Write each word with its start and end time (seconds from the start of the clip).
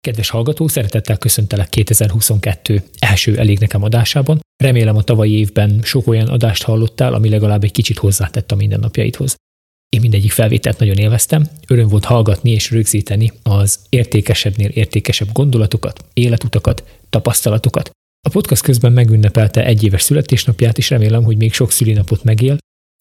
Kedves 0.00 0.30
hallgató, 0.30 0.68
szeretettel 0.68 1.18
köszöntelek 1.18 1.68
2022 1.68 2.82
első 2.98 3.38
Elég 3.38 3.58
Nekem 3.58 3.82
adásában. 3.82 4.40
Remélem 4.62 4.96
a 4.96 5.02
tavalyi 5.02 5.38
évben 5.38 5.80
sok 5.82 6.06
olyan 6.06 6.28
adást 6.28 6.62
hallottál, 6.62 7.14
ami 7.14 7.28
legalább 7.28 7.64
egy 7.64 7.72
kicsit 7.72 7.98
hozzátett 7.98 8.52
a 8.52 8.54
mindennapjaidhoz. 8.54 9.34
Én 9.88 10.00
mindegyik 10.00 10.32
felvételt 10.32 10.78
nagyon 10.78 10.96
élveztem, 10.96 11.46
öröm 11.66 11.88
volt 11.88 12.04
hallgatni 12.04 12.50
és 12.50 12.70
rögzíteni 12.70 13.32
az 13.42 13.78
értékesebbnél 13.88 14.68
értékesebb 14.68 15.28
gondolatokat, 15.32 16.04
életutakat, 16.12 17.00
tapasztalatokat. 17.10 17.90
A 18.28 18.30
podcast 18.30 18.62
közben 18.62 18.92
megünnepelte 18.92 19.64
egy 19.64 19.84
éves 19.84 20.02
születésnapját, 20.02 20.78
és 20.78 20.90
remélem, 20.90 21.22
hogy 21.22 21.36
még 21.36 21.52
sok 21.52 21.70
szülinapot 21.70 22.24
megél, 22.24 22.56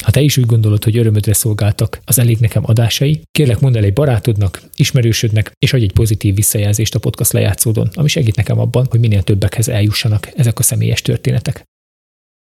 ha 0.10 0.16
te 0.16 0.22
is 0.22 0.38
úgy 0.38 0.46
gondolod, 0.46 0.84
hogy 0.84 0.98
örömödre 0.98 1.34
szolgáltak 1.34 2.00
az 2.06 2.20
elég 2.20 2.38
nekem 2.40 2.64
adásai, 2.66 3.22
kérlek 3.32 3.60
mondd 3.60 3.78
el 3.78 3.84
egy 3.84 3.94
barátodnak, 3.94 4.62
ismerősödnek, 4.76 5.52
és 5.60 5.74
adj 5.74 5.84
egy 5.84 5.92
pozitív 5.92 6.36
visszajelzést 6.36 6.96
a 6.96 7.00
podcast 7.00 7.32
lejátszódon, 7.32 7.90
ami 7.94 8.08
segít 8.08 8.36
nekem 8.36 8.60
abban, 8.60 8.86
hogy 8.90 9.00
minél 9.00 9.24
többekhez 9.24 9.68
eljussanak 9.68 10.32
ezek 10.36 10.60
a 10.60 10.64
személyes 10.64 11.02
történetek. 11.02 11.64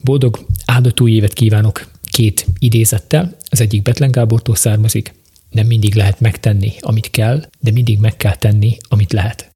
Boldog, 0.04 0.46
áldott 0.66 1.02
új 1.02 1.12
évet 1.12 1.34
kívánok 1.34 1.92
két 2.04 2.46
idézettel, 2.60 3.38
az 3.50 3.62
egyik 3.62 3.82
Betlen 3.82 4.12
Gábortól 4.12 4.56
származik, 4.56 5.14
nem 5.50 5.68
mindig 5.68 5.96
lehet 5.96 6.20
megtenni, 6.20 6.74
amit 6.80 7.10
kell, 7.12 7.50
de 7.60 7.72
mindig 7.72 8.00
meg 8.00 8.18
kell 8.18 8.36
tenni, 8.36 8.78
amit 8.88 9.14
lehet. 9.14 9.52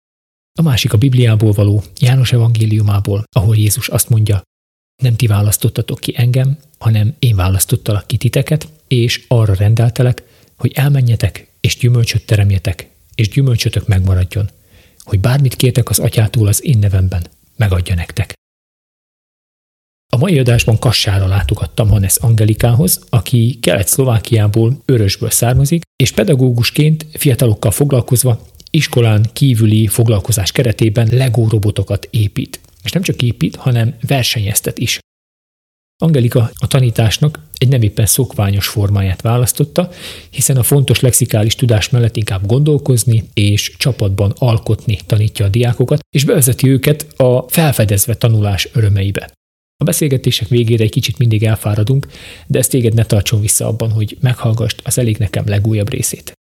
A 0.60 0.62
másik 0.62 0.94
a 0.94 0.98
Bibliából 0.98 1.52
való, 1.52 1.84
János 2.00 2.32
evangéliumából, 2.32 3.24
ahol 3.36 3.56
Jézus 3.56 3.88
azt 3.88 4.10
mondja, 4.10 4.42
nem 5.00 5.16
ti 5.16 5.28
választottatok 5.28 6.00
ki 6.00 6.14
engem, 6.18 6.58
hanem 6.78 7.16
én 7.20 7.36
választottalak 7.36 8.08
ki 8.08 8.18
titeket, 8.18 8.68
és 8.88 9.26
arra 9.28 9.54
rendeltelek, 9.54 10.24
hogy 10.58 10.72
elmenjetek, 10.76 11.48
és 11.62 11.78
gyümölcsöt 11.78 12.26
teremjetek, 12.26 12.90
és 13.16 13.30
gyümölcsötök 13.30 13.88
megmaradjon, 13.88 14.50
hogy 15.04 15.20
bármit 15.20 15.56
kértek 15.56 15.90
az 15.90 16.00
atyától 16.00 16.48
az 16.48 16.66
én 16.66 16.78
nevemben, 16.78 17.26
megadja 17.56 17.96
nektek. 17.96 18.34
A 20.14 20.18
mai 20.18 20.40
adásban 20.40 20.80
Kassára 20.80 21.28
látogattam 21.28 21.90
Hannes 21.90 22.16
Angelikához, 22.16 23.00
aki 23.10 23.58
Kelet-Szlovákiából, 23.62 24.82
Örösből 24.86 25.30
származik, 25.30 25.82
és 25.96 26.12
pedagógusként 26.12 27.06
fiatalokkal 27.14 27.72
foglalkozva 27.72 28.46
iskolán 28.72 29.30
kívüli 29.34 29.88
foglalkozás 29.88 30.52
keretében 30.52 31.08
Lego 31.12 31.48
robotokat 31.50 32.08
épít. 32.12 32.60
És 32.84 32.92
nem 32.92 33.02
csak 33.02 33.22
épít, 33.22 33.56
hanem 33.56 33.96
versenyeztet 34.08 34.80
is. 34.80 35.00
Angelika 36.02 36.52
a 36.60 36.68
tanításnak 36.68 37.40
egy 37.58 37.68
nem 37.68 37.82
éppen 37.82 38.06
szokványos 38.06 38.68
formáját 38.68 39.22
választotta, 39.22 39.90
hiszen 40.30 40.58
a 40.58 40.64
fontos 40.64 41.00
lexikális 41.00 41.56
tudás 41.56 41.90
mellett 41.90 42.18
inkább 42.18 42.46
gondolkozni 42.46 43.30
és 43.34 43.74
csapatban 43.78 44.34
alkotni 44.38 45.00
tanítja 45.06 45.46
a 45.46 45.50
diákokat, 45.50 46.00
és 46.16 46.24
bevezeti 46.24 46.70
őket 46.70 47.20
a 47.20 47.46
felfedezve 47.50 48.16
tanulás 48.16 48.70
örömeibe. 48.74 49.32
A 49.82 49.84
beszélgetések 49.84 50.48
végére 50.48 50.84
egy 50.84 50.92
kicsit 50.92 51.18
mindig 51.18 51.44
elfáradunk, 51.44 52.08
de 52.48 52.60
ez 52.60 52.68
téged 52.68 52.94
ne 52.94 53.06
tartson 53.06 53.42
vissza 53.42 53.68
abban, 53.68 53.92
hogy 53.92 54.18
meghallgast 54.22 54.82
az 54.84 54.98
elég 54.98 55.18
nekem 55.18 55.48
legújabb 55.48 55.90
részét. 55.90 56.39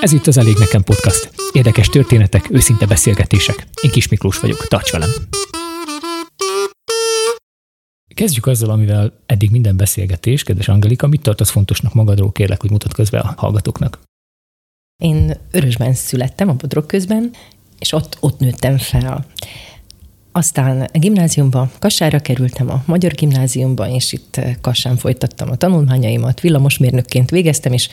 Ez 0.00 0.12
itt 0.12 0.26
az 0.26 0.36
Elég 0.36 0.56
Nekem 0.58 0.82
Podcast. 0.82 1.30
Érdekes 1.52 1.88
történetek, 1.88 2.50
őszinte 2.50 2.86
beszélgetések. 2.86 3.66
Én 3.82 3.90
Kis 3.90 4.08
Miklós 4.08 4.40
vagyok, 4.40 4.66
tarts 4.66 4.90
velem! 4.90 5.10
Kezdjük 8.14 8.46
azzal, 8.46 8.70
amivel 8.70 9.12
eddig 9.26 9.50
minden 9.50 9.76
beszélgetés, 9.76 10.42
kedves 10.42 10.68
Angelika, 10.68 11.06
mit 11.06 11.22
tartasz 11.22 11.50
fontosnak 11.50 11.94
magadról, 11.94 12.32
kérlek, 12.32 12.60
hogy 12.60 12.70
mutatkozz 12.70 13.10
be 13.10 13.18
a 13.18 13.34
hallgatóknak. 13.36 13.98
Én 15.02 15.36
Örösben 15.50 15.94
születtem, 15.94 16.48
a 16.48 16.54
Bodrog 16.54 16.86
közben, 16.86 17.30
és 17.78 17.92
ott, 17.92 18.16
ott 18.20 18.38
nőttem 18.38 18.78
fel. 18.78 19.26
Aztán 20.32 20.80
a 20.80 20.98
gimnáziumba, 20.98 21.70
Kassára 21.78 22.20
kerültem 22.20 22.70
a 22.70 22.82
Magyar 22.86 23.12
Gimnáziumba, 23.12 23.88
és 23.88 24.12
itt 24.12 24.40
Kassán 24.60 24.96
folytattam 24.96 25.50
a 25.50 25.56
tanulmányaimat, 25.56 26.40
villamosmérnökként 26.40 27.30
végeztem, 27.30 27.72
és 27.72 27.88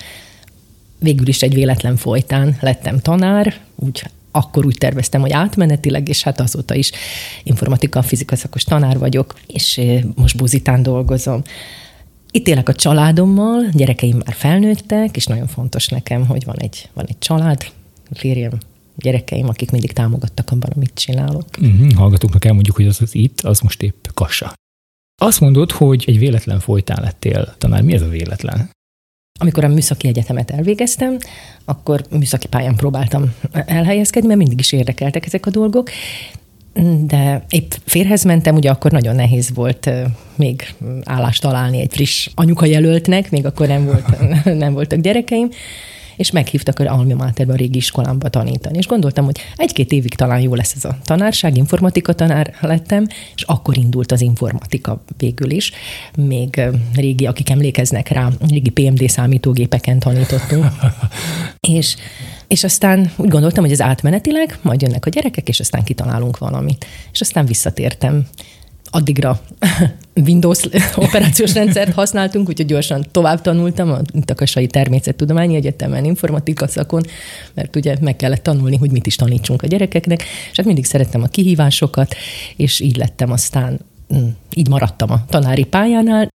végül 1.06 1.28
is 1.28 1.42
egy 1.42 1.54
véletlen 1.54 1.96
folytán 1.96 2.58
lettem 2.62 3.00
tanár, 3.00 3.60
úgy 3.76 4.04
akkor 4.32 4.66
úgy 4.66 4.78
terveztem, 4.78 5.22
hogy 5.22 5.32
átmenetileg, 5.32 6.10
és 6.10 6.24
hát 6.24 6.40
azóta 6.40 6.76
is 6.76 6.92
informatika, 7.44 8.02
fizika 8.02 8.36
szakos 8.36 8.64
tanár 8.64 8.98
vagyok, 8.98 9.36
és 9.48 9.82
most 10.16 10.38
buzitán 10.38 10.84
dolgozom. 10.84 11.42
Itt 12.32 12.48
élek 12.48 12.70
a 12.70 12.74
családommal, 12.74 13.64
gyerekeim 13.72 14.18
már 14.26 14.36
felnőttek, 14.36 15.16
és 15.16 15.26
nagyon 15.26 15.48
fontos 15.48 15.88
nekem, 15.88 16.26
hogy 16.26 16.46
van 16.46 16.58
egy, 16.58 16.90
van 16.94 17.06
egy 17.08 17.18
család, 17.20 17.66
férjem, 18.12 18.52
gyerekeim, 18.96 19.48
akik 19.48 19.72
mindig 19.72 19.92
támogattak 19.92 20.52
abban, 20.52 20.72
amit 20.76 20.92
csinálok. 20.94 21.46
Uh-huh. 21.62 21.92
Hallgatóknak 21.94 22.46
elmondjuk, 22.46 22.76
hogy 22.76 22.88
az 22.88 23.02
az 23.02 23.16
itt, 23.16 23.42
az 23.42 23.60
most 23.60 23.82
épp 23.82 24.06
kassa. 24.14 24.54
Azt 25.22 25.40
mondod, 25.40 25.72
hogy 25.72 26.04
egy 26.08 26.20
véletlen 26.20 26.60
folytán 26.60 27.02
lettél 27.02 27.56
tanár. 27.58 27.82
Mi 27.82 27.94
ez 27.94 28.02
a 28.02 28.10
véletlen? 28.10 28.70
Amikor 29.40 29.64
a 29.64 29.68
műszaki 29.68 30.08
egyetemet 30.08 30.52
elvégeztem, 30.52 31.18
akkor 31.66 32.06
műszaki 32.10 32.48
pályán 32.48 32.76
próbáltam 32.76 33.34
elhelyezkedni, 33.52 34.28
mert 34.28 34.40
mindig 34.40 34.60
is 34.60 34.72
érdekeltek 34.72 35.26
ezek 35.26 35.46
a 35.46 35.50
dolgok, 35.50 35.90
de 37.06 37.46
épp 37.50 37.72
férhez 37.86 38.24
mentem, 38.24 38.56
ugye 38.56 38.70
akkor 38.70 38.92
nagyon 38.92 39.16
nehéz 39.16 39.52
volt 39.54 39.90
még 40.36 40.74
állást 41.04 41.42
találni 41.42 41.80
egy 41.80 41.94
friss 41.94 42.30
anyuka 42.36 42.66
jelöltnek, 42.66 43.32
még 43.32 43.46
akkor 43.46 43.68
nem, 43.68 43.86
volt, 43.86 44.06
nem 44.64 44.74
voltak 44.74 45.00
gyerekeim, 45.00 45.50
és 46.18 46.32
meghívtak 46.32 46.80
a 46.80 46.84
Almi 46.84 47.14
Máterbe 47.14 47.54
a 47.54 47.56
régi 47.56 47.78
iskolámba 47.78 48.30
tanítani. 48.30 48.78
És 48.78 48.88
gondoltam, 48.88 49.26
hogy 49.26 49.40
egy-két 49.56 49.92
évig 49.92 50.16
talán 50.16 50.40
jó 50.40 50.56
lesz 50.56 50.74
ez 50.76 50.86
a 50.86 50.98
tanárság, 51.04 51.58
informatika 51.58 52.14
tanár 52.14 52.54
lettem, 52.62 53.08
és 53.36 53.42
akkor 53.42 53.78
indult 53.78 54.12
az 54.12 54.22
informatika 54.22 55.04
végül 55.18 55.52
is. 55.52 55.72
Még 56.18 56.62
régi, 56.94 57.26
akik 57.26 57.50
emlékeznek 57.50 58.08
rá, 58.08 58.30
régi 58.48 58.70
PMD 58.70 59.10
számítógépeken 59.10 60.00
tanítottunk. 60.00 60.66
és 61.60 61.96
és 62.48 62.64
aztán 62.64 63.12
úgy 63.16 63.30
gondoltam, 63.30 63.64
hogy 63.64 63.74
ez 63.74 63.82
átmenetileg, 63.82 64.60
majd 64.62 64.82
jönnek 64.82 65.06
a 65.06 65.10
gyerekek, 65.10 65.48
és 65.48 65.60
aztán 65.60 65.84
kitalálunk 65.84 66.38
valamit. 66.38 66.86
És 67.12 67.22
aztán 67.22 67.46
visszatértem 67.46 68.28
addigra 68.96 69.40
Windows 70.28 70.68
operációs 70.96 71.54
rendszert 71.54 71.94
használtunk, 71.94 72.50
úgyhogy 72.50 72.66
gyorsan 72.66 73.06
tovább 73.12 73.42
tanultam 73.42 73.92
a 73.92 74.00
Takasai 74.26 74.68
Természettudományi 74.68 75.56
Egyetemen 75.56 76.06
informatika 76.06 76.68
szakon, 76.68 77.04
mert 77.54 77.76
ugye 77.76 77.96
meg 78.02 78.16
kellett 78.16 78.44
tanulni, 78.44 78.78
hogy 78.78 78.92
mit 78.92 79.08
is 79.08 79.16
tanítsunk 79.16 79.62
a 79.62 79.68
gyerekeknek, 79.68 80.24
és 80.52 80.58
hát 80.58 80.66
mindig 80.66 80.86
szerettem 80.86 81.24
a 81.24 81.28
kihívásokat, 81.28 82.16
és 82.56 82.80
így 82.80 82.98
lettem 82.98 83.32
aztán, 83.32 83.80
mm, 84.14 84.28
így 84.54 84.68
maradtam 84.68 85.12
a 85.12 85.26
tanári 85.30 85.64
pályánál, 85.64 86.28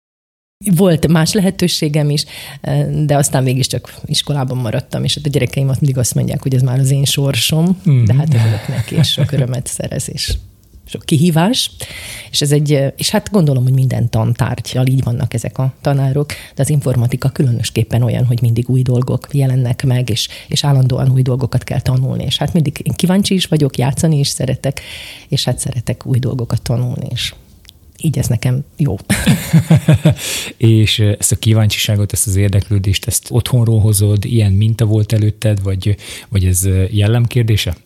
volt 0.76 1.08
más 1.08 1.32
lehetőségem 1.32 2.10
is, 2.10 2.24
de 3.04 3.16
aztán 3.16 3.42
mégiscsak 3.42 3.94
iskolában 4.04 4.56
maradtam, 4.56 5.04
és 5.04 5.14
hát 5.14 5.26
a 5.26 5.28
gyerekeim 5.28 5.66
mindig 5.66 5.98
azt 5.98 6.14
mondják, 6.14 6.42
hogy 6.42 6.54
ez 6.54 6.62
már 6.62 6.78
az 6.78 6.90
én 6.90 7.04
sorsom, 7.04 7.80
mm. 7.90 8.04
de 8.04 8.14
hát 8.14 8.34
örülök 8.34 8.68
neki, 8.68 8.94
és 8.94 9.10
sok 9.10 9.32
örömet 9.32 9.66
szerez, 9.66 10.10
és 10.12 10.34
sok 10.90 11.02
kihívás, 11.04 11.70
és 12.30 12.40
ez 12.40 12.52
egy, 12.52 12.92
és 12.96 13.10
hát 13.10 13.30
gondolom, 13.30 13.62
hogy 13.62 13.72
minden 13.72 14.08
tantárgyal 14.08 14.86
így 14.86 15.02
vannak 15.04 15.34
ezek 15.34 15.58
a 15.58 15.72
tanárok, 15.80 16.28
de 16.28 16.62
az 16.62 16.70
informatika 16.70 17.28
különösképpen 17.28 18.02
olyan, 18.02 18.24
hogy 18.24 18.40
mindig 18.42 18.68
új 18.68 18.82
dolgok 18.82 19.28
jelennek 19.32 19.84
meg, 19.84 20.10
és, 20.10 20.28
és 20.48 20.64
állandóan 20.64 21.10
új 21.10 21.22
dolgokat 21.22 21.64
kell 21.64 21.80
tanulni, 21.80 22.24
és 22.24 22.36
hát 22.36 22.52
mindig 22.52 22.80
én 22.82 22.92
kíváncsi 22.92 23.34
is 23.34 23.46
vagyok, 23.46 23.76
játszani 23.76 24.18
is 24.18 24.28
szeretek, 24.28 24.80
és 25.28 25.44
hát 25.44 25.58
szeretek 25.58 26.06
új 26.06 26.18
dolgokat 26.18 26.62
tanulni 26.62 27.06
is 27.10 27.34
így 28.02 28.18
ez 28.18 28.26
nekem 28.26 28.64
jó. 28.76 28.96
és 30.56 30.98
ezt 30.98 31.32
a 31.32 31.36
kíváncsiságot, 31.36 32.12
ezt 32.12 32.26
az 32.26 32.36
érdeklődést, 32.36 33.06
ezt 33.06 33.26
otthonról 33.30 33.80
hozod, 33.80 34.24
ilyen 34.24 34.52
minta 34.52 34.84
volt 34.84 35.12
előtted, 35.12 35.62
vagy, 35.62 35.96
vagy 36.28 36.44
ez 36.44 36.68
jellemkérdése? 36.90 37.76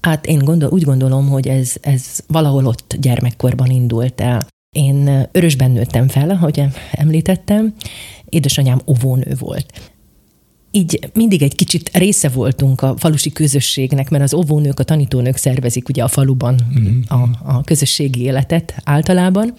Hát 0.00 0.26
én 0.26 0.38
gondol, 0.38 0.70
úgy 0.70 0.82
gondolom, 0.82 1.28
hogy 1.28 1.48
ez, 1.48 1.74
ez 1.80 2.18
valahol 2.26 2.66
ott 2.66 2.96
gyermekkorban 3.00 3.70
indult 3.70 4.20
el. 4.20 4.46
Én 4.76 5.28
örösben 5.32 5.70
nőttem 5.70 6.08
fel, 6.08 6.30
ahogy 6.30 6.64
említettem, 6.92 7.74
édesanyám 8.24 8.80
óvónő 8.86 9.36
volt. 9.38 9.92
Így 10.70 11.10
mindig 11.12 11.42
egy 11.42 11.54
kicsit 11.54 11.96
része 11.96 12.28
voltunk 12.28 12.80
a 12.80 12.94
falusi 12.98 13.32
közösségnek, 13.32 14.10
mert 14.10 14.22
az 14.22 14.34
óvónők, 14.34 14.80
a 14.80 14.84
tanítónők 14.84 15.36
szervezik 15.36 15.88
ugye 15.88 16.02
a 16.02 16.08
faluban 16.08 16.60
mm-hmm. 16.78 17.00
a, 17.08 17.28
a 17.42 17.62
közösségi 17.64 18.22
életet 18.22 18.74
általában. 18.84 19.54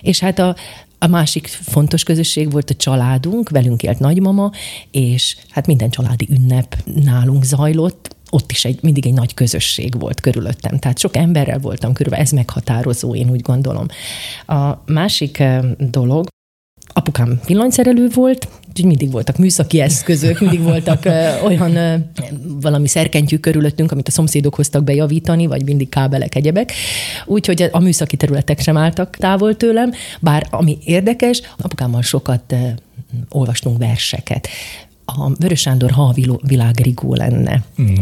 És 0.00 0.20
hát 0.20 0.38
a, 0.38 0.56
a 0.98 1.06
másik 1.06 1.46
fontos 1.46 2.02
közösség 2.02 2.50
volt 2.50 2.70
a 2.70 2.74
családunk, 2.74 3.48
velünk 3.48 3.82
élt 3.82 3.98
nagymama, 3.98 4.50
és 4.90 5.36
hát 5.50 5.66
minden 5.66 5.90
családi 5.90 6.28
ünnep 6.30 6.76
nálunk 7.04 7.44
zajlott, 7.44 8.16
ott 8.34 8.50
is 8.50 8.64
egy, 8.64 8.78
mindig 8.82 9.06
egy 9.06 9.12
nagy 9.12 9.34
közösség 9.34 9.98
volt 9.98 10.20
körülöttem. 10.20 10.78
Tehát 10.78 10.98
sok 10.98 11.16
emberrel 11.16 11.58
voltam 11.58 11.92
körül, 11.92 12.14
ez 12.14 12.30
meghatározó, 12.30 13.14
én 13.14 13.30
úgy 13.30 13.40
gondolom. 13.40 13.86
A 14.46 14.82
másik 14.86 15.42
dolog, 15.78 16.26
apukám 16.92 17.40
villanyszerelő 17.46 18.08
volt, 18.14 18.48
úgyhogy 18.68 18.84
mindig 18.84 19.10
voltak 19.10 19.36
műszaki 19.36 19.80
eszközök, 19.80 20.40
mindig 20.40 20.62
voltak 20.62 21.04
ö, 21.04 21.40
olyan 21.44 21.76
ö, 21.76 21.94
valami 22.60 22.88
szerkentyű 22.88 23.38
körülöttünk, 23.38 23.92
amit 23.92 24.08
a 24.08 24.10
szomszédok 24.10 24.54
hoztak 24.54 24.84
bejavítani, 24.84 25.46
vagy 25.46 25.64
mindig 25.64 25.88
kábelek, 25.88 26.34
egyebek. 26.34 26.72
Úgyhogy 27.24 27.68
a 27.72 27.78
műszaki 27.78 28.16
területek 28.16 28.60
sem 28.60 28.76
álltak 28.76 29.16
távol 29.16 29.56
tőlem, 29.56 29.92
bár 30.20 30.46
ami 30.50 30.78
érdekes, 30.84 31.42
apukámmal 31.58 32.02
sokat 32.02 32.52
ö, 32.52 32.56
olvastunk 33.28 33.78
verseket 33.78 34.48
a 35.04 35.30
Vörös 35.38 35.60
Sándor 35.60 35.90
ha 35.90 36.14
világ 36.42 36.80
rigó 36.82 37.14
lenne. 37.14 37.62
Mm. 37.82 37.94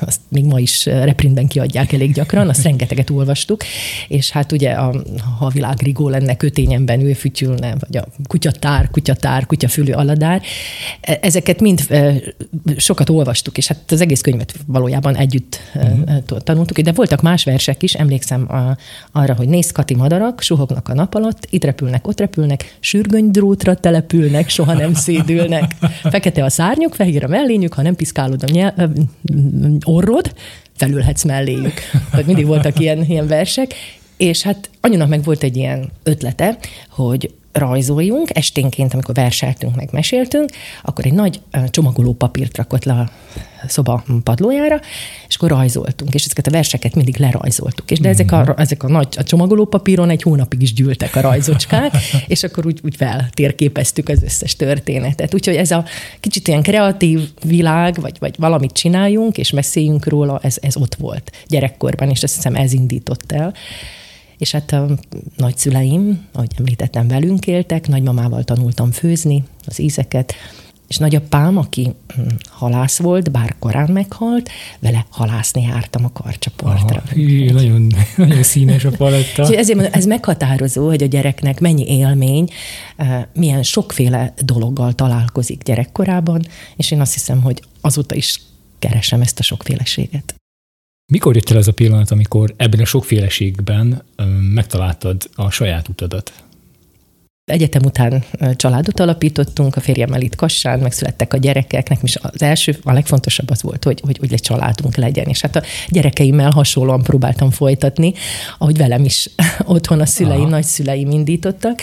Azt 0.00 0.20
még 0.28 0.44
ma 0.44 0.60
is 0.60 0.86
reprintben 0.86 1.46
kiadják 1.46 1.92
elég 1.92 2.12
gyakran, 2.12 2.48
azt 2.48 2.62
rengeteget 2.62 3.10
olvastuk, 3.10 3.62
és 4.08 4.30
hát 4.30 4.52
ugye 4.52 4.70
a 4.70 4.94
ha 5.38 5.48
világ 5.48 5.82
rigó 5.82 6.08
lenne 6.08 6.36
kötényemben 6.36 7.00
ő 7.00 7.12
fütyülne, 7.12 7.74
vagy 7.78 7.96
a 7.96 8.06
kutyatár, 8.28 8.90
kutyatár, 8.90 9.46
kutyafülő 9.46 9.92
aladár. 9.92 10.42
E, 11.00 11.18
ezeket 11.22 11.60
mind 11.60 11.80
sokat 12.76 13.10
olvastuk, 13.10 13.58
és 13.58 13.66
hát 13.66 13.92
az 13.92 14.00
egész 14.00 14.20
könyvet 14.20 14.54
valójában 14.66 15.16
együtt 15.16 15.60
mm. 15.78 16.16
tanultuk, 16.44 16.80
de 16.80 16.92
voltak 16.92 17.22
más 17.22 17.44
versek 17.44 17.82
is, 17.82 17.94
emlékszem 17.94 18.52
a, 18.52 18.76
arra, 19.12 19.34
hogy 19.34 19.48
néz 19.48 19.72
Kati 19.72 19.94
madarak, 19.94 20.40
suhognak 20.40 20.88
a 20.88 20.94
nap 20.94 21.14
alatt, 21.14 21.46
itt 21.50 21.64
repülnek, 21.64 22.06
ott 22.06 22.20
repülnek, 22.20 22.76
sürgönydrótra 22.80 23.74
települnek, 23.74 24.48
soha 24.48 24.72
nem 24.72 24.94
szédülnek, 24.94 25.76
fekete 26.12 26.35
fekete 26.36 26.44
a 26.44 26.48
szárnyuk, 26.48 26.94
fehér 26.94 27.24
a 27.24 27.28
mellényük, 27.28 27.72
ha 27.72 27.82
nem 27.82 27.96
piszkálod 27.96 28.42
a 28.42 28.46
nyel- 28.50 28.88
orrod, 29.84 30.34
felülhetsz 30.76 31.24
melléjük. 31.24 31.74
Tehát 32.10 32.26
mindig 32.26 32.46
voltak 32.46 32.78
ilyen, 32.78 33.04
ilyen 33.04 33.26
versek, 33.26 33.74
és 34.16 34.42
hát 34.42 34.70
anyunak 34.80 35.08
meg 35.08 35.24
volt 35.24 35.42
egy 35.42 35.56
ilyen 35.56 35.90
ötlete, 36.02 36.58
hogy 36.90 37.34
rajzoljunk, 37.58 38.36
esténként, 38.36 38.92
amikor 38.92 39.14
verseltünk, 39.14 39.76
meg 39.76 39.88
meséltünk, 39.92 40.50
akkor 40.82 41.06
egy 41.06 41.12
nagy 41.12 41.40
csomagoló 41.70 42.12
papírt 42.12 42.56
rakott 42.56 42.84
le 42.84 42.92
a 42.92 43.10
szoba 43.68 44.04
padlójára, 44.22 44.80
és 45.28 45.36
akkor 45.36 45.48
rajzoltunk, 45.48 46.14
és 46.14 46.24
ezeket 46.24 46.46
a 46.46 46.50
verseket 46.50 46.94
mindig 46.94 47.18
lerajzoltuk. 47.18 47.90
És 47.90 47.98
de 47.98 48.08
ezek 48.08 48.32
a, 48.32 48.40
mhm. 48.40 48.60
ezek 48.60 48.82
a 48.82 48.88
nagy 48.88 49.08
a 49.16 49.22
csomagoló 49.22 49.64
papíron 49.64 50.10
egy 50.10 50.22
hónapig 50.22 50.62
is 50.62 50.72
gyűltek 50.72 51.16
a 51.16 51.20
rajzocskák, 51.20 51.92
és 52.26 52.42
akkor 52.42 52.66
úgy, 52.66 52.80
úgy 52.84 52.96
feltérképeztük 52.96 54.08
az 54.08 54.22
összes 54.22 54.56
történetet. 54.56 55.34
Úgyhogy 55.34 55.56
ez 55.56 55.70
a 55.70 55.84
kicsit 56.20 56.48
ilyen 56.48 56.62
kreatív 56.62 57.20
világ, 57.44 58.00
vagy, 58.00 58.16
vagy 58.18 58.34
valamit 58.38 58.72
csináljunk, 58.72 59.38
és 59.38 59.52
beszéljünk 59.52 60.08
róla, 60.08 60.40
ez, 60.42 60.56
ez 60.60 60.76
ott 60.76 60.94
volt 60.94 61.30
gyerekkorban, 61.46 62.10
és 62.10 62.22
azt 62.22 62.34
hiszem 62.34 62.54
ez 62.54 62.72
indított 62.72 63.32
el. 63.32 63.54
És 64.38 64.50
hát 64.52 64.72
a 64.72 64.98
nagyszüleim, 65.36 66.26
ahogy 66.32 66.50
említettem, 66.58 67.08
velünk 67.08 67.46
éltek, 67.46 67.88
nagymamával 67.88 68.44
tanultam 68.44 68.90
főzni 68.90 69.44
az 69.66 69.78
ízeket, 69.80 70.34
és 70.88 70.96
nagyapám, 70.96 71.56
aki 71.56 71.94
hm, 72.14 72.20
halász 72.48 72.98
volt, 72.98 73.30
bár 73.30 73.54
korán 73.58 73.90
meghalt, 73.90 74.50
vele 74.78 75.06
halászni 75.08 75.62
jártam 75.62 76.04
a 76.04 76.12
karcsapartra. 76.12 77.02
Aha, 77.04 77.14
hű, 77.14 77.50
nagyon, 77.50 77.92
nagyon 78.16 78.42
színes 78.42 78.84
a 78.84 78.90
paletta. 78.90 79.42
Ezért 79.42 79.74
mondom, 79.78 79.92
ez 79.94 80.04
meghatározó, 80.04 80.86
hogy 80.86 81.02
a 81.02 81.06
gyereknek 81.06 81.60
mennyi 81.60 81.88
élmény, 81.88 82.48
milyen 83.32 83.62
sokféle 83.62 84.32
dologgal 84.42 84.92
találkozik 84.92 85.62
gyerekkorában, 85.62 86.46
és 86.76 86.90
én 86.90 87.00
azt 87.00 87.12
hiszem, 87.12 87.42
hogy 87.42 87.62
azóta 87.80 88.14
is 88.14 88.40
keresem 88.78 89.20
ezt 89.20 89.38
a 89.38 89.42
sokféleséget. 89.42 90.34
Mikor 91.12 91.34
jött 91.34 91.50
el 91.50 91.56
az 91.56 91.68
a 91.68 91.72
pillanat, 91.72 92.10
amikor 92.10 92.54
ebben 92.56 92.80
a 92.80 92.84
sokféleségben 92.84 94.02
megtaláltad 94.54 95.30
a 95.34 95.50
saját 95.50 95.88
utadat? 95.88 96.32
Egyetem 97.44 97.82
után 97.84 98.24
családot 98.56 99.00
alapítottunk, 99.00 99.76
a 99.76 99.80
férjemmel 99.80 100.20
itt 100.20 100.34
Kassán, 100.34 100.78
megszülettek 100.78 101.32
a 101.32 101.36
gyerekek, 101.36 101.88
nekem 101.88 102.04
is 102.04 102.16
az 102.16 102.42
első, 102.42 102.76
a 102.82 102.92
legfontosabb 102.92 103.50
az 103.50 103.62
volt, 103.62 103.84
hogy, 103.84 104.00
hogy, 104.00 104.18
hogy 104.18 104.32
egy 104.32 104.40
családunk 104.40 104.96
legyen, 104.96 105.26
és 105.26 105.40
hát 105.40 105.56
a 105.56 105.62
gyerekeimmel 105.88 106.50
hasonlóan 106.50 107.02
próbáltam 107.02 107.50
folytatni, 107.50 108.12
ahogy 108.58 108.76
velem 108.76 109.04
is 109.04 109.30
otthon 109.64 110.00
a 110.00 110.06
szüleim, 110.06 110.40
Aha. 110.40 110.48
nagyszüleim 110.48 111.10
indítottak, 111.10 111.82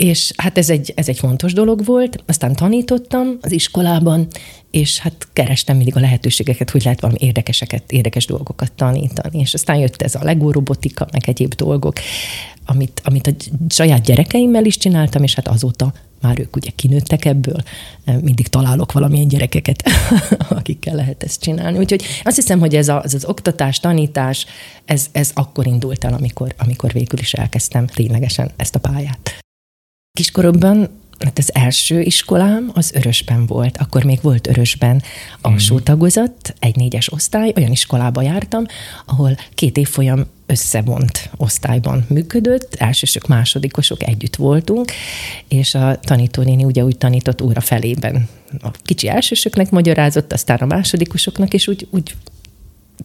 és 0.00 0.32
hát 0.36 0.58
ez 0.58 0.70
egy, 0.70 0.92
ez 0.96 1.08
egy 1.08 1.18
fontos 1.18 1.52
dolog 1.52 1.84
volt. 1.84 2.22
Aztán 2.26 2.54
tanítottam 2.54 3.38
az 3.40 3.52
iskolában, 3.52 4.26
és 4.70 4.98
hát 4.98 5.28
kerestem 5.32 5.76
mindig 5.76 5.96
a 5.96 6.00
lehetőségeket, 6.00 6.70
hogy 6.70 6.82
lehet 6.84 7.00
valami 7.00 7.18
érdekeseket, 7.22 7.92
érdekes 7.92 8.26
dolgokat 8.26 8.72
tanítani. 8.72 9.38
És 9.38 9.54
aztán 9.54 9.76
jött 9.76 10.02
ez 10.02 10.14
a 10.14 10.24
Lego 10.24 10.50
robotika, 10.50 11.06
meg 11.12 11.22
egyéb 11.28 11.54
dolgok, 11.54 11.98
amit, 12.66 13.00
amit 13.04 13.26
a 13.26 13.30
saját 13.68 14.02
gyerekeimmel 14.02 14.64
is 14.64 14.76
csináltam, 14.76 15.22
és 15.22 15.34
hát 15.34 15.48
azóta 15.48 15.92
már 16.20 16.38
ők 16.38 16.56
ugye 16.56 16.70
kinőttek 16.76 17.24
ebből, 17.24 17.62
mindig 18.04 18.48
találok 18.48 18.92
valamilyen 18.92 19.28
gyerekeket, 19.28 19.82
akikkel 20.48 20.94
lehet 20.94 21.22
ezt 21.22 21.40
csinálni. 21.40 21.78
Úgyhogy 21.78 22.04
azt 22.22 22.36
hiszem, 22.36 22.58
hogy 22.58 22.74
ez, 22.74 22.88
a, 22.88 23.02
ez 23.04 23.14
az 23.14 23.24
oktatás, 23.24 23.80
tanítás, 23.80 24.46
ez, 24.84 25.06
ez 25.12 25.30
akkor 25.34 25.66
indult 25.66 26.04
el, 26.04 26.14
amikor, 26.14 26.54
amikor 26.58 26.92
végül 26.92 27.18
is 27.18 27.32
elkezdtem 27.32 27.86
ténylegesen 27.86 28.50
ezt 28.56 28.74
a 28.74 28.78
pályát. 28.78 29.40
Kiskoromban 30.12 30.88
hát 31.18 31.38
az 31.38 31.54
első 31.54 32.00
iskolám 32.00 32.70
az 32.74 32.92
Örösben 32.94 33.46
volt. 33.46 33.76
Akkor 33.76 34.04
még 34.04 34.18
volt 34.22 34.46
Örösben 34.46 35.02
alsó 35.40 35.74
mhm. 35.74 35.84
tagozat, 35.84 36.54
egy 36.58 36.76
négyes 36.76 37.12
osztály, 37.12 37.52
olyan 37.56 37.70
iskolába 37.70 38.22
jártam, 38.22 38.64
ahol 39.06 39.36
két 39.54 39.76
évfolyam 39.76 40.26
összevont 40.46 41.30
osztályban 41.36 42.04
működött, 42.08 42.74
elsősök, 42.74 43.26
másodikosok 43.26 44.02
együtt 44.02 44.36
voltunk, 44.36 44.92
és 45.48 45.74
a 45.74 45.98
tanítónéni 46.00 46.64
ugye 46.64 46.84
úgy 46.84 46.96
tanított 46.98 47.42
óra 47.42 47.60
felében. 47.60 48.28
A 48.62 48.70
kicsi 48.70 49.08
elsősöknek 49.08 49.70
magyarázott, 49.70 50.32
aztán 50.32 50.58
a 50.58 50.66
másodikosoknak, 50.66 51.54
és 51.54 51.68
úgy, 51.68 51.88
úgy 51.90 52.14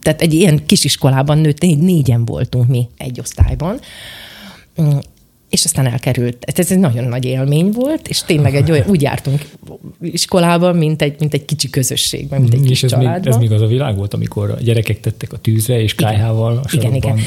tehát 0.00 0.22
egy 0.22 0.34
ilyen 0.34 0.66
kisiskolában 0.66 1.38
nőtt, 1.38 1.60
négyen 1.60 2.24
voltunk 2.24 2.68
mi 2.68 2.88
egy 2.96 3.20
osztályban, 3.20 3.80
és 5.56 5.64
aztán 5.64 5.86
elkerült. 5.86 6.44
Ez 6.56 6.70
egy 6.70 6.78
nagyon 6.78 7.04
nagy 7.04 7.24
élmény 7.24 7.70
volt, 7.70 8.08
és 8.08 8.22
tényleg 8.22 8.54
egy 8.54 8.70
olyan, 8.70 8.88
úgy 8.88 9.02
jártunk 9.02 9.48
iskolában, 10.00 10.76
mint 10.76 11.02
egy, 11.02 11.16
mint 11.18 11.34
egy 11.34 11.44
kicsi 11.44 11.70
közösségben, 11.70 12.40
mint 12.40 12.54
egy 12.54 12.60
kis 12.60 12.70
És 12.70 12.82
ez 12.82 12.90
családban. 12.90 13.20
még, 13.20 13.26
ez 13.26 13.36
még 13.36 13.52
az 13.52 13.60
a 13.60 13.66
világ 13.66 13.96
volt, 13.96 14.14
amikor 14.14 14.50
a 14.50 14.62
gyerekek 14.62 15.00
tettek 15.00 15.32
a 15.32 15.38
tűzre, 15.38 15.80
és 15.80 15.94
kájhával 15.94 16.56
a 16.56 16.74
igen, 16.74 16.94
igen. 16.94 17.18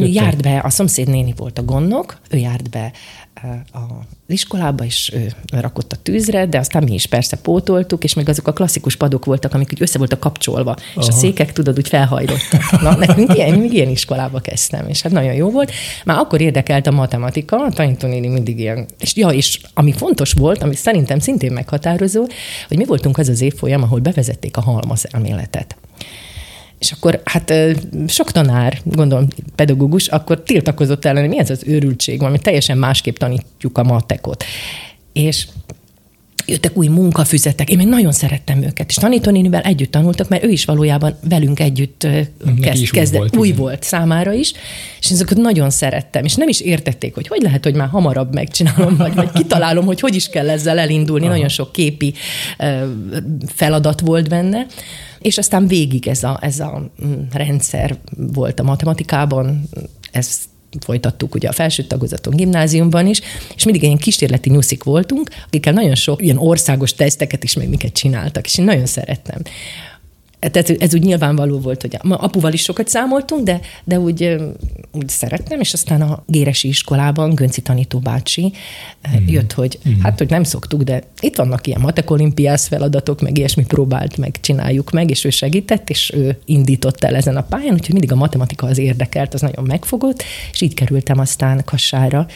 úgy 0.00 0.14
Járt 0.14 0.42
be, 0.42 0.58
a 0.58 0.70
szomszéd 0.70 1.08
néni 1.08 1.34
volt 1.36 1.58
a 1.58 1.62
gondnok, 1.62 2.18
ő 2.30 2.36
járt 2.36 2.70
be 2.70 2.92
az 3.72 3.80
iskolába, 4.26 4.84
ő 5.12 5.32
rakott 5.50 5.92
a 5.92 5.96
tűzre, 5.96 6.46
de 6.46 6.58
aztán 6.58 6.82
mi 6.82 6.94
is 6.94 7.06
persze 7.06 7.36
pótoltuk, 7.36 8.04
és 8.04 8.14
még 8.14 8.28
azok 8.28 8.46
a 8.46 8.52
klasszikus 8.52 8.96
padok 8.96 9.24
voltak, 9.24 9.54
amik 9.54 9.70
úgy 9.72 9.82
össze 9.82 9.98
voltak 9.98 10.20
kapcsolva, 10.20 10.70
Aha. 10.70 11.00
és 11.00 11.08
a 11.08 11.12
székek, 11.12 11.52
tudod, 11.52 11.78
úgy 11.78 11.88
felhajlottak. 11.88 12.80
Na, 12.80 12.96
nekünk 12.96 13.34
ilyen, 13.34 13.58
még 13.58 13.72
ilyen 13.72 13.88
iskolába 13.88 14.40
kezdtem, 14.40 14.88
és 14.88 15.02
hát 15.02 15.12
nagyon 15.12 15.34
jó 15.34 15.50
volt. 15.50 15.72
Már 16.04 16.18
akkor 16.18 16.40
érdekelt 16.40 16.86
a 16.86 16.90
matematika, 16.90 17.56
a 17.56 17.70
tanítónéni 17.70 18.28
mindig 18.28 18.58
ilyen. 18.58 18.86
És 18.98 19.16
ja, 19.16 19.28
és 19.28 19.60
ami 19.74 19.92
fontos 19.92 20.32
volt, 20.32 20.62
ami 20.62 20.74
szerintem 20.74 21.18
szintén 21.18 21.52
meghatározó, 21.52 22.26
hogy 22.68 22.76
mi 22.76 22.84
voltunk 22.84 23.18
az 23.18 23.28
az 23.28 23.40
évfolyam, 23.40 23.82
ahol 23.82 24.00
bevezették 24.00 24.56
a 24.56 24.60
halmaz 24.60 25.06
elméletet. 25.10 25.76
És 26.82 26.92
akkor 26.92 27.20
hát 27.24 27.52
sok 28.06 28.30
tanár, 28.30 28.80
gondolom 28.84 29.28
pedagógus, 29.54 30.06
akkor 30.06 30.42
tiltakozott 30.42 31.04
ellen, 31.04 31.20
hogy 31.20 31.30
mi 31.30 31.38
ez 31.38 31.50
az 31.50 31.62
őrültség, 31.66 32.18
valami 32.18 32.38
teljesen 32.38 32.78
másképp 32.78 33.16
tanítjuk 33.16 33.78
a 33.78 33.82
matekot. 33.82 34.44
És 35.12 35.46
jöttek 36.46 36.76
új 36.76 36.86
munkafüzetek, 36.86 37.70
én 37.70 37.76
még 37.76 37.86
nagyon 37.86 38.12
szerettem 38.12 38.62
őket, 38.62 38.88
és 38.88 38.94
tanítónénivel 38.94 39.60
együtt 39.60 39.90
tanultak, 39.90 40.28
mert 40.28 40.44
ő 40.44 40.48
is 40.48 40.64
valójában 40.64 41.16
velünk 41.28 41.60
együtt 41.60 42.06
kezd, 42.60 42.90
kezdett, 42.90 43.20
új, 43.20 43.28
volt, 43.28 43.36
új 43.36 43.52
volt 43.52 43.82
számára 43.82 44.32
is, 44.32 44.52
és 45.00 45.10
ezeket 45.10 45.36
nagyon 45.36 45.70
szerettem, 45.70 46.24
és 46.24 46.34
nem 46.34 46.48
is 46.48 46.60
értették, 46.60 47.14
hogy 47.14 47.28
hogy 47.28 47.42
lehet, 47.42 47.64
hogy 47.64 47.74
már 47.74 47.88
hamarabb 47.88 48.34
megcsinálom, 48.34 48.96
vagy, 48.96 49.14
vagy 49.14 49.30
kitalálom, 49.32 49.84
hogy 49.84 50.00
hogy 50.00 50.14
is 50.14 50.28
kell 50.28 50.50
ezzel 50.50 50.78
elindulni, 50.78 51.24
Aha. 51.24 51.34
nagyon 51.34 51.48
sok 51.48 51.72
képi 51.72 52.14
feladat 53.46 54.00
volt 54.00 54.28
benne, 54.28 54.66
és 55.22 55.38
aztán 55.38 55.66
végig 55.66 56.08
ez 56.08 56.22
a, 56.22 56.38
ez 56.40 56.60
a 56.60 56.90
mm, 57.04 57.12
rendszer 57.32 57.96
volt 58.16 58.60
a 58.60 58.62
matematikában, 58.62 59.68
ez 60.10 60.38
folytattuk 60.80 61.34
ugye 61.34 61.48
a 61.48 61.52
felső 61.52 61.82
tagozaton 61.82 62.36
gimnáziumban 62.36 63.06
is, 63.06 63.20
és 63.54 63.64
mindig 63.64 63.82
ilyen 63.82 63.96
kísérleti 63.96 64.50
nyuszik 64.50 64.82
voltunk, 64.82 65.30
akikkel 65.46 65.72
nagyon 65.72 65.94
sok 65.94 66.22
ilyen 66.22 66.38
országos 66.38 66.94
teszteket 66.94 67.44
is 67.44 67.54
meg 67.54 67.68
miket 67.68 67.92
csináltak, 67.92 68.46
és 68.46 68.58
én 68.58 68.64
nagyon 68.64 68.86
szerettem. 68.86 69.42
Tehát 70.50 70.70
ez 70.70 70.94
úgy 70.94 71.02
nyilvánvaló 71.02 71.58
volt, 71.58 71.80
hogy 71.80 71.98
apuval 72.08 72.52
is 72.52 72.62
sokat 72.62 72.88
számoltunk, 72.88 73.44
de, 73.44 73.60
de 73.84 73.98
úgy, 73.98 74.36
úgy 74.92 75.08
szerettem, 75.08 75.60
és 75.60 75.72
aztán 75.72 76.02
a 76.02 76.22
Géresi 76.26 76.68
iskolában 76.68 77.34
Gönci 77.34 77.60
tanító 77.60 77.98
bácsi 77.98 78.52
mm. 79.08 79.26
jött, 79.26 79.52
hogy 79.52 79.78
mm. 79.88 80.00
hát, 80.00 80.18
hogy 80.18 80.30
nem 80.30 80.42
szoktuk, 80.42 80.82
de 80.82 81.02
itt 81.20 81.36
vannak 81.36 81.66
ilyen 81.66 81.80
matekolimpiász 81.80 82.66
feladatok, 82.66 83.20
meg 83.20 83.38
ilyesmi 83.38 83.64
próbált, 83.64 84.16
meg 84.16 84.40
csináljuk 84.40 84.90
meg, 84.90 85.10
és 85.10 85.24
ő 85.24 85.30
segített, 85.30 85.90
és 85.90 86.12
ő 86.14 86.38
indított 86.44 87.04
el 87.04 87.14
ezen 87.14 87.36
a 87.36 87.42
pályán, 87.42 87.72
úgyhogy 87.72 87.92
mindig 87.92 88.12
a 88.12 88.16
matematika 88.16 88.66
az 88.66 88.78
érdekelt, 88.78 89.34
az 89.34 89.40
nagyon 89.40 89.64
megfogott, 89.64 90.22
és 90.52 90.60
így 90.60 90.74
kerültem 90.74 91.18
aztán 91.18 91.62
Kassára 91.64 92.26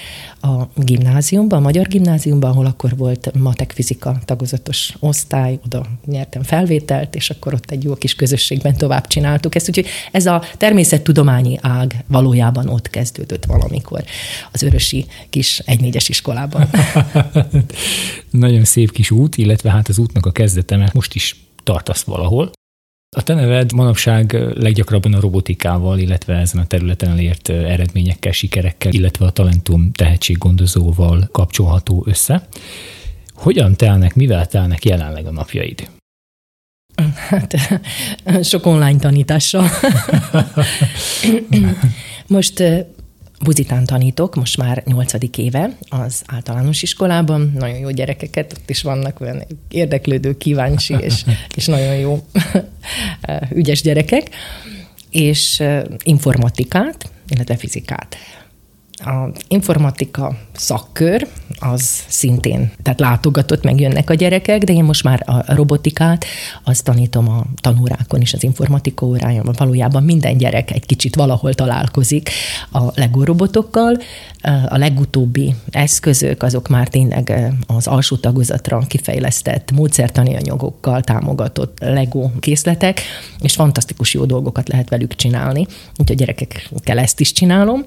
a 0.40 0.62
gimnáziumba, 0.74 1.56
a 1.56 1.60
magyar 1.60 1.86
gimnáziumba, 1.86 2.48
ahol 2.48 2.66
akkor 2.66 2.96
volt 2.96 3.32
matek 3.38 3.72
fizika 3.72 4.18
tagozatos 4.24 4.94
osztály, 5.00 5.58
oda 5.64 5.86
nyertem 6.04 6.42
felvételt, 6.42 7.14
és 7.14 7.30
akkor 7.30 7.54
ott 7.54 7.70
egy 7.70 7.84
jó 7.84 7.94
kis 7.98 8.14
közösségben 8.14 8.76
tovább 8.76 9.06
csináltuk 9.06 9.54
ezt. 9.54 9.68
Úgyhogy 9.68 9.86
ez 10.12 10.26
a 10.26 10.42
természettudományi 10.56 11.58
ág 11.60 12.04
valójában 12.06 12.68
ott 12.68 12.90
kezdődött 12.90 13.44
valamikor 13.44 14.04
az 14.52 14.62
örösi 14.62 15.06
kis 15.30 15.58
egynégyes 15.58 16.08
iskolában. 16.08 16.68
Nagyon 18.30 18.64
szép 18.64 18.92
kis 18.92 19.10
út, 19.10 19.36
illetve 19.36 19.70
hát 19.70 19.88
az 19.88 19.98
útnak 19.98 20.26
a 20.26 20.32
kezdete, 20.32 20.76
mert 20.76 20.92
most 20.92 21.14
is 21.14 21.36
tartasz 21.62 22.02
valahol. 22.02 22.50
A 23.16 23.22
te 23.22 23.34
neved 23.34 23.72
manapság 23.72 24.32
leggyakrabban 24.54 25.14
a 25.14 25.20
robotikával, 25.20 25.98
illetve 25.98 26.34
ezen 26.34 26.60
a 26.60 26.66
területen 26.66 27.10
elért 27.10 27.48
eredményekkel, 27.48 28.32
sikerekkel, 28.32 28.92
illetve 28.92 29.26
a 29.26 29.30
Talentum 29.30 29.92
tehetséggondozóval 29.92 31.28
kapcsolható 31.32 32.04
össze. 32.06 32.48
Hogyan 33.34 33.76
telnek, 33.76 34.14
mivel 34.14 34.46
telnek 34.46 34.84
jelenleg 34.84 35.26
a 35.26 35.30
napjaid? 35.30 35.88
Hát 37.28 37.54
sok 38.50 38.66
online 38.66 38.98
tanítással. 38.98 39.68
Most 42.26 42.62
buzitán 43.40 43.84
tanítok, 43.84 44.34
most 44.34 44.56
már 44.56 44.82
nyolcadik 44.86 45.38
éve 45.38 45.76
az 45.88 46.22
általános 46.26 46.82
iskolában. 46.82 47.52
Nagyon 47.58 47.78
jó 47.78 47.90
gyerekeket, 47.90 48.52
ott 48.52 48.70
is 48.70 48.82
vannak 48.82 49.20
olyan 49.20 49.42
érdeklődő, 49.68 50.36
kíváncsi 50.36 50.94
és, 51.00 51.24
és 51.54 51.66
nagyon 51.66 51.96
jó 51.96 52.26
ügyes 53.60 53.82
gyerekek. 53.82 54.28
És 55.10 55.62
informatikát, 56.02 57.10
illetve 57.28 57.56
fizikát. 57.56 58.16
A 58.98 59.28
informatika 59.48 60.36
szakkör 60.52 61.28
az 61.58 62.04
szintén, 62.08 62.72
tehát 62.82 63.00
látogatott, 63.00 63.62
megjönnek 63.62 64.10
a 64.10 64.14
gyerekek, 64.14 64.64
de 64.64 64.72
én 64.72 64.84
most 64.84 65.04
már 65.04 65.22
a 65.26 65.54
robotikát, 65.54 66.24
azt 66.64 66.84
tanítom 66.84 67.28
a 67.28 67.44
tanórákon 67.60 68.20
is, 68.20 68.34
az 68.34 68.42
informatika 68.42 69.06
órájában. 69.06 69.54
Valójában 69.58 70.02
minden 70.02 70.36
gyerek 70.36 70.70
egy 70.70 70.86
kicsit 70.86 71.14
valahol 71.14 71.54
találkozik 71.54 72.30
a 72.72 72.82
LEGO 72.94 73.24
robotokkal. 73.24 73.96
A 74.68 74.76
legutóbbi 74.76 75.54
eszközök 75.70 76.42
azok 76.42 76.68
már 76.68 76.88
tényleg 76.88 77.52
az 77.66 77.86
alsó 77.86 78.16
tagozatra 78.16 78.78
kifejlesztett 78.78 79.72
módszertani 79.72 80.36
anyagokkal 80.36 81.00
támogatott 81.00 81.78
LEGO 81.80 82.30
készletek, 82.40 83.00
és 83.40 83.54
fantasztikus 83.54 84.14
jó 84.14 84.24
dolgokat 84.24 84.68
lehet 84.68 84.88
velük 84.88 85.14
csinálni. 85.14 85.66
Úgyhogy 85.90 86.10
a 86.10 86.14
gyerekekkel 86.14 86.98
ezt 86.98 87.20
is 87.20 87.32
csinálom. 87.32 87.84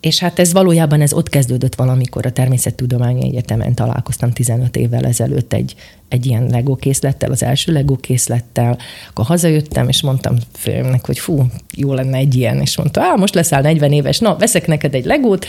És 0.00 0.18
hát 0.18 0.38
ez 0.38 0.52
valójában 0.52 1.00
ez 1.00 1.12
ott 1.12 1.28
kezdődött 1.28 1.74
valamikor 1.74 2.26
a 2.26 2.32
Természettudományi 2.32 3.26
Egyetemen. 3.26 3.74
Találkoztam 3.74 4.32
15 4.32 4.76
évvel 4.76 5.04
ezelőtt 5.04 5.52
egy, 5.52 5.74
egy 6.08 6.26
ilyen 6.26 6.46
Lego 6.50 6.76
készlettel, 6.76 7.30
az 7.30 7.42
első 7.42 7.72
Lego 7.72 7.96
készlettel. 7.96 8.78
Akkor 9.10 9.24
hazajöttem, 9.24 9.88
és 9.88 10.02
mondtam 10.02 10.36
főmnek, 10.58 11.06
hogy 11.06 11.18
fú, 11.18 11.46
jó 11.74 11.94
lenne 11.94 12.16
egy 12.16 12.34
ilyen, 12.34 12.60
és 12.60 12.76
mondta, 12.76 13.00
á, 13.00 13.14
most 13.14 13.34
leszel 13.34 13.60
40 13.60 13.92
éves, 13.92 14.18
na, 14.18 14.36
veszek 14.36 14.66
neked 14.66 14.94
egy 14.94 15.04
Legót, 15.04 15.46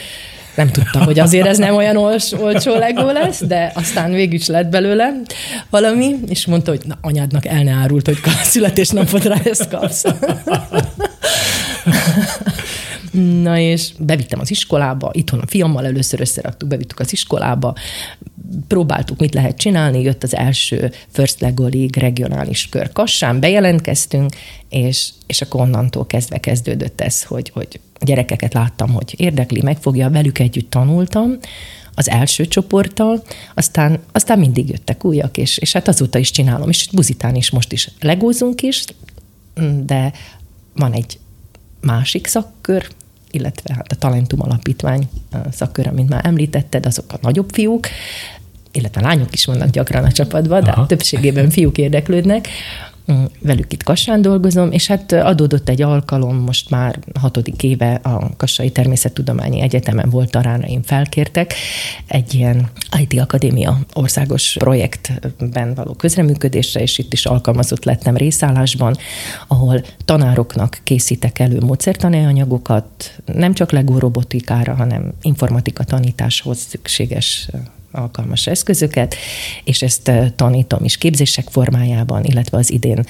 nem 0.55 0.69
tudtam, 0.69 1.01
hogy 1.01 1.19
azért 1.19 1.47
ez 1.47 1.57
nem 1.57 1.75
olyan 1.75 1.97
ols, 1.97 2.31
olcsó 2.31 2.75
Lego 2.75 3.11
lesz, 3.11 3.43
de 3.43 3.71
aztán 3.75 4.11
végül 4.11 4.33
is 4.33 4.47
lett 4.47 4.69
belőle 4.69 5.11
valami, 5.69 6.15
és 6.27 6.45
mondta, 6.45 6.71
hogy 6.71 6.81
na, 6.85 6.97
anyádnak 7.01 7.45
el 7.45 7.63
ne 7.63 7.71
árult, 7.71 8.05
hogy 8.05 8.17
születésnapodra 8.43 9.35
ezt 9.43 9.69
kapsz. 9.69 10.03
Na 13.11 13.57
és 13.57 13.91
bevittem 13.99 14.39
az 14.39 14.51
iskolába, 14.51 15.09
itthon 15.13 15.39
a 15.39 15.47
fiammal 15.47 15.85
először 15.85 16.19
összeraktuk, 16.19 16.69
bevittük 16.69 16.99
az 16.99 17.11
iskolába, 17.11 17.75
próbáltuk, 18.67 19.19
mit 19.19 19.33
lehet 19.33 19.57
csinálni, 19.57 20.01
jött 20.01 20.23
az 20.23 20.35
első 20.35 20.91
First 21.07 21.39
Lego 21.39 21.67
League 21.67 22.01
regionális 22.01 22.69
kör 22.69 22.91
Kassán, 22.91 23.39
bejelentkeztünk, 23.39 24.35
és, 24.69 25.09
és 25.27 25.41
akkor 25.41 25.61
onnantól 25.61 26.05
kezdve 26.05 26.37
kezdődött 26.37 27.01
ez, 27.01 27.23
hogy, 27.23 27.49
hogy 27.49 27.79
gyerekeket 27.99 28.53
láttam, 28.53 28.93
hogy 28.93 29.13
érdekli, 29.17 29.61
megfogja, 29.61 30.09
velük 30.09 30.39
együtt 30.39 30.69
tanultam, 30.69 31.37
az 31.93 32.09
első 32.09 32.47
csoporttal, 32.47 33.23
aztán, 33.53 33.99
aztán 34.11 34.39
mindig 34.39 34.69
jöttek 34.69 35.05
újak, 35.05 35.37
és, 35.37 35.57
és 35.57 35.73
hát 35.73 35.87
azóta 35.87 36.19
is 36.19 36.31
csinálom, 36.31 36.69
és 36.69 36.87
buzitán 36.91 37.35
is 37.35 37.49
most 37.49 37.71
is 37.71 37.89
legózunk 37.99 38.61
is, 38.61 38.83
de 39.83 40.13
van 40.73 40.93
egy 40.93 41.19
másik 41.81 42.27
szakkör, 42.27 42.87
illetve 43.31 43.73
hát 43.73 43.91
a 43.91 43.95
Talentum 43.95 44.41
Alapítvány 44.41 45.09
szakköre, 45.51 45.91
mint 45.91 46.09
már 46.09 46.25
említetted, 46.25 46.85
azok 46.85 47.13
a 47.13 47.17
nagyobb 47.21 47.49
fiúk, 47.51 47.87
illetve 48.71 49.01
lányok 49.01 49.33
is 49.33 49.45
vannak 49.45 49.69
gyakran 49.69 50.03
a 50.03 50.11
csapatban, 50.11 50.63
de 50.63 50.71
Aha. 50.71 50.85
többségében 50.85 51.49
fiúk 51.49 51.77
érdeklődnek. 51.77 52.47
Velük 53.39 53.73
itt 53.73 53.83
Kassán 53.83 54.21
dolgozom, 54.21 54.71
és 54.71 54.87
hát 54.87 55.11
adódott 55.11 55.69
egy 55.69 55.81
alkalom, 55.81 56.35
most 56.35 56.69
már 56.69 56.99
hatodik 57.19 57.63
éve 57.63 57.93
a 57.93 58.35
Kassai 58.37 58.71
Természettudományi 58.71 59.61
Egyetemen 59.61 60.09
volt 60.09 60.37
én 60.67 60.81
felkértek. 60.83 61.53
Egy 62.07 62.33
ilyen 62.33 62.69
IT 62.99 63.19
Akadémia 63.19 63.79
országos 63.93 64.55
projektben 64.59 65.73
való 65.73 65.93
közreműködésre, 65.93 66.81
és 66.81 66.97
itt 66.97 67.13
is 67.13 67.25
alkalmazott 67.25 67.83
lettem 67.83 68.17
részállásban, 68.17 68.97
ahol 69.47 69.83
tanároknak 70.05 70.79
készítek 70.83 71.39
elő 71.39 71.59
módszertani 71.59 72.25
anyagokat, 72.25 73.15
nem 73.25 73.53
csak 73.53 73.71
LEGO 73.71 73.99
robotikára, 73.99 74.73
hanem 74.73 75.13
informatika 75.21 75.83
tanításhoz 75.83 76.57
szükséges 76.57 77.49
alkalmas 77.91 78.47
eszközöket, 78.47 79.15
és 79.63 79.81
ezt 79.81 80.11
tanítom 80.35 80.83
is 80.83 80.97
képzések 80.97 81.47
formájában, 81.49 82.23
illetve 82.23 82.57
az 82.57 82.71
idén 82.71 83.05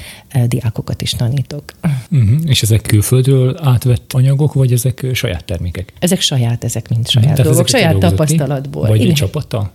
diákokat 0.45 1.01
is 1.01 1.11
tanítok. 1.11 1.63
Uh-huh. 2.11 2.39
És 2.45 2.61
ezek 2.61 2.81
külföldről 2.81 3.59
átvett 3.63 4.13
anyagok, 4.13 4.53
vagy 4.53 4.71
ezek 4.71 5.05
saját 5.13 5.45
termékek? 5.45 5.93
Ezek 5.99 6.21
saját, 6.21 6.63
ezek 6.63 6.89
mind 6.89 7.09
saját 7.09 7.29
uh-huh. 7.29 7.45
dolgok, 7.45 7.67
saját 7.67 7.97
tapasztalatból. 7.97 8.87
Vagy 8.87 9.05
egy 9.05 9.13
csapattal? 9.13 9.71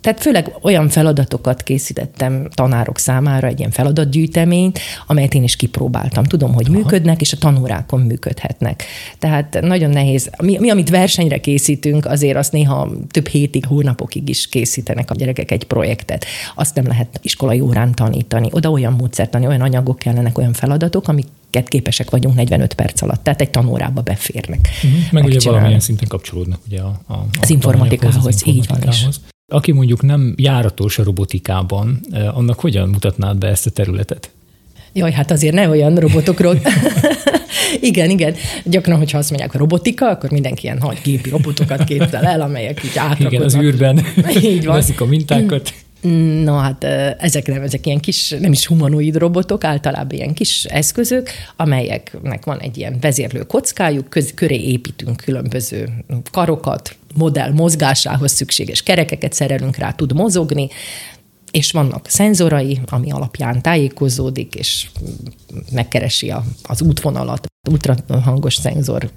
Tehát 0.00 0.20
főleg 0.20 0.54
olyan 0.62 0.88
feladatokat 0.88 1.62
készítettem 1.62 2.48
tanárok 2.54 2.98
számára, 2.98 3.46
egy 3.46 3.58
ilyen 3.58 3.70
feladatgyűjteményt, 3.70 4.78
amelyet 5.06 5.34
én 5.34 5.42
is 5.42 5.56
kipróbáltam. 5.56 6.24
Tudom, 6.24 6.52
hogy 6.52 6.66
Aha. 6.68 6.76
működnek, 6.76 7.20
és 7.20 7.32
a 7.32 7.36
tanórákon 7.36 8.00
működhetnek. 8.00 8.84
Tehát 9.18 9.58
nagyon 9.60 9.90
nehéz. 9.90 10.30
Mi, 10.42 10.58
mi, 10.58 10.70
amit 10.70 10.90
versenyre 10.90 11.38
készítünk, 11.40 12.06
azért 12.06 12.36
azt 12.36 12.52
néha 12.52 12.90
több 13.10 13.26
hétig, 13.26 13.66
hónapokig 13.66 14.28
is 14.28 14.48
készítenek 14.48 15.10
a 15.10 15.14
gyerekek 15.14 15.50
egy 15.50 15.64
projektet. 15.64 16.24
Azt 16.54 16.74
nem 16.74 16.86
lehet 16.86 17.20
iskolai 17.22 17.60
órán 17.60 17.94
tanítani. 17.94 18.48
Oda 18.50 18.70
olyan 18.70 18.92
módszertani, 18.92 19.46
olyan 19.46 19.60
anyagok 19.60 19.98
kellenek, 19.98 20.38
olyan 20.38 20.52
feladatok, 20.52 21.08
amik 21.08 21.26
képesek 21.64 22.10
vagyunk 22.10 22.34
45 22.34 22.74
perc 22.74 23.02
alatt, 23.02 23.22
tehát 23.22 23.40
egy 23.40 23.50
tanórába 23.50 24.00
beférnek. 24.00 24.68
Uh-huh. 24.84 25.00
Meg 25.12 25.24
ugye 25.24 25.38
valamilyen 25.50 25.80
szinten 25.80 26.08
kapcsolódnak 26.08 26.60
ugye 26.66 26.80
a, 26.80 27.00
a, 27.06 27.12
a 27.12 27.26
az 27.40 27.50
informatikához, 27.50 28.26
az 28.26 28.46
így 28.46 28.66
van 28.68 28.82
is. 28.88 29.06
Aki 29.50 29.72
mondjuk 29.72 30.02
nem 30.02 30.34
járatos 30.36 30.98
a 30.98 31.04
robotikában, 31.04 32.00
eh, 32.10 32.36
annak 32.36 32.60
hogyan 32.60 32.88
mutatnád 32.88 33.38
be 33.38 33.46
ezt 33.46 33.66
a 33.66 33.70
területet? 33.70 34.30
Jaj, 34.92 35.12
hát 35.12 35.30
azért 35.30 35.54
ne 35.54 35.68
olyan 35.68 35.94
robotokról. 35.94 36.60
igen, 37.80 38.10
igen. 38.10 38.34
Gyakran, 38.64 38.98
hogyha 38.98 39.18
azt 39.18 39.30
mondják 39.30 39.54
a 39.54 39.58
robotika, 39.58 40.08
akkor 40.08 40.30
mindenki 40.30 40.64
ilyen 40.64 40.78
nagy 40.80 40.98
gépi 41.04 41.30
robotokat 41.30 41.84
képzel 41.84 42.24
el, 42.24 42.40
amelyek 42.40 42.84
így 42.84 42.98
átrakodnak. 42.98 43.32
Igen, 43.32 43.44
az 43.44 43.56
űrben 43.56 44.04
így 44.42 44.64
van. 44.64 44.74
veszik 44.74 45.00
a 45.00 45.06
mintákat. 45.06 45.72
Na 46.42 46.58
hát 46.58 46.84
ezek 47.18 47.46
nem, 47.46 47.62
ezek 47.62 47.86
ilyen 47.86 48.00
kis, 48.00 48.30
nem 48.40 48.52
is 48.52 48.66
humanoid 48.66 49.16
robotok, 49.16 49.64
általában 49.64 50.18
ilyen 50.18 50.34
kis 50.34 50.64
eszközök, 50.64 51.30
amelyeknek 51.56 52.44
van 52.44 52.58
egy 52.58 52.78
ilyen 52.78 52.96
vezérlő 53.00 53.42
kockájuk, 53.42 54.08
köz, 54.08 54.32
köré 54.34 54.60
építünk 54.60 55.16
különböző 55.16 55.88
karokat, 56.30 56.96
modell 57.14 57.52
mozgásához 57.52 58.32
szükséges 58.32 58.82
kerekeket 58.82 59.32
szerelünk 59.32 59.76
rá, 59.76 59.92
tud 59.92 60.14
mozogni, 60.14 60.68
és 61.50 61.72
vannak 61.72 62.08
szenzorai, 62.08 62.80
ami 62.86 63.10
alapján 63.10 63.62
tájékozódik, 63.62 64.54
és 64.54 64.88
megkeresi 65.72 66.30
a, 66.30 66.44
az 66.62 66.82
útvonalat, 66.82 67.46
ultrahangos 67.70 68.54
szenzor, 68.54 69.10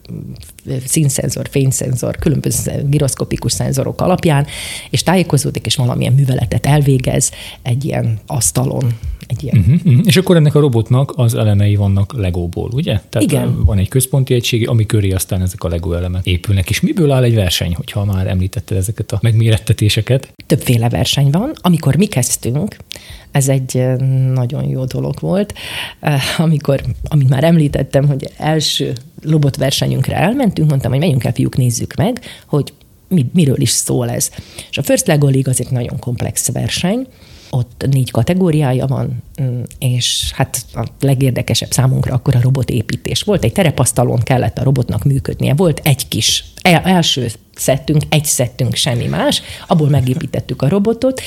színszenzor, 0.85 1.47
fényszenzor, 1.49 2.15
különböző 2.15 2.85
giroszkopikus 2.89 3.51
szenzorok 3.51 4.01
alapján, 4.01 4.45
és 4.89 5.03
tájékozódik, 5.03 5.65
és 5.65 5.75
valamilyen 5.75 6.13
műveletet 6.13 6.65
elvégez 6.65 7.31
egy 7.61 7.85
ilyen 7.85 8.19
asztalon, 8.27 8.97
egy 9.31 9.43
ilyen. 9.43 9.57
Uh-huh, 9.57 9.75
uh-huh. 9.85 10.01
És 10.05 10.17
akkor 10.17 10.35
ennek 10.35 10.55
a 10.55 10.59
robotnak 10.59 11.13
az 11.15 11.35
elemei 11.35 11.75
vannak 11.75 12.13
Legóból, 12.17 12.69
ugye? 12.73 12.99
Tehát 13.09 13.21
Igen. 13.21 13.65
van 13.65 13.77
egy 13.77 13.87
központi 13.87 14.33
egység, 14.33 14.67
ami 14.67 14.85
köré 14.85 15.11
aztán 15.11 15.41
ezek 15.41 15.63
a 15.63 15.67
Lego 15.67 15.93
elemek 15.93 16.25
épülnek. 16.25 16.69
És 16.69 16.81
miből 16.81 17.11
áll 17.11 17.23
egy 17.23 17.35
verseny, 17.35 17.75
hogyha 17.75 18.05
már 18.05 18.27
említetted 18.27 18.77
ezeket 18.77 19.11
a 19.11 19.19
megmérettetéseket? 19.21 20.33
Többféle 20.45 20.89
verseny 20.89 21.29
van. 21.29 21.51
Amikor 21.61 21.95
mi 21.95 22.05
kezdtünk, 22.05 22.77
ez 23.31 23.49
egy 23.49 23.83
nagyon 24.33 24.63
jó 24.63 24.85
dolog 24.85 25.19
volt. 25.19 25.53
Amikor, 26.37 26.81
amit 27.03 27.29
már 27.29 27.43
említettem, 27.43 28.07
hogy 28.07 28.29
első 28.37 28.93
robotversenyünkre 29.21 30.15
elmentünk, 30.15 30.69
mondtam, 30.69 30.91
hogy 30.91 30.99
menjünk 30.99 31.23
el, 31.23 31.33
fiúk, 31.33 31.57
nézzük 31.57 31.93
meg, 31.95 32.21
hogy 32.45 32.73
mi, 33.07 33.29
miről 33.33 33.61
is 33.61 33.69
szól 33.69 34.09
ez. 34.09 34.31
És 34.69 34.77
a 34.77 34.83
First 34.83 35.07
Lego 35.07 35.29
League 35.29 35.51
az 35.51 35.59
egy 35.59 35.71
nagyon 35.71 35.99
komplex 35.99 36.51
verseny, 36.51 37.07
ott 37.51 37.85
négy 37.89 38.11
kategóriája 38.11 38.87
van, 38.87 39.23
mm, 39.41 39.61
és 39.79 40.31
hát 40.35 40.65
a 40.73 40.85
legérdekesebb 40.99 41.71
számunkra 41.71 42.13
akkor 42.13 42.35
a 42.35 42.41
robotépítés. 42.41 43.23
Volt 43.23 43.43
egy 43.43 43.51
terepasztalon, 43.51 44.19
kellett 44.19 44.57
a 44.57 44.63
robotnak 44.63 45.03
működnie, 45.03 45.53
volt 45.53 45.81
egy 45.83 46.07
kis 46.07 46.43
első 46.61 47.27
szettünk, 47.55 48.03
egy 48.09 48.25
szettünk, 48.25 48.75
semmi 48.75 49.05
más, 49.05 49.41
abból 49.67 49.89
megépítettük 49.89 50.61
a 50.61 50.69
robotot, 50.69 51.21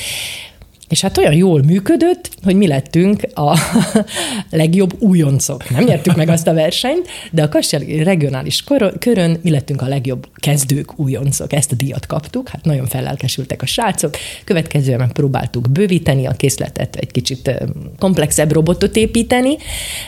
és 0.89 1.01
hát 1.01 1.19
olyan 1.19 1.35
jól 1.35 1.63
működött, 1.63 2.31
hogy 2.43 2.57
mi 2.57 2.67
lettünk 2.67 3.23
a 3.35 3.59
legjobb 4.51 4.97
újoncok. 4.99 5.71
Nem 5.71 5.85
nyertük 5.85 6.17
meg 6.17 6.29
azt 6.29 6.47
a 6.47 6.55
versenyt, 6.55 7.09
de 7.31 7.43
a 7.43 7.49
Kassel 7.49 7.81
regionális 7.81 8.65
körön 8.99 9.39
mi 9.43 9.51
lettünk 9.51 9.83
a 9.83 9.87
legjobb 9.87 10.29
kezdők, 10.35 10.99
újoncok. 10.99 11.53
Ezt 11.53 11.73
a 11.73 11.75
díjat 11.75 12.07
kaptuk, 12.07 12.49
hát 12.49 12.65
nagyon 12.65 12.87
fellelkesültek 12.87 13.63
a 13.63 13.67
srácok. 13.67 14.17
Következően 14.45 15.13
próbáltuk 15.13 15.71
bővíteni 15.71 16.27
a 16.27 16.33
készletet, 16.33 16.97
egy 16.97 17.11
kicsit 17.11 17.65
komplexebb 17.99 18.53
robotot 18.53 18.97
építeni, 18.97 19.57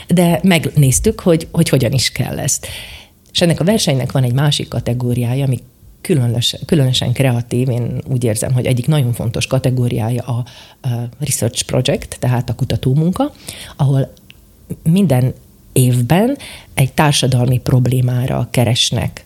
de 0.09 0.41
megnéztük, 0.43 1.21
hogy, 1.21 1.49
hogy 1.53 1.69
hogyan 1.69 1.93
is 1.93 2.11
kell 2.11 2.39
ezt. 2.39 2.67
És 3.33 3.41
ennek 3.41 3.61
a 3.61 3.65
versenynek 3.65 4.13
van 4.13 4.23
egy 4.23 4.33
másik 4.33 4.69
kategóriája, 4.69 5.45
ami 5.45 5.59
különösen, 6.07 6.61
különösen 6.67 7.13
kreatív, 7.13 7.69
én 7.69 8.03
úgy 8.09 8.25
érzem, 8.25 8.53
hogy 8.53 8.67
egyik 8.67 8.87
nagyon 8.87 9.13
fontos 9.13 9.47
kategóriája 9.47 10.23
a, 10.23 10.45
a 10.89 11.09
research 11.19 11.65
project, 11.65 12.17
tehát 12.19 12.51
a 12.51 12.55
kutatómunka, 12.55 13.33
ahol 13.77 14.13
minden 14.83 15.35
évben 15.73 16.37
egy 16.75 16.93
társadalmi 16.93 17.59
problémára 17.59 18.49
keresnek 18.51 19.25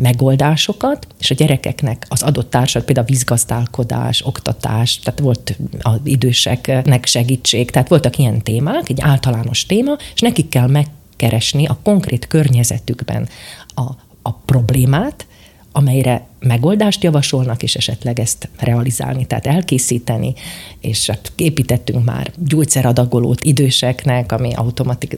megoldásokat, 0.00 1.06
és 1.20 1.30
a 1.30 1.34
gyerekeknek 1.34 2.06
az 2.08 2.22
adott 2.22 2.50
társad, 2.50 2.84
például 2.84 3.06
vízgazdálkodás, 3.06 4.22
oktatás, 4.26 4.98
tehát 4.98 5.20
volt 5.20 5.56
az 5.80 5.98
időseknek 6.04 7.06
segítség, 7.06 7.70
tehát 7.70 7.88
voltak 7.88 8.18
ilyen 8.18 8.42
témák, 8.42 8.88
egy 8.88 9.00
általános 9.00 9.66
téma, 9.66 9.96
és 10.14 10.20
nekik 10.20 10.48
kell 10.48 10.68
megkeresni 10.68 11.66
a 11.66 11.78
konkrét 11.82 12.26
környezetükben 12.26 13.28
a, 13.74 13.82
a 14.22 14.32
problémát, 14.32 15.26
amelyre 15.72 16.26
megoldást 16.40 17.02
javasolnak, 17.02 17.62
és 17.62 17.74
esetleg 17.74 18.20
ezt 18.20 18.48
realizálni, 18.58 19.26
tehát 19.26 19.46
elkészíteni, 19.46 20.34
és 20.80 21.06
hát 21.06 21.32
építettünk 21.36 22.04
már 22.04 22.32
gyógyszeradagolót 22.36 23.40
időseknek, 23.44 24.32
ami 24.32 24.52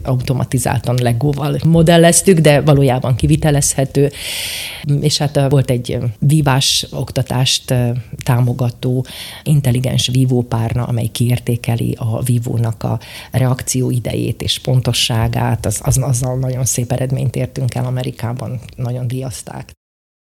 automatizáltan 0.02 0.98
legóval 1.02 1.58
modelleztük, 1.64 2.38
de 2.38 2.60
valójában 2.60 3.16
kivitelezhető, 3.16 4.10
és 5.00 5.18
hát 5.18 5.48
volt 5.48 5.70
egy 5.70 5.98
vívás 6.18 6.86
oktatást 6.90 7.74
támogató 8.24 9.06
intelligens 9.42 10.08
vívópárna, 10.12 10.84
amely 10.84 11.06
kiértékeli 11.06 11.96
a 11.98 12.22
vívónak 12.22 12.82
a 12.82 13.00
reakció 13.30 13.90
idejét 13.90 14.42
és 14.42 14.58
pontosságát, 14.58 15.66
az, 15.66 15.80
az, 15.82 15.98
azzal 15.98 16.38
nagyon 16.38 16.64
szép 16.64 16.92
eredményt 16.92 17.36
értünk 17.36 17.74
el 17.74 17.84
Amerikában, 17.84 18.60
nagyon 18.76 19.06
díjazták. 19.06 19.72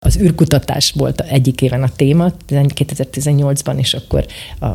Az 0.05 0.17
űrkutatás 0.17 0.91
volt 0.91 1.21
egyik 1.21 1.61
éven 1.61 1.83
a 1.83 1.89
téma, 1.95 2.31
2018-ban, 2.49 3.77
és 3.77 3.93
akkor 3.93 4.25
a 4.59 4.67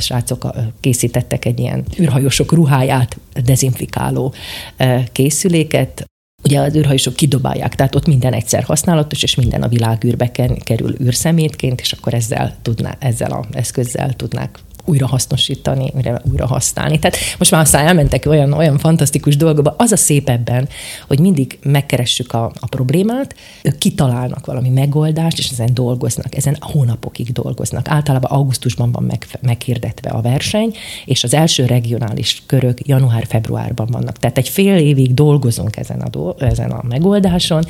srácok 0.00 0.50
készítettek 0.80 1.44
egy 1.44 1.58
ilyen 1.58 1.84
űrhajósok 2.00 2.52
ruháját 2.52 3.16
dezinfikáló 3.44 4.34
e, 4.76 5.04
készüléket, 5.12 6.06
Ugye 6.44 6.60
az 6.60 6.74
űrhajósok 6.74 7.16
kidobálják, 7.16 7.74
tehát 7.74 7.94
ott 7.94 8.06
minden 8.06 8.32
egyszer 8.32 8.62
használatos, 8.62 9.22
és 9.22 9.34
minden 9.34 9.62
a 9.62 9.68
világűrbe 9.68 10.30
kerül 10.64 10.94
űrszemétként, 11.00 11.80
és 11.80 11.92
akkor 11.92 12.14
ezzel, 12.14 12.56
tudná, 12.62 12.96
ezzel 12.98 13.32
az 13.32 13.56
eszközzel 13.56 14.12
tudnák 14.12 14.58
újra 14.84 15.06
hasznosítani, 15.06 15.92
újra, 16.30 16.46
használni. 16.46 16.98
Tehát 16.98 17.16
most 17.38 17.50
már 17.50 17.60
aztán 17.60 17.86
elmentek 17.86 18.26
olyan, 18.26 18.52
olyan 18.52 18.78
fantasztikus 18.78 19.36
dolgokba. 19.36 19.74
Az 19.78 19.92
a 19.92 19.96
szép 19.96 20.28
ebben, 20.28 20.68
hogy 21.06 21.20
mindig 21.20 21.58
megkeressük 21.62 22.32
a, 22.32 22.52
a 22.60 22.66
problémát, 22.66 23.34
ők 23.62 23.78
kitalálnak 23.78 24.46
valami 24.46 24.68
megoldást, 24.68 25.38
és 25.38 25.48
ezen 25.50 25.74
dolgoznak, 25.74 26.36
ezen 26.36 26.56
hónapokig 26.60 27.32
dolgoznak. 27.32 27.88
Általában 27.88 28.30
augusztusban 28.30 28.92
van 28.92 29.02
meg, 29.02 29.26
meghirdetve 29.40 30.10
a 30.10 30.20
verseny, 30.20 30.74
és 31.04 31.24
az 31.24 31.34
első 31.34 31.66
regionális 31.66 32.42
körök 32.46 32.86
január-februárban 32.86 33.86
vannak. 33.90 34.18
Tehát 34.18 34.38
egy 34.38 34.48
fél 34.48 34.76
évig 34.76 35.14
dolgozunk 35.14 35.76
ezen 35.76 36.00
a, 36.00 36.08
do, 36.08 36.34
ezen 36.38 36.70
a 36.70 36.82
megoldáson, 36.88 37.64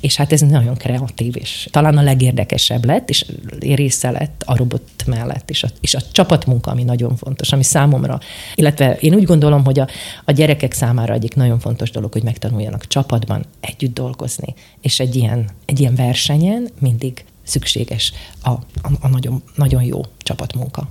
és 0.00 0.16
hát 0.16 0.32
ez 0.32 0.40
nagyon 0.40 0.74
kreatív, 0.74 1.36
és 1.36 1.68
talán 1.70 1.98
a 1.98 2.02
legérdekesebb 2.02 2.84
lett, 2.84 3.08
és 3.08 3.24
része 3.60 4.10
lett 4.10 4.42
a 4.46 4.56
robot 4.56 4.82
mellett, 5.06 5.50
és 5.50 5.62
a, 5.62 5.68
és 5.80 5.94
a 5.94 6.00
csapat 6.12 6.46
munka, 6.52 6.70
ami 6.70 6.82
nagyon 6.82 7.16
fontos, 7.16 7.52
ami 7.52 7.62
számomra, 7.62 8.18
illetve 8.54 8.96
én 8.96 9.14
úgy 9.14 9.24
gondolom, 9.24 9.64
hogy 9.64 9.78
a, 9.78 9.88
a 10.24 10.32
gyerekek 10.32 10.72
számára 10.72 11.14
egyik 11.14 11.34
nagyon 11.34 11.58
fontos 11.58 11.90
dolog, 11.90 12.12
hogy 12.12 12.22
megtanuljanak 12.22 12.86
csapatban 12.86 13.44
együtt 13.60 13.94
dolgozni, 13.94 14.54
és 14.80 15.00
egy 15.00 15.16
ilyen, 15.16 15.48
egy 15.64 15.80
ilyen 15.80 15.94
versenyen 15.94 16.68
mindig 16.78 17.24
szükséges 17.42 18.12
a, 18.42 18.50
a, 18.50 18.60
a 19.00 19.08
nagyon, 19.08 19.42
nagyon 19.56 19.82
jó 19.82 20.00
csapatmunka 20.18 20.88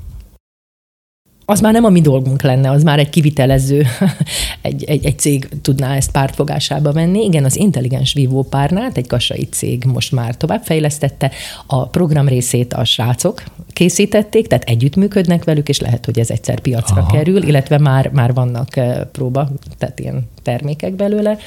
az 1.45 1.59
már 1.59 1.73
nem 1.73 1.83
a 1.83 1.89
mi 1.89 2.01
dolgunk 2.01 2.41
lenne, 2.41 2.69
az 2.69 2.83
már 2.83 2.99
egy 2.99 3.09
kivitelező, 3.09 3.85
egy, 4.61 4.83
egy, 4.83 5.05
egy 5.05 5.19
cég 5.19 5.49
tudná 5.61 5.95
ezt 5.95 6.11
pártfogásába 6.11 6.91
venni. 6.91 7.23
Igen, 7.23 7.45
az 7.45 7.55
intelligens 7.55 8.13
vívópárnát 8.13 8.97
egy 8.97 9.07
kassai 9.07 9.43
cég 9.43 9.83
most 9.83 10.11
már 10.11 10.37
továbbfejlesztette. 10.37 11.31
A 11.65 11.87
program 11.87 12.27
részét 12.27 12.73
a 12.73 12.83
srácok 12.83 13.43
készítették, 13.73 14.47
tehát 14.47 14.69
együttműködnek 14.69 15.43
velük, 15.43 15.69
és 15.69 15.79
lehet, 15.79 16.05
hogy 16.05 16.19
ez 16.19 16.29
egyszer 16.29 16.59
piacra 16.59 17.01
Aha. 17.01 17.11
kerül, 17.11 17.43
illetve 17.43 17.77
már, 17.77 18.09
már 18.09 18.33
vannak 18.33 18.75
eh, 18.75 19.01
próba, 19.11 19.49
tehát 19.77 19.99
ilyen 19.99 20.29
termékek 20.43 20.93
belőle. 20.93 21.37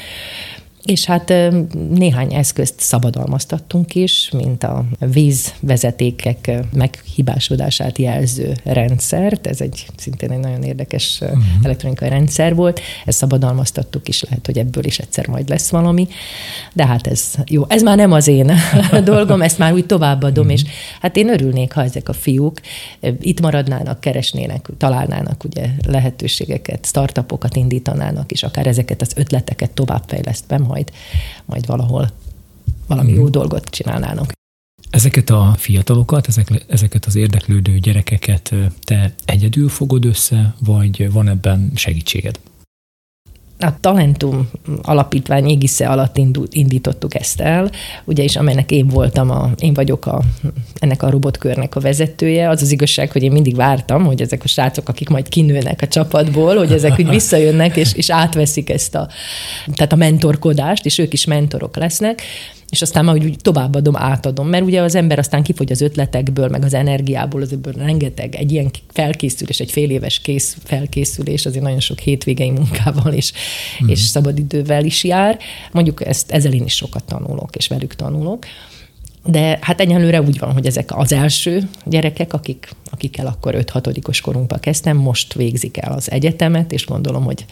És 0.85 1.05
hát 1.05 1.33
néhány 1.90 2.35
eszközt 2.35 2.75
szabadalmaztattunk 2.81 3.94
is, 3.94 4.31
mint 4.33 4.64
a 4.64 4.85
vízvezetékek 4.99 6.51
meghibásodását 6.73 7.99
jelző 7.99 8.55
rendszert. 8.64 9.47
Ez 9.47 9.61
egy 9.61 9.87
szintén 9.97 10.31
egy 10.31 10.38
nagyon 10.38 10.62
érdekes 10.62 11.18
uh-huh. 11.20 11.38
elektronikai 11.62 12.09
rendszer 12.09 12.55
volt. 12.55 12.81
Ezt 13.05 13.18
szabadalmaztattuk 13.18 14.09
is, 14.09 14.23
lehet, 14.23 14.47
hogy 14.47 14.59
ebből 14.59 14.85
is 14.85 14.99
egyszer 14.99 15.27
majd 15.27 15.49
lesz 15.49 15.70
valami. 15.70 16.09
De 16.73 16.87
hát 16.87 17.07
ez 17.07 17.35
jó. 17.47 17.64
Ez 17.68 17.83
már 17.83 17.97
nem 17.97 18.12
az 18.12 18.27
én 18.27 18.53
dolgom, 19.05 19.42
ezt 19.42 19.59
már 19.59 19.73
úgy 19.73 19.87
továbbadom, 19.87 20.44
uh-huh. 20.44 20.61
és 20.61 20.70
hát 21.01 21.16
én 21.16 21.29
örülnék, 21.29 21.73
ha 21.73 21.83
ezek 21.83 22.09
a 22.09 22.12
fiúk 22.12 22.61
itt 23.20 23.40
maradnának, 23.40 24.01
keresnének, 24.01 24.68
találnának 24.79 25.44
ugye 25.44 25.68
lehetőségeket, 25.87 26.87
startupokat 26.87 27.57
indítanának, 27.57 28.33
és 28.33 28.42
akár 28.42 28.66
ezeket 28.66 29.01
az 29.01 29.12
ötleteket 29.16 29.70
továbbfejlesztve 29.70 30.59
majd, 30.74 30.92
majd 31.44 31.66
valahol 31.66 32.10
valami 32.87 33.12
mm. 33.12 33.14
jó 33.14 33.28
dolgot 33.28 33.64
csinálnának. 33.70 34.32
Ezeket 34.90 35.30
a 35.30 35.54
fiatalokat, 35.58 36.28
ezek, 36.28 36.64
ezeket 36.66 37.04
az 37.04 37.16
érdeklődő 37.16 37.78
gyerekeket 37.78 38.54
te 38.84 39.14
egyedül 39.24 39.68
fogod 39.68 40.04
össze, 40.04 40.54
vagy 40.58 41.12
van 41.12 41.28
ebben 41.28 41.72
segítséged? 41.74 42.38
A 43.64 43.77
Talentum 43.81 44.48
alapítvány 44.83 45.48
égisze 45.48 45.88
alatt 45.88 46.18
indítottuk 46.50 47.14
ezt 47.14 47.40
el, 47.40 47.70
ugye 48.05 48.22
is 48.22 48.37
amelynek 48.37 48.70
én 48.70 48.87
voltam, 48.87 49.31
a, 49.31 49.50
én 49.59 49.74
vagyok 49.74 50.07
a, 50.07 50.22
ennek 50.79 51.03
a 51.03 51.11
robotkörnek 51.11 51.77
a 51.77 51.81
vezetője. 51.81 52.48
Az 52.48 52.62
az 52.62 52.72
igazság, 52.72 53.12
hogy 53.12 53.22
én 53.22 53.33
mindig 53.33 53.57
vártam, 53.57 54.05
hogy 54.05 54.20
ezek 54.20 54.44
a 54.44 54.48
srácok, 54.48 54.88
akik 54.88 55.09
majd 55.09 55.29
kinőnek 55.29 55.83
a 55.83 55.88
csapatból, 55.88 56.57
hogy 56.57 56.72
ezek 56.72 56.98
úgy 56.98 57.09
visszajönnek, 57.09 57.77
és, 57.77 57.92
és 57.94 58.11
átveszik 58.11 58.70
ezt 58.70 58.94
a, 58.94 59.09
tehát 59.74 59.92
a 59.92 59.96
mentorkodást, 59.96 60.87
és 60.87 60.98
ők 60.98 61.12
is 61.12 61.24
mentorok 61.24 61.77
lesznek 61.77 62.22
és 62.74 62.82
aztán 62.82 63.04
már 63.04 63.14
úgy 63.14 63.37
továbbadom, 63.40 63.96
átadom. 63.96 64.48
Mert 64.48 64.64
ugye 64.64 64.80
az 64.80 64.94
ember 64.94 65.18
aztán 65.18 65.42
kifogy 65.42 65.72
az 65.72 65.80
ötletekből, 65.80 66.48
meg 66.48 66.64
az 66.64 66.74
energiából, 66.74 67.42
az 67.42 67.52
ebből 67.52 67.72
rengeteg. 67.72 68.34
Egy 68.34 68.52
ilyen 68.52 68.70
felkészülés, 68.92 69.60
egy 69.60 69.70
fél 69.70 69.90
éves 69.90 70.18
kész 70.18 70.56
felkészülés, 70.64 71.46
azért 71.46 71.64
nagyon 71.64 71.80
sok 71.80 71.98
hétvégei 71.98 72.50
munkával 72.50 73.12
és, 73.12 73.32
mm. 73.84 73.88
és 73.88 73.98
szabadidővel 73.98 74.84
is 74.84 75.04
jár. 75.04 75.38
Mondjuk 75.72 76.06
ezt, 76.06 76.30
ezzel 76.30 76.52
én 76.52 76.64
is 76.64 76.74
sokat 76.74 77.04
tanulok, 77.04 77.56
és 77.56 77.68
velük 77.68 77.94
tanulok 77.94 78.44
De 79.24 79.58
hát 79.60 79.80
egyelőre 79.80 80.22
úgy 80.22 80.38
van, 80.38 80.52
hogy 80.52 80.66
ezek 80.66 80.96
az 80.96 81.12
első 81.12 81.68
gyerekek, 81.84 82.32
akik, 82.32 82.70
akikkel 82.90 83.26
akkor 83.26 83.54
5-6 83.58 84.18
korunkban 84.22 84.60
kezdtem, 84.60 84.96
most 84.96 85.34
végzik 85.34 85.76
el 85.76 85.92
az 85.92 86.10
egyetemet, 86.10 86.72
és 86.72 86.87
gondolom, 86.87 87.24
hogy 87.24 87.44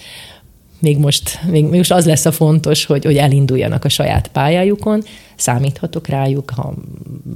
még 0.83 0.99
most, 0.99 1.41
még, 1.51 1.65
még 1.65 1.77
most 1.77 1.93
az 1.93 2.07
lesz 2.07 2.25
a 2.25 2.33
fontos, 2.33 2.85
hogy, 2.85 3.05
hogy 3.05 3.17
elinduljanak 3.17 3.85
a 3.85 3.89
saját 3.89 4.29
pályájukon, 4.29 5.03
számíthatok 5.37 6.07
rájuk, 6.07 6.51
ha 6.51 6.75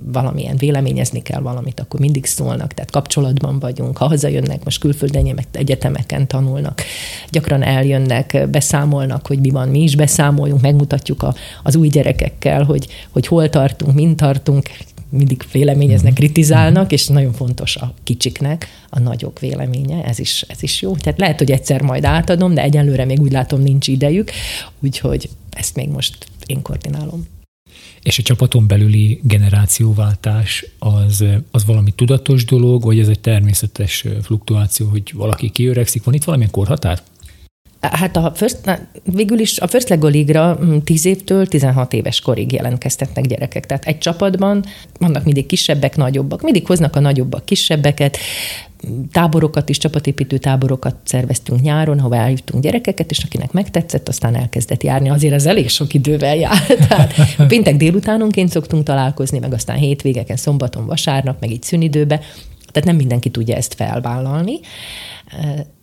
valamilyen 0.05 0.57
véleményezni 0.57 1.23
kell 1.23 1.41
valamit, 1.41 1.81
akkor 1.81 2.01
mindig 2.01 2.25
szólnak, 2.25 2.73
tehát 2.75 2.91
kapcsolatban 2.91 3.59
vagyunk, 3.59 3.97
ha 3.97 4.07
hazajönnek, 4.07 4.65
most 4.65 4.81
külföldön 4.81 5.47
egyetemeken 5.53 6.27
tanulnak, 6.27 6.83
gyakran 7.31 7.63
eljönnek, 7.63 8.49
beszámolnak, 8.51 9.27
hogy 9.27 9.39
mi 9.39 9.51
van, 9.51 9.69
mi 9.69 9.83
is 9.83 9.97
beszámoljunk, 9.97 10.61
megmutatjuk 10.61 11.23
a, 11.23 11.35
az 11.63 11.77
új 11.77 11.89
gyerekekkel, 11.89 12.65
hogy, 12.65 12.87
hogy 13.11 13.27
hol 13.27 13.49
tartunk, 13.49 13.95
mint 13.95 14.17
tartunk, 14.17 14.69
mindig 15.17 15.45
véleményeznek, 15.53 16.13
mhm. 16.13 16.21
kritizálnak, 16.21 16.93
és 16.93 17.07
nagyon 17.07 17.33
fontos 17.33 17.77
a 17.77 17.95
kicsiknek 18.03 18.69
a 18.91 18.99
nagyok 18.99 19.39
véleménye, 19.39 20.05
ez 20.05 20.19
is, 20.19 20.45
ez 20.49 20.63
is 20.63 20.83
jó. 20.83 20.97
Tehát 20.97 21.19
lehet, 21.19 21.39
hogy 21.39 21.51
egyszer 21.51 21.83
majd 21.83 22.05
átadom, 22.05 22.55
de 22.55 22.63
egyelőre 22.63 23.05
még 23.05 23.21
úgy 23.21 23.33
látom 23.33 23.61
nincs 23.61 23.89
idejük, 23.89 24.31
úgyhogy 24.81 25.29
ezt 25.51 25.77
még 25.77 25.89
most 25.89 26.27
én 26.47 26.63
koordinálom. 26.63 27.27
És 28.03 28.19
a 28.19 28.23
csapaton 28.23 28.67
belüli 28.67 29.21
generációváltás 29.23 30.67
az, 30.79 31.25
az 31.51 31.65
valami 31.65 31.91
tudatos 31.91 32.45
dolog, 32.45 32.83
vagy 32.83 32.99
ez 32.99 33.09
egy 33.09 33.21
természetes 33.21 34.05
fluktuáció, 34.23 34.89
hogy 34.89 35.13
valaki 35.15 35.51
kiöregszik? 35.51 36.05
Van 36.05 36.15
itt 36.15 36.25
valamilyen 36.25 36.53
korhatár? 36.53 37.03
Hát 37.81 38.17
a 38.17 38.33
first, 38.35 38.81
végül 39.05 39.39
is 39.39 39.59
a 39.59 39.67
First 39.67 39.89
Lego 39.89 40.09
League-ra 40.09 40.59
10 40.85 41.05
mm, 41.05 41.09
évtől 41.09 41.47
16 41.47 41.93
éves 41.93 42.21
korig 42.21 42.53
jelentkeztetnek 42.53 43.27
gyerekek. 43.27 43.67
Tehát 43.67 43.85
egy 43.85 43.99
csapatban 43.99 44.65
vannak 44.99 45.25
mindig 45.25 45.47
kisebbek, 45.47 45.97
nagyobbak. 45.97 46.43
Mindig 46.43 46.67
hoznak 46.67 46.97
a 46.97 47.01
nagyobbak 47.01 47.45
kisebbeket, 47.45 48.19
táborokat 49.13 49.69
is, 49.69 49.79
csapatépítő 49.79 50.39
táborokat 50.39 50.97
szerveztünk 51.05 51.61
nyáron, 51.61 51.99
ahol 51.99 52.17
eljutunk 52.17 52.63
gyerekeket, 52.63 53.11
és 53.11 53.25
akinek 53.25 53.53
megtetszett, 53.53 54.09
aztán 54.09 54.35
elkezdett 54.35 54.83
járni. 54.83 55.11
Azért 55.11 55.35
ez 55.35 55.47
elég 55.47 55.69
sok 55.69 55.95
idővel 55.95 56.37
jár. 56.37 56.67
Tehát 56.89 57.15
péntek 57.49 57.77
délutánonként 57.77 58.51
szoktunk 58.51 58.83
találkozni, 58.83 59.39
meg 59.39 59.53
aztán 59.53 59.77
hétvégeken, 59.77 60.37
szombaton, 60.37 60.87
vasárnap, 60.87 61.41
meg 61.41 61.51
így 61.51 61.63
szünidőbe. 61.63 62.21
Tehát 62.77 62.91
nem 62.91 63.01
mindenki 63.01 63.31
tudja 63.31 63.57
ezt 63.57 63.75
felvállalni. 63.75 64.61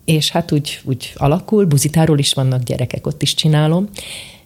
És 0.06 0.32
hát 0.32 0.52
úgy, 0.52 0.80
úgy 0.84 1.14
alakul, 1.16 1.66
buzitáról 1.66 2.20
is 2.20 2.34
vannak 2.34 2.64
gyerekek, 2.64 3.08
ott 3.08 3.22
is 3.22 3.34
csinálom. 3.34 3.90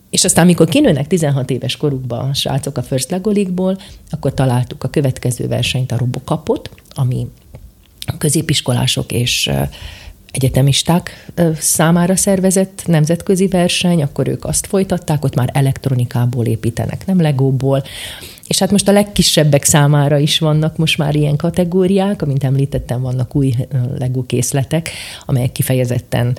És 0.10 0.24
aztán, 0.24 0.44
amikor 0.44 0.68
kinőnek 0.68 1.08
16 1.08 1.50
éves 1.50 1.78
korukban 1.78 2.30
a 2.30 2.34
srácok 2.34 2.78
a 2.78 2.84
First 2.84 3.10
Lego 3.10 3.32
League-ból, 3.32 3.78
akkor 4.10 4.34
találtuk 4.34 4.84
a 4.84 4.90
következő 4.90 5.48
versenyt, 5.48 5.92
a 5.92 5.98
Robocapot, 5.98 6.70
ami 6.90 7.28
középiskolások 8.18 9.12
és 9.12 9.52
egyetemisták 10.32 11.32
számára 11.60 12.16
szervezett 12.16 12.84
nemzetközi 12.86 13.48
verseny, 13.48 14.02
akkor 14.02 14.28
ők 14.28 14.46
azt 14.46 14.68
folytatták, 14.68 15.24
ott 15.24 15.36
már 15.36 15.50
elektronikából 15.54 16.46
építenek, 16.46 17.06
nem 17.06 17.22
legóból, 17.22 17.84
és 18.48 18.60
hát 18.60 18.72
most 18.72 18.88
a 18.88 18.92
legkisebbek 18.92 19.64
számára 19.64 20.18
is 20.18 20.40
vannak 20.40 20.78
most 20.78 20.98
már 20.98 21.16
ilyen 21.16 21.36
kategóriák, 21.36 22.22
amint 22.22 22.44
említettem, 22.44 23.02
vannak 23.02 23.36
új 23.36 23.54
LEGO 23.98 24.26
készletek, 24.26 24.90
amelyek 25.26 25.52
kifejezetten 25.52 26.38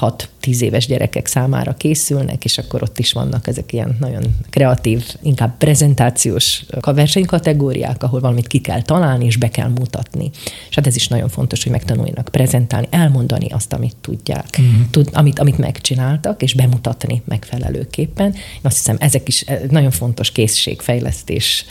6-10 0.00 0.60
éves 0.60 0.86
gyerekek 0.86 1.26
számára 1.26 1.74
készülnek, 1.74 2.44
és 2.44 2.58
akkor 2.58 2.82
ott 2.82 2.98
is 2.98 3.12
vannak 3.12 3.46
ezek 3.46 3.72
ilyen 3.72 3.96
nagyon 4.00 4.22
kreatív, 4.50 5.04
inkább 5.22 5.56
prezentációs 5.58 6.64
versenykategóriák, 6.80 8.02
ahol 8.02 8.20
valamit 8.20 8.46
ki 8.46 8.58
kell 8.58 8.82
találni, 8.82 9.24
és 9.24 9.36
be 9.36 9.48
kell 9.48 9.68
mutatni. 9.68 10.30
És 10.68 10.74
hát 10.74 10.86
ez 10.86 10.96
is 10.96 11.08
nagyon 11.08 11.28
fontos, 11.28 11.62
hogy 11.62 11.72
megtanuljanak 11.72 12.28
prezentálni, 12.30 12.86
elmondani 12.90 13.46
azt, 13.46 13.72
amit 13.72 13.96
tudják, 14.00 14.46
uh-huh. 14.50 14.90
tud, 14.90 15.08
amit, 15.12 15.38
amit 15.38 15.58
megcsináltak, 15.58 16.42
és 16.42 16.54
bemutatni 16.54 17.22
megfelelőképpen. 17.24 18.32
Én 18.34 18.60
azt 18.62 18.76
hiszem, 18.76 18.96
ezek 18.98 19.28
is 19.28 19.44
nagyon 19.70 19.90
fontos 19.90 20.30
készségfejlesztés 20.30 21.23
fejlesztés, 21.24 21.64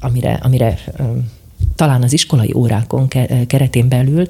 amire, 0.00 0.38
amire 0.42 0.78
talán 1.76 2.02
az 2.02 2.12
iskolai 2.12 2.52
órákon 2.54 3.08
keretén 3.46 3.88
belül 3.88 4.26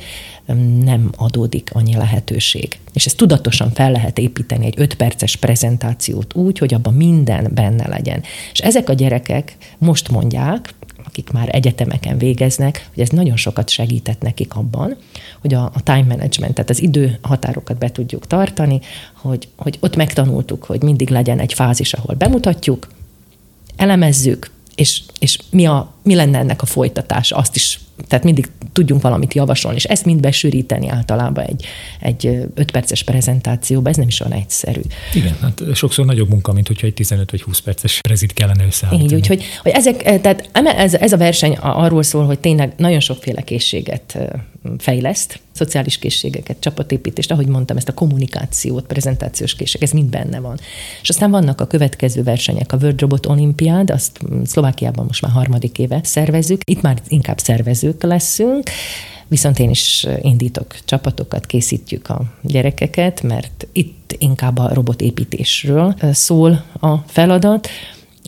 nem 0.85 1.11
adódik 1.17 1.71
annyi 1.73 1.97
lehetőség. 1.97 2.79
És 2.93 3.07
ezt 3.07 3.17
tudatosan 3.17 3.71
fel 3.71 3.91
lehet 3.91 4.19
építeni 4.19 4.67
egy 4.67 4.75
öt 4.77 4.95
perces 4.95 5.37
prezentációt 5.37 6.35
úgy, 6.35 6.59
hogy 6.59 6.75
abban 6.75 6.95
minden 6.95 7.51
benne 7.55 7.89
legyen. 7.89 8.23
És 8.53 8.59
ezek 8.59 8.89
a 8.89 8.93
gyerekek 8.93 9.57
most 9.79 10.11
mondják, 10.11 10.75
akik 11.07 11.31
már 11.31 11.49
egyetemeken 11.53 12.19
végeznek, 12.19 12.89
hogy 12.95 13.03
ez 13.03 13.09
nagyon 13.09 13.37
sokat 13.37 13.71
segített 13.71 14.21
nekik 14.21 14.55
abban, 14.55 14.97
hogy 15.41 15.55
a, 15.55 15.65
a 15.75 15.83
time 15.83 16.05
management, 16.09 16.55
tehát 16.55 16.71
az 16.71 16.83
időhatárokat 16.83 17.79
be 17.79 17.91
tudjuk 17.91 18.27
tartani, 18.27 18.81
hogy, 19.13 19.49
hogy 19.57 19.79
ott 19.81 19.97
megtanultuk, 19.97 20.65
hogy 20.65 20.83
mindig 20.83 21.09
legyen 21.09 21.39
egy 21.39 21.53
fázis, 21.53 21.93
ahol 21.93 22.15
bemutatjuk, 22.15 22.89
elemezzük, 23.77 24.51
és, 24.75 25.01
és 25.19 25.39
mi, 25.51 25.67
a, 25.67 25.95
mi 26.03 26.15
lenne 26.15 26.39
ennek 26.39 26.63
a 26.63 26.67
folytatás, 26.67 27.31
azt 27.31 27.57
is, 27.57 27.81
tehát 28.09 28.25
mindig 28.25 28.51
tudjunk 28.73 29.03
valamit 29.03 29.35
javasolni, 29.35 29.77
és 29.77 29.85
ezt 29.85 30.05
mind 30.05 30.21
besűríteni 30.21 30.89
általában 30.89 31.45
egy, 31.45 31.67
egy 32.01 32.27
öt 32.55 32.71
perces 32.71 33.03
prezentációba, 33.03 33.89
ez 33.89 33.97
nem 33.97 34.09
is 34.09 34.21
olyan 34.21 34.39
egyszerű. 34.39 34.81
Igen, 35.13 35.37
hát 35.41 35.63
sokszor 35.75 36.07
nagyobb 36.07 36.29
munka, 36.29 36.53
mint 36.53 36.67
hogyha 36.67 36.87
egy 36.87 36.95
15 36.95 37.31
vagy 37.31 37.43
20 37.43 37.59
perces 37.59 38.01
prezit 38.01 38.33
kellene 38.33 38.65
összeállítani. 38.65 39.13
Így, 39.13 39.15
úgyhogy 39.15 39.45
hogy 39.63 39.73
ezek, 39.73 40.03
tehát 40.21 40.51
ez, 40.53 40.95
ez 40.95 41.13
a 41.13 41.17
verseny 41.17 41.57
arról 41.61 42.03
szól, 42.03 42.25
hogy 42.25 42.39
tényleg 42.39 42.73
nagyon 42.77 43.01
sokféle 43.01 43.43
készséget 43.43 44.19
fejleszt, 44.79 45.41
szociális 45.53 45.99
készségeket, 45.99 46.61
csapatépítést, 46.61 47.31
ahogy 47.31 47.47
mondtam, 47.47 47.77
ezt 47.77 47.89
a 47.89 47.95
kommunikációt, 47.95 48.87
prezentációs 48.87 49.55
készség, 49.55 49.83
ez 49.83 49.91
mind 49.91 50.11
benne 50.11 50.41
van. 50.41 50.59
És 51.03 51.09
aztán 51.09 51.31
vannak 51.31 51.61
a 51.61 51.67
következő 51.67 52.23
versenyek, 52.23 52.73
a 52.73 52.77
World 52.77 53.01
Robot 53.01 53.27
Olimpiád, 53.27 53.91
azt 53.91 54.21
Szlovákiában 54.45 55.05
most 55.07 55.23
már 55.23 55.33
harmadik 55.33 55.79
éve 55.79 56.01
szervezzük, 56.03 56.61
itt 56.65 56.81
már 56.81 57.03
inkább 57.09 57.39
szervezők 57.39 58.03
leszünk, 58.03 58.71
viszont 59.29 59.59
én 59.59 59.71
is 59.71 60.07
indítok 60.23 60.77
csapatokat, 60.85 61.47
készítjük 61.47 62.09
a 62.09 62.23
gyerekeket, 62.43 63.23
mert 63.23 63.67
itt 63.73 64.15
inkább 64.19 64.59
a 64.59 64.75
robotépítésről 64.75 65.95
szól 66.13 66.65
a 66.81 66.97
feladat, 66.97 67.69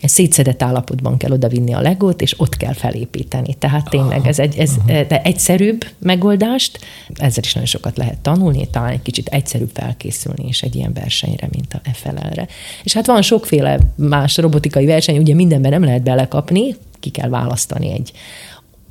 szétszedett 0.03 0.63
állapotban 0.63 1.17
kell 1.17 1.31
odavinni 1.31 1.73
a 1.73 1.81
legót, 1.81 2.21
és 2.21 2.39
ott 2.39 2.57
kell 2.57 2.73
felépíteni. 2.73 3.53
Tehát 3.53 3.89
tényleg 3.89 4.27
ez 4.27 4.39
egy 4.39 4.57
ez, 4.57 4.71
de 4.85 5.21
egyszerűbb 5.21 5.85
megoldást, 5.97 6.79
ezzel 7.13 7.43
is 7.43 7.53
nagyon 7.53 7.69
sokat 7.69 7.97
lehet 7.97 8.17
tanulni, 8.17 8.67
talán 8.69 8.91
egy 8.91 9.01
kicsit 9.01 9.27
egyszerűbb 9.27 9.69
felkészülni 9.73 10.47
is 10.47 10.61
egy 10.61 10.75
ilyen 10.75 10.93
versenyre, 10.93 11.47
mint 11.51 11.73
a 11.73 11.89
FLL-re. 11.93 12.47
És 12.83 12.93
hát 12.93 13.05
van 13.05 13.21
sokféle 13.21 13.79
más 13.95 14.37
robotikai 14.37 14.85
verseny, 14.85 15.17
ugye 15.17 15.33
mindenben 15.33 15.71
nem 15.71 15.83
lehet 15.83 16.03
belekapni, 16.03 16.75
ki 16.99 17.09
kell 17.09 17.29
választani 17.29 17.91
egy 17.91 18.11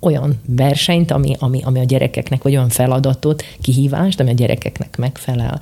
olyan 0.01 0.41
versenyt, 0.47 1.11
ami, 1.11 1.37
ami, 1.39 1.61
ami 1.63 1.79
a 1.79 1.85
gyerekeknek, 1.85 2.43
vagy 2.43 2.57
olyan 2.57 2.69
feladatot, 2.69 3.45
kihívást, 3.61 4.21
ami 4.21 4.31
a 4.31 4.35
gyerekeknek 4.35 4.97
megfelel 4.97 5.61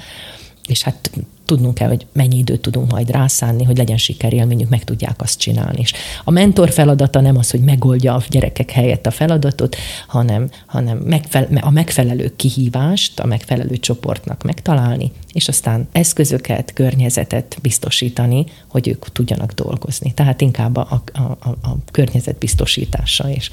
és 0.67 0.83
hát 0.83 1.11
tudnunk 1.45 1.75
kell, 1.75 1.89
hogy 1.89 2.07
mennyi 2.13 2.39
időt 2.39 2.61
tudunk 2.61 2.91
majd 2.91 3.11
rászánni, 3.11 3.65
hogy 3.65 3.77
legyen 3.77 3.97
sikerélményük, 3.97 4.69
meg 4.69 4.85
tudják 4.85 5.23
azt 5.23 5.39
csinálni. 5.39 5.81
És 5.81 5.93
a 6.25 6.31
mentor 6.31 6.71
feladata 6.71 7.21
nem 7.21 7.37
az, 7.37 7.51
hogy 7.51 7.61
megoldja 7.61 8.15
a 8.15 8.23
gyerekek 8.29 8.71
helyett 8.71 9.07
a 9.07 9.11
feladatot, 9.11 9.77
hanem, 10.07 10.51
hanem 10.67 10.99
megfele- 10.99 11.65
a 11.65 11.71
megfelelő 11.71 12.33
kihívást 12.37 13.21
a 13.21 13.27
megfelelő 13.27 13.77
csoportnak 13.77 14.43
megtalálni, 14.43 15.13
és 15.33 15.49
aztán 15.49 15.89
eszközöket, 15.93 16.73
környezetet 16.73 17.59
biztosítani, 17.63 18.45
hogy 18.69 18.89
ők 18.89 19.13
tudjanak 19.13 19.53
dolgozni. 19.53 20.13
Tehát 20.13 20.41
inkább 20.41 20.77
a, 20.77 21.03
a, 21.13 21.21
a, 21.21 21.49
a 21.49 21.77
környezet 21.91 22.39
biztosítása 22.39 23.31
és 23.31 23.51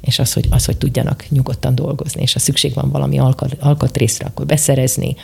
és 0.00 0.18
az 0.18 0.32
hogy, 0.32 0.46
az, 0.50 0.64
hogy 0.64 0.76
tudjanak 0.76 1.24
nyugodtan 1.28 1.74
dolgozni, 1.74 2.22
és 2.22 2.32
ha 2.32 2.38
szükség 2.38 2.74
van 2.74 2.90
valami 2.90 3.18
alkatrészre, 3.58 4.26
akkor 4.26 4.46
beszerezni, 4.46 5.16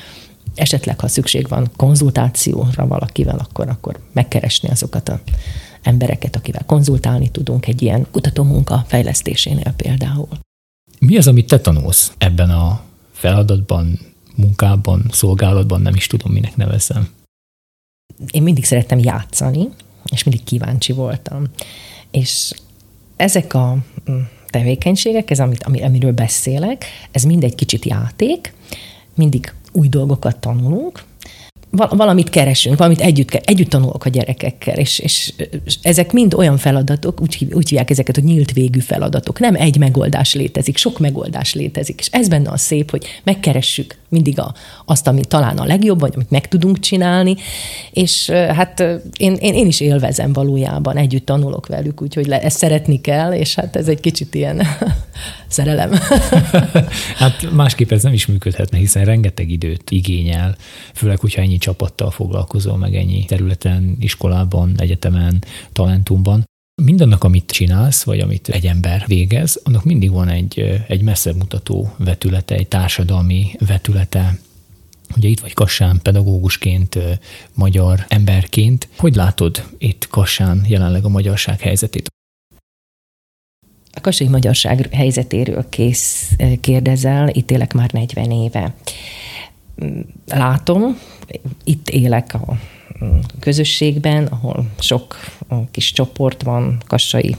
esetleg, 0.56 1.00
ha 1.00 1.08
szükség 1.08 1.48
van 1.48 1.70
konzultációra 1.76 2.86
valakivel, 2.86 3.38
akkor, 3.38 3.68
akkor 3.68 4.00
megkeresni 4.12 4.68
azokat 4.68 5.08
a 5.08 5.20
embereket, 5.82 6.36
akivel 6.36 6.64
konzultálni 6.66 7.28
tudunk 7.28 7.66
egy 7.66 7.82
ilyen 7.82 8.06
kutatómunka 8.10 8.84
fejlesztésénél 8.86 9.72
például. 9.76 10.28
Mi 10.98 11.16
az, 11.16 11.26
amit 11.26 11.46
te 11.46 11.60
tanulsz 11.60 12.12
ebben 12.18 12.50
a 12.50 12.80
feladatban, 13.12 13.98
munkában, 14.36 15.04
szolgálatban, 15.10 15.80
nem 15.80 15.94
is 15.94 16.06
tudom, 16.06 16.32
minek 16.32 16.56
nevezem? 16.56 17.08
Én 18.30 18.42
mindig 18.42 18.64
szerettem 18.64 18.98
játszani, 18.98 19.68
és 20.12 20.22
mindig 20.22 20.44
kíváncsi 20.44 20.92
voltam. 20.92 21.44
És 22.10 22.52
ezek 23.16 23.54
a 23.54 23.76
mm, 24.10 24.20
tevékenységek, 24.50 25.30
ez 25.30 25.40
amit, 25.40 25.64
amiről 25.64 26.12
beszélek, 26.12 26.84
ez 27.10 27.24
mindegy 27.24 27.54
kicsit 27.54 27.84
játék, 27.84 28.52
mindig 29.14 29.52
új 29.76 29.88
dolgokat 29.88 30.36
tanulunk. 30.36 31.04
valamit 31.70 32.30
keresünk, 32.30 32.76
valamit 32.76 33.00
együtt, 33.00 33.30
együtt 33.30 33.68
tanulok 33.68 34.04
a 34.04 34.08
gyerekekkel, 34.08 34.76
és, 34.76 34.98
és, 34.98 35.32
és 35.64 35.78
ezek 35.82 36.12
mind 36.12 36.34
olyan 36.34 36.56
feladatok, 36.56 37.20
úgy, 37.20 37.46
úgy 37.52 37.68
hívják 37.68 37.90
ezeket, 37.90 38.14
hogy 38.14 38.24
nyílt 38.24 38.52
végű 38.52 38.80
feladatok. 38.80 39.38
Nem 39.38 39.54
egy 39.54 39.78
megoldás 39.78 40.34
létezik, 40.34 40.76
sok 40.76 40.98
megoldás 40.98 41.54
létezik, 41.54 42.00
és 42.00 42.08
ez 42.10 42.28
benne 42.28 42.50
a 42.50 42.56
szép, 42.56 42.90
hogy 42.90 43.06
megkeressük 43.22 43.96
mindig 44.08 44.38
a, 44.38 44.54
azt, 44.84 45.06
ami 45.06 45.20
talán 45.20 45.58
a 45.58 45.64
legjobb, 45.64 46.00
vagy 46.00 46.12
amit 46.14 46.30
meg 46.30 46.48
tudunk 46.48 46.78
csinálni, 46.78 47.36
és 47.90 48.30
hát 48.30 48.80
én, 49.16 49.34
én, 49.34 49.54
én 49.54 49.66
is 49.66 49.80
élvezem 49.80 50.32
valójában, 50.32 50.96
együtt 50.96 51.26
tanulok 51.26 51.66
velük, 51.66 52.02
úgyhogy 52.02 52.26
le, 52.26 52.40
ezt 52.40 52.58
szeretni 52.58 53.00
kell, 53.00 53.32
és 53.32 53.54
hát 53.54 53.76
ez 53.76 53.88
egy 53.88 54.00
kicsit 54.00 54.34
ilyen 54.34 54.62
szerelem. 55.46 55.90
hát 57.20 57.50
másképp 57.52 57.90
ez 57.90 58.02
nem 58.02 58.12
is 58.12 58.26
működhetne, 58.26 58.78
hiszen 58.78 59.04
rengeteg 59.04 59.50
időt 59.50 59.90
igényel, 59.90 60.56
főleg, 60.94 61.18
hogyha 61.18 61.42
ennyi 61.42 61.58
csapattal 61.58 62.10
foglalkozol, 62.10 62.76
meg 62.76 62.94
ennyi 62.94 63.24
területen, 63.24 63.96
iskolában, 64.00 64.74
egyetemen, 64.76 65.44
talentumban. 65.72 66.44
Mindannak, 66.82 67.24
amit 67.24 67.50
csinálsz, 67.50 68.02
vagy 68.02 68.20
amit 68.20 68.48
egy 68.48 68.66
ember 68.66 69.04
végez, 69.06 69.60
annak 69.64 69.84
mindig 69.84 70.10
van 70.10 70.28
egy, 70.28 70.82
egy 70.88 71.02
messzebb 71.02 71.36
mutató 71.36 71.94
vetülete, 71.98 72.54
egy 72.54 72.68
társadalmi 72.68 73.50
vetülete, 73.66 74.38
Ugye 75.16 75.28
itt 75.28 75.40
vagy 75.40 75.52
Kassán 75.52 76.00
pedagógusként, 76.02 76.98
magyar 77.54 78.04
emberként. 78.08 78.88
Hogy 78.96 79.14
látod 79.14 79.64
itt 79.78 80.06
Kassán 80.10 80.64
jelenleg 80.68 81.04
a 81.04 81.08
magyarság 81.08 81.60
helyzetét? 81.60 82.08
A 83.96 84.00
kassai 84.00 84.28
magyarság 84.28 84.88
helyzetéről 84.92 85.68
kész 85.68 86.30
kérdezel, 86.60 87.28
itt 87.28 87.50
élek 87.50 87.72
már 87.72 87.92
40 87.92 88.30
éve. 88.30 88.74
Látom, 90.26 90.98
itt 91.64 91.88
élek 91.88 92.34
a 92.34 92.58
közösségben, 93.40 94.26
ahol 94.26 94.66
sok 94.78 95.16
kis 95.70 95.92
csoport 95.92 96.42
van, 96.42 96.82
kassai 96.86 97.36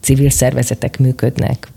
civil 0.00 0.30
szervezetek 0.30 0.98
működnek, 0.98 1.68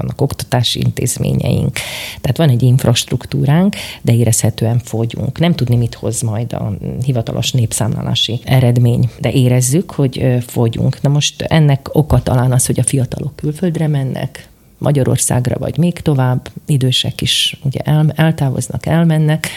vannak 0.00 0.20
oktatási 0.20 0.80
intézményeink, 0.80 1.76
tehát 2.20 2.36
van 2.36 2.48
egy 2.48 2.62
infrastruktúránk, 2.62 3.76
de 4.02 4.14
érezhetően 4.14 4.78
fogyunk. 4.78 5.38
Nem 5.38 5.54
tudni, 5.54 5.76
mit 5.76 5.94
hoz 5.94 6.20
majd 6.20 6.52
a 6.52 6.72
hivatalos 7.04 7.52
népszámlálási 7.52 8.40
eredmény, 8.44 9.10
de 9.20 9.32
érezzük, 9.32 9.90
hogy 9.90 10.26
fogyunk. 10.46 11.02
Na 11.02 11.08
most 11.08 11.42
ennek 11.42 11.88
oka 11.92 12.22
talán 12.22 12.52
az, 12.52 12.66
hogy 12.66 12.80
a 12.80 12.84
fiatalok 12.84 13.36
külföldre 13.36 13.88
mennek, 13.88 14.48
Magyarországra, 14.78 15.58
vagy 15.58 15.78
még 15.78 16.00
tovább, 16.00 16.48
idősek 16.66 17.20
is 17.20 17.60
ugye 17.64 17.80
el, 17.80 18.12
eltávoznak, 18.16 18.86
elmennek, 18.86 19.48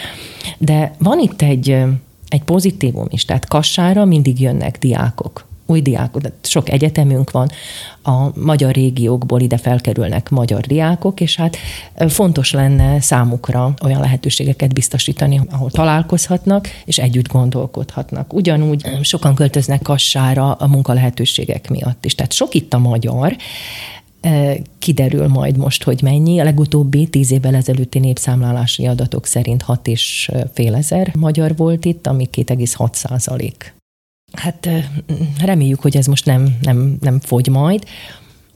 de 0.58 0.94
van 0.98 1.18
itt 1.18 1.42
egy 1.42 1.76
egy 2.28 2.42
pozitívum 2.42 3.06
is, 3.10 3.24
tehát 3.24 3.48
kassára 3.48 4.04
mindig 4.04 4.40
jönnek 4.40 4.78
diákok, 4.78 5.46
új 5.66 5.80
diákok, 5.80 6.22
sok 6.42 6.70
egyetemünk 6.70 7.30
van, 7.30 7.50
a 8.02 8.38
magyar 8.40 8.74
régiókból 8.74 9.40
ide 9.40 9.56
felkerülnek 9.56 10.30
magyar 10.30 10.60
diákok, 10.60 11.20
és 11.20 11.36
hát 11.36 11.56
fontos 12.08 12.52
lenne 12.52 13.00
számukra 13.00 13.74
olyan 13.84 14.00
lehetőségeket 14.00 14.72
biztosítani, 14.72 15.40
ahol 15.50 15.70
találkozhatnak, 15.70 16.68
és 16.84 16.98
együtt 16.98 17.28
gondolkodhatnak. 17.28 18.32
Ugyanúgy 18.32 18.88
sokan 19.00 19.34
költöznek 19.34 19.82
kassára 19.82 20.52
a 20.52 20.66
munkalehetőségek 20.66 21.70
miatt 21.70 22.04
is. 22.04 22.14
Tehát 22.14 22.32
sok 22.32 22.54
itt 22.54 22.74
a 22.74 22.78
magyar, 22.78 23.36
Kiderül 24.78 25.28
majd 25.28 25.56
most, 25.56 25.82
hogy 25.82 26.02
mennyi. 26.02 26.40
A 26.40 26.44
legutóbbi 26.44 27.06
tíz 27.06 27.30
évvel 27.30 27.54
ezelőtti 27.54 27.98
népszámlálási 27.98 28.86
adatok 28.86 29.26
szerint 29.26 29.62
6 29.62 29.86
és 29.86 30.30
fél 30.52 30.74
ezer 30.74 31.12
magyar 31.18 31.56
volt 31.56 31.84
itt, 31.84 32.06
ami 32.06 32.28
2,6 32.32 32.92
százalék. 32.92 33.73
Hát 34.34 34.68
reméljük, 35.44 35.80
hogy 35.80 35.96
ez 35.96 36.06
most 36.06 36.24
nem, 36.24 36.56
nem, 36.62 36.96
nem 37.00 37.20
fogy 37.20 37.48
majd 37.48 37.84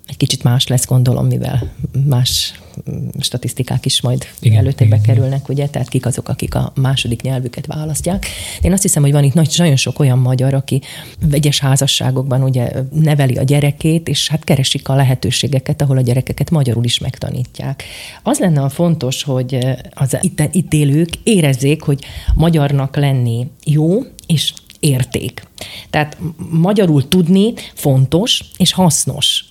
egy 0.08 0.16
kicsit 0.16 0.42
más 0.42 0.66
lesz, 0.66 0.86
gondolom, 0.86 1.26
mivel 1.26 1.72
más 2.06 2.60
mm, 2.90 3.08
statisztikák 3.20 3.84
is 3.84 4.00
majd 4.00 4.26
igen, 4.40 4.58
előtérbe 4.58 4.96
igen, 4.96 5.06
kerülnek, 5.06 5.48
ugye, 5.48 5.66
tehát 5.66 5.88
kik 5.88 6.06
azok, 6.06 6.28
akik 6.28 6.54
a 6.54 6.72
második 6.74 7.22
nyelvüket 7.22 7.66
választják. 7.66 8.26
Én 8.60 8.72
azt 8.72 8.82
hiszem, 8.82 9.02
hogy 9.02 9.12
van 9.12 9.24
itt 9.24 9.34
nagy, 9.34 9.54
nagyon 9.56 9.76
sok 9.76 9.98
olyan 9.98 10.18
magyar, 10.18 10.54
aki 10.54 10.82
vegyes 11.20 11.60
házasságokban 11.60 12.42
ugye 12.42 12.72
neveli 12.92 13.36
a 13.36 13.42
gyerekét, 13.42 14.08
és 14.08 14.28
hát 14.28 14.44
keresik 14.44 14.88
a 14.88 14.94
lehetőségeket, 14.94 15.82
ahol 15.82 15.96
a 15.96 16.00
gyerekeket 16.00 16.50
magyarul 16.50 16.84
is 16.84 16.98
megtanítják. 16.98 17.84
Az 18.22 18.38
lenne 18.38 18.60
a 18.60 18.68
fontos, 18.68 19.22
hogy 19.22 19.58
az 19.94 20.18
itt, 20.20 20.42
itt 20.52 20.72
élők 20.72 21.10
érezzék, 21.22 21.82
hogy 21.82 22.04
magyarnak 22.34 22.96
lenni 22.96 23.46
jó, 23.64 24.02
és 24.26 24.52
érték. 24.80 25.42
Tehát 25.90 26.18
magyarul 26.50 27.08
tudni 27.08 27.54
fontos 27.74 28.44
és 28.56 28.72
hasznos 28.72 29.44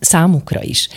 számukra 0.00 0.62
is. 0.62 0.88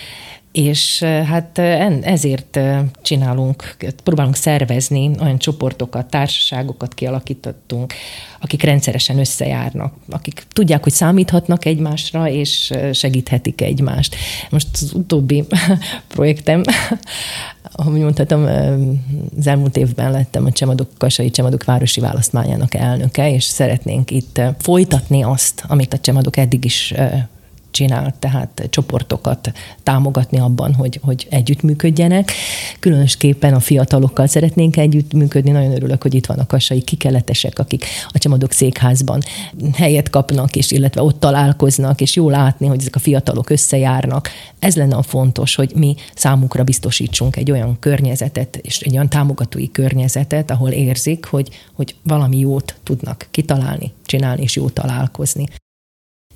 És 0.59 1.03
hát 1.03 1.57
ezért 2.01 2.59
csinálunk, 3.01 3.75
próbálunk 4.03 4.35
szervezni 4.35 5.11
olyan 5.21 5.37
csoportokat, 5.37 6.09
társaságokat 6.09 6.93
kialakítottunk, 6.93 7.93
akik 8.39 8.63
rendszeresen 8.63 9.19
összejárnak, 9.19 9.93
akik 10.09 10.43
tudják, 10.53 10.83
hogy 10.83 10.91
számíthatnak 10.91 11.65
egymásra, 11.65 12.29
és 12.29 12.73
segíthetik 12.93 13.61
egymást. 13.61 14.15
Most 14.49 14.67
az 14.73 14.93
utóbbi 14.93 15.43
projektem, 16.13 16.61
ahogy 17.71 18.01
mondhatom, 18.01 18.43
az 19.37 19.47
elmúlt 19.47 19.77
évben 19.77 20.11
lettem 20.11 20.45
a 20.45 20.51
Csemadok, 20.51 20.89
Kasai 20.97 21.29
Csemadok 21.29 21.63
városi 21.63 22.01
választmányának 22.01 22.73
elnöke, 22.73 23.33
és 23.33 23.43
szeretnénk 23.43 24.11
itt 24.11 24.41
folytatni 24.57 25.23
azt, 25.23 25.63
amit 25.67 25.93
a 25.93 25.99
Csemadok 25.99 26.37
eddig 26.37 26.65
is 26.65 26.93
csinál, 27.71 28.15
tehát 28.19 28.67
csoportokat 28.69 29.51
támogatni 29.83 30.39
abban, 30.39 30.73
hogy, 30.73 30.99
hogy 31.03 31.27
együttműködjenek. 31.29 32.31
Különösképpen 32.79 33.53
a 33.53 33.59
fiatalokkal 33.59 34.27
szeretnénk 34.27 34.77
együttműködni. 34.77 35.51
Nagyon 35.51 35.71
örülök, 35.71 36.01
hogy 36.01 36.13
itt 36.13 36.25
vannak 36.25 36.51
a 36.51 36.59
kassai 36.59 36.81
kikeletesek, 36.81 37.59
akik 37.59 37.85
a 38.07 38.17
Csemadok 38.17 38.51
székházban 38.51 39.21
helyet 39.73 40.09
kapnak, 40.09 40.55
és 40.55 40.71
illetve 40.71 41.01
ott 41.01 41.19
találkoznak, 41.19 42.01
és 42.01 42.15
jó 42.15 42.29
látni, 42.29 42.67
hogy 42.67 42.79
ezek 42.79 42.95
a 42.95 42.99
fiatalok 42.99 43.49
összejárnak. 43.49 44.29
Ez 44.59 44.75
lenne 44.75 44.95
a 44.95 45.01
fontos, 45.01 45.55
hogy 45.55 45.71
mi 45.75 45.95
számukra 46.15 46.63
biztosítsunk 46.63 47.35
egy 47.35 47.51
olyan 47.51 47.77
környezetet, 47.79 48.55
és 48.55 48.79
egy 48.79 48.93
olyan 48.93 49.09
támogatói 49.09 49.71
környezetet, 49.71 50.51
ahol 50.51 50.69
érzik, 50.69 51.25
hogy, 51.25 51.49
hogy 51.73 51.95
valami 52.03 52.39
jót 52.39 52.75
tudnak 52.83 53.27
kitalálni, 53.31 53.91
csinálni 54.05 54.41
és 54.41 54.55
jó 54.55 54.69
találkozni. 54.69 55.45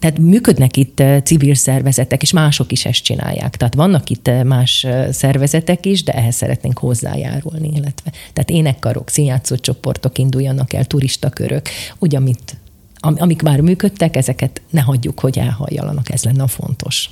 Tehát 0.04 0.20
működnek 0.20 0.78
itt 0.78 1.04
civil 1.24 1.56
szervezetek, 1.56 2.22
és 2.22 2.32
mások 2.32 2.72
is 2.72 2.86
ezt 2.86 3.04
csinálják. 3.04 3.58
Tehát 3.58 3.74
vannak 3.74 4.10
itt 4.10 4.30
más 4.44 4.88
szervezetek 5.12 5.86
is, 5.86 6.04
de 6.04 6.12
ehhez 6.12 6.36
szeretnénk 6.36 6.78
hozzájárulni, 6.78 7.72
illetve. 7.76 8.12
Tehát 8.34 8.50
énekkarok, 8.50 9.10
színjátszó 9.10 9.56
csoportok 9.56 10.18
induljanak 10.18 10.74
el, 10.74 10.86
turistakörök, 10.86 11.70
úgy, 12.00 12.16
amit, 12.16 12.58
amik 13.00 13.42
már 13.42 13.62
működtek, 13.62 14.16
ezeket 14.16 14.62
ne 14.70 14.82
hagyjuk, 14.82 15.20
hogy 15.20 15.40
elhajjalanak, 15.40 16.12
ez 16.12 16.24
lenne 16.24 16.44
a 16.44 16.48
fontos. 16.48 17.10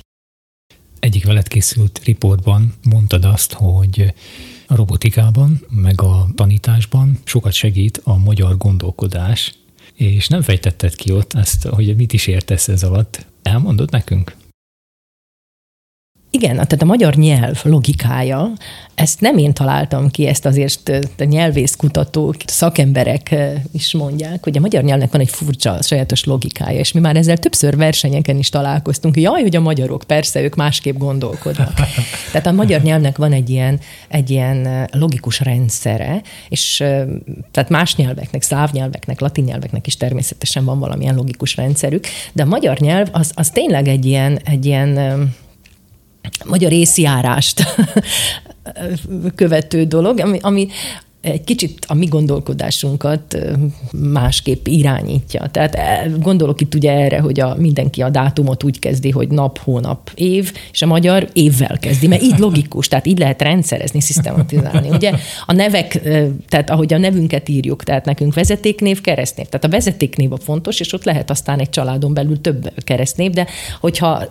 Egyik 1.00 1.24
veled 1.24 1.48
készült 1.48 2.00
riportban 2.04 2.74
mondtad 2.82 3.24
azt, 3.24 3.52
hogy 3.52 4.14
a 4.66 4.74
robotikában, 4.74 5.60
meg 5.68 6.00
a 6.00 6.28
tanításban 6.34 7.18
sokat 7.24 7.52
segít 7.52 8.00
a 8.04 8.16
magyar 8.16 8.56
gondolkodás, 8.56 9.54
és 10.04 10.28
nem 10.28 10.42
fejtetted 10.42 10.94
ki 10.94 11.12
ott 11.12 11.32
ezt, 11.32 11.66
hogy 11.66 11.96
mit 11.96 12.12
is 12.12 12.26
értesz 12.26 12.68
ez 12.68 12.82
alatt. 12.82 13.26
Elmondod 13.42 13.90
nekünk? 13.90 14.34
Igen, 16.34 16.54
tehát 16.54 16.82
a 16.82 16.84
magyar 16.84 17.14
nyelv 17.14 17.60
logikája, 17.64 18.52
ezt 18.94 19.20
nem 19.20 19.38
én 19.38 19.52
találtam 19.52 20.10
ki, 20.10 20.26
ezt 20.26 20.46
azért 20.46 20.92
a 21.18 21.24
nyelvészkutatók, 21.24 22.36
szakemberek 22.46 23.34
is 23.72 23.92
mondják, 23.92 24.44
hogy 24.44 24.56
a 24.56 24.60
magyar 24.60 24.82
nyelvnek 24.82 25.12
van 25.12 25.20
egy 25.20 25.30
furcsa, 25.30 25.82
sajátos 25.82 26.24
logikája, 26.24 26.78
és 26.78 26.92
mi 26.92 27.00
már 27.00 27.16
ezzel 27.16 27.36
többször 27.36 27.76
versenyeken 27.76 28.38
is 28.38 28.48
találkoztunk. 28.48 29.16
Jaj, 29.16 29.42
hogy 29.42 29.56
a 29.56 29.60
magyarok, 29.60 30.04
persze, 30.06 30.42
ők 30.42 30.54
másképp 30.54 30.96
gondolkodnak. 30.96 31.72
Tehát 32.32 32.46
a 32.46 32.52
magyar 32.52 32.82
nyelvnek 32.82 33.16
van 33.16 33.32
egy 33.32 33.50
ilyen, 33.50 33.80
egy 34.08 34.30
ilyen 34.30 34.88
logikus 34.92 35.40
rendszere, 35.40 36.22
és 36.48 36.76
tehát 37.50 37.68
más 37.68 37.96
nyelveknek, 37.96 38.42
szláv 38.42 38.72
nyelveknek, 38.72 39.20
latin 39.20 39.44
nyelveknek 39.44 39.86
is 39.86 39.96
természetesen 39.96 40.64
van 40.64 40.78
valamilyen 40.78 41.14
logikus 41.14 41.56
rendszerük, 41.56 42.06
de 42.32 42.42
a 42.42 42.46
magyar 42.46 42.78
nyelv 42.78 43.08
az, 43.12 43.32
az 43.34 43.50
tényleg 43.50 43.88
egy 43.88 44.06
ilyen, 44.06 44.38
egy 44.44 44.66
ilyen 44.66 44.98
magyar 46.44 46.72
észjárást 46.72 47.64
követő 49.34 49.84
dolog, 49.84 50.18
ami, 50.18 50.38
ami 50.42 50.68
egy 51.22 51.44
kicsit 51.44 51.84
a 51.88 51.94
mi 51.94 52.06
gondolkodásunkat 52.06 53.36
másképp 53.92 54.66
irányítja. 54.66 55.46
Tehát 55.50 56.20
gondolok 56.20 56.60
itt 56.60 56.74
ugye 56.74 56.92
erre, 56.92 57.20
hogy 57.20 57.40
a, 57.40 57.54
mindenki 57.58 58.02
a 58.02 58.08
dátumot 58.08 58.64
úgy 58.64 58.78
kezdi, 58.78 59.10
hogy 59.10 59.28
nap, 59.28 59.58
hónap, 59.58 60.10
év, 60.14 60.52
és 60.72 60.82
a 60.82 60.86
magyar 60.86 61.28
évvel 61.32 61.78
kezdi, 61.80 62.06
mert 62.06 62.22
így 62.22 62.38
logikus, 62.38 62.88
tehát 62.88 63.06
így 63.06 63.18
lehet 63.18 63.42
rendszerezni, 63.42 64.00
szisztematizálni. 64.00 64.88
Ugye 64.88 65.12
a 65.46 65.52
nevek, 65.52 66.00
tehát 66.48 66.70
ahogy 66.70 66.94
a 66.94 66.98
nevünket 66.98 67.48
írjuk, 67.48 67.82
tehát 67.82 68.04
nekünk 68.04 68.34
vezetéknév, 68.34 69.00
keresztnév. 69.00 69.46
Tehát 69.46 69.64
a 69.64 69.68
vezetéknév 69.68 70.32
a 70.32 70.38
fontos, 70.38 70.80
és 70.80 70.92
ott 70.92 71.04
lehet 71.04 71.30
aztán 71.30 71.58
egy 71.58 71.70
családon 71.70 72.14
belül 72.14 72.40
több 72.40 72.72
keresztnév, 72.76 73.30
de 73.30 73.46
hogyha 73.80 74.22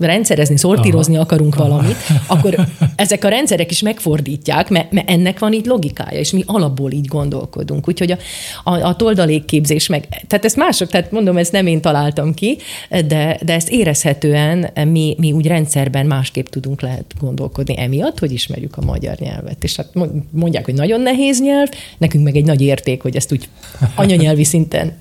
rendszerezni, 0.00 0.56
szortírozni 0.58 1.14
Aha. 1.14 1.22
akarunk 1.22 1.56
valamit, 1.56 1.96
akkor 2.26 2.66
ezek 2.96 3.24
a 3.24 3.28
rendszerek 3.28 3.70
is 3.70 3.82
megfordítják, 3.82 4.68
mert, 4.68 4.92
mert 4.92 5.10
ennek 5.10 5.38
van 5.38 5.52
így 5.52 5.66
logikája, 5.66 6.26
és 6.28 6.34
mi 6.34 6.42
alapból 6.46 6.92
így 6.92 7.06
gondolkodunk. 7.06 7.88
Úgyhogy 7.88 8.10
a, 8.10 8.18
a, 8.70 8.86
a 8.86 8.96
toldalékképzés 8.96 9.86
meg, 9.86 10.08
tehát 10.26 10.44
ezt 10.44 10.56
mások, 10.56 10.88
tehát 10.88 11.10
mondom, 11.10 11.36
ezt 11.36 11.52
nem 11.52 11.66
én 11.66 11.80
találtam 11.80 12.34
ki, 12.34 12.56
de, 12.90 13.38
de 13.44 13.54
ezt 13.54 13.68
érezhetően 13.70 14.70
mi, 14.88 15.14
mi 15.18 15.32
úgy 15.32 15.46
rendszerben 15.46 16.06
másképp 16.06 16.46
tudunk 16.46 16.80
lehet 16.80 17.14
gondolkodni 17.20 17.80
emiatt, 17.80 18.18
hogy 18.18 18.32
ismerjük 18.32 18.76
a 18.76 18.84
magyar 18.84 19.16
nyelvet. 19.18 19.64
És 19.64 19.76
hát 19.76 19.88
mondják, 20.30 20.64
hogy 20.64 20.74
nagyon 20.74 21.00
nehéz 21.00 21.40
nyelv, 21.40 21.68
nekünk 21.98 22.24
meg 22.24 22.36
egy 22.36 22.44
nagy 22.44 22.60
érték, 22.60 23.02
hogy 23.02 23.16
ezt 23.16 23.32
úgy 23.32 23.48
anyanyelvi 23.94 24.44
szinten 24.44 24.96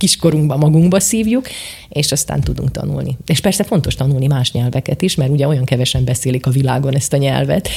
kiskorunkba 0.00 0.56
magunkba 0.56 1.00
szívjuk, 1.00 1.46
és 1.88 2.12
aztán 2.12 2.40
tudunk 2.40 2.70
tanulni. 2.70 3.16
És 3.26 3.40
persze 3.40 3.64
fontos 3.64 3.94
tanulni 3.94 4.26
más 4.26 4.52
nyelveket 4.52 5.02
is, 5.02 5.14
mert 5.14 5.30
ugye 5.30 5.46
olyan 5.46 5.64
kevesen 5.64 6.04
beszélik 6.04 6.46
a 6.46 6.50
világon 6.50 6.94
ezt 6.94 7.12
a 7.12 7.16
nyelvet, 7.16 7.68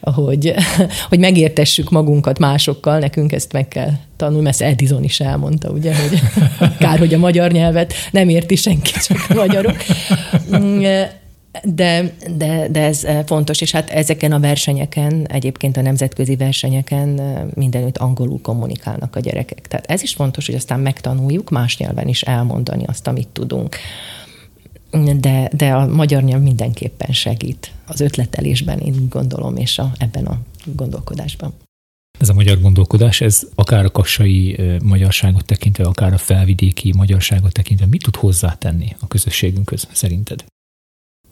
hogy, 0.00 0.54
hogy 1.08 1.18
megértessük 1.18 1.90
magunkat 1.90 2.38
másokkal, 2.38 2.98
nekünk 2.98 3.32
ezt 3.32 3.52
meg 3.52 3.68
kell 3.68 3.90
tanulni, 4.16 4.42
mert 4.42 4.60
Edison 4.60 5.04
is 5.04 5.20
elmondta, 5.20 5.70
ugye, 5.70 5.94
hogy 5.96 6.20
kár, 6.78 6.98
hogy 6.98 7.14
a 7.14 7.18
magyar 7.18 7.50
nyelvet 7.50 7.94
nem 8.10 8.28
érti 8.28 8.56
senki, 8.56 8.92
csak 8.92 9.26
a 9.28 9.34
magyarok. 9.34 9.76
De, 11.62 12.14
de, 12.36 12.68
de 12.70 12.80
ez 12.80 13.04
eh, 13.04 13.24
fontos, 13.26 13.60
és 13.60 13.70
hát 13.70 13.90
ezeken 13.90 14.32
a 14.32 14.40
versenyeken, 14.40 15.26
egyébként 15.26 15.76
a 15.76 15.82
nemzetközi 15.82 16.36
versenyeken 16.36 17.18
eh, 17.18 17.42
mindenütt 17.54 17.98
angolul 17.98 18.40
kommunikálnak 18.40 19.16
a 19.16 19.20
gyerekek. 19.20 19.66
Tehát 19.68 19.86
ez 19.86 20.02
is 20.02 20.14
fontos, 20.14 20.46
hogy 20.46 20.54
aztán 20.54 20.80
megtanuljuk 20.80 21.50
más 21.50 21.76
nyelven 21.76 22.08
is 22.08 22.22
elmondani 22.22 22.84
azt, 22.84 23.06
amit 23.06 23.28
tudunk. 23.28 23.76
De, 25.20 25.50
de 25.52 25.72
a 25.72 25.86
magyar 25.86 26.22
nyelv 26.22 26.42
mindenképpen 26.42 27.12
segít 27.12 27.72
az 27.86 28.00
ötletelésben, 28.00 28.78
én 28.78 29.06
gondolom, 29.08 29.56
és 29.56 29.78
a, 29.78 29.92
ebben 29.98 30.24
a 30.24 30.38
gondolkodásban. 30.64 31.52
Ez 32.18 32.28
a 32.28 32.34
magyar 32.34 32.60
gondolkodás, 32.60 33.20
ez 33.20 33.42
akár 33.54 33.84
a 33.84 33.90
kassai 33.90 34.58
eh, 34.58 34.78
magyarságot 34.78 35.44
tekintve, 35.44 35.84
akár 35.84 36.12
a 36.12 36.18
felvidéki 36.18 36.92
magyarságot 36.96 37.52
tekintve, 37.52 37.86
mit 37.86 38.02
tud 38.02 38.16
hozzátenni 38.16 38.96
a 39.00 39.06
közösségünkhöz 39.06 39.88
szerinted? 39.92 40.44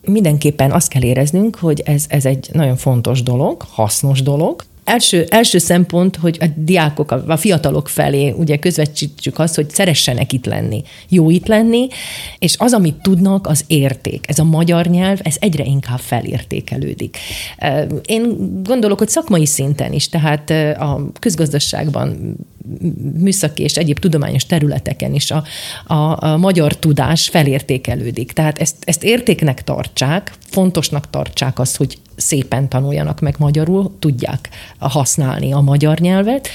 Mindenképpen 0.05 0.71
azt 0.71 0.89
kell 0.89 1.03
éreznünk, 1.03 1.57
hogy 1.57 1.83
ez, 1.85 2.05
ez 2.09 2.25
egy 2.25 2.49
nagyon 2.53 2.77
fontos 2.77 3.23
dolog, 3.23 3.63
hasznos 3.71 4.23
dolog, 4.23 4.65
Első, 4.85 5.27
első 5.29 5.59
szempont, 5.59 6.17
hogy 6.17 6.39
a 6.41 6.47
diákok, 6.57 7.11
a 7.11 7.37
fiatalok 7.37 7.89
felé 7.89 8.31
ugye 8.31 8.57
közvetítsük 8.57 9.39
azt, 9.39 9.55
hogy 9.55 9.71
szeressenek 9.71 10.33
itt 10.33 10.47
lenni, 10.47 10.83
jó 11.09 11.31
itt 11.31 11.47
lenni, 11.47 11.89
és 12.39 12.55
az, 12.59 12.73
amit 12.73 13.03
tudnak, 13.03 13.47
az 13.47 13.65
érték. 13.67 14.25
Ez 14.29 14.39
a 14.39 14.45
magyar 14.45 14.87
nyelv, 14.87 15.21
ez 15.23 15.37
egyre 15.39 15.65
inkább 15.65 15.99
felértékelődik. 15.99 17.19
Én 18.05 18.37
gondolok, 18.63 18.99
hogy 18.99 19.09
szakmai 19.09 19.47
szinten 19.47 19.93
is, 19.93 20.09
tehát 20.09 20.51
a 20.81 21.01
közgazdaságban 21.19 22.37
műszaki 23.19 23.63
és 23.63 23.77
egyéb 23.77 23.99
tudományos 23.99 24.47
területeken 24.47 25.15
is 25.15 25.31
a, 25.31 25.45
a, 25.87 26.25
a 26.27 26.37
magyar 26.37 26.77
tudás 26.77 27.29
felértékelődik. 27.29 28.33
Tehát 28.33 28.59
ezt, 28.59 28.77
ezt 28.81 29.05
értéknek 29.05 29.65
tartsák, 29.65 30.33
fontosnak 30.51 31.11
tartsák 31.11 31.59
azt, 31.59 31.77
hogy 31.77 31.99
szépen 32.17 32.69
tanuljanak 32.69 33.21
meg 33.21 33.35
magyarul, 33.39 33.97
tudják 33.99 34.49
használni 34.79 35.53
a 35.53 35.61
magyar 35.61 35.99
nyelvet, 35.99 36.49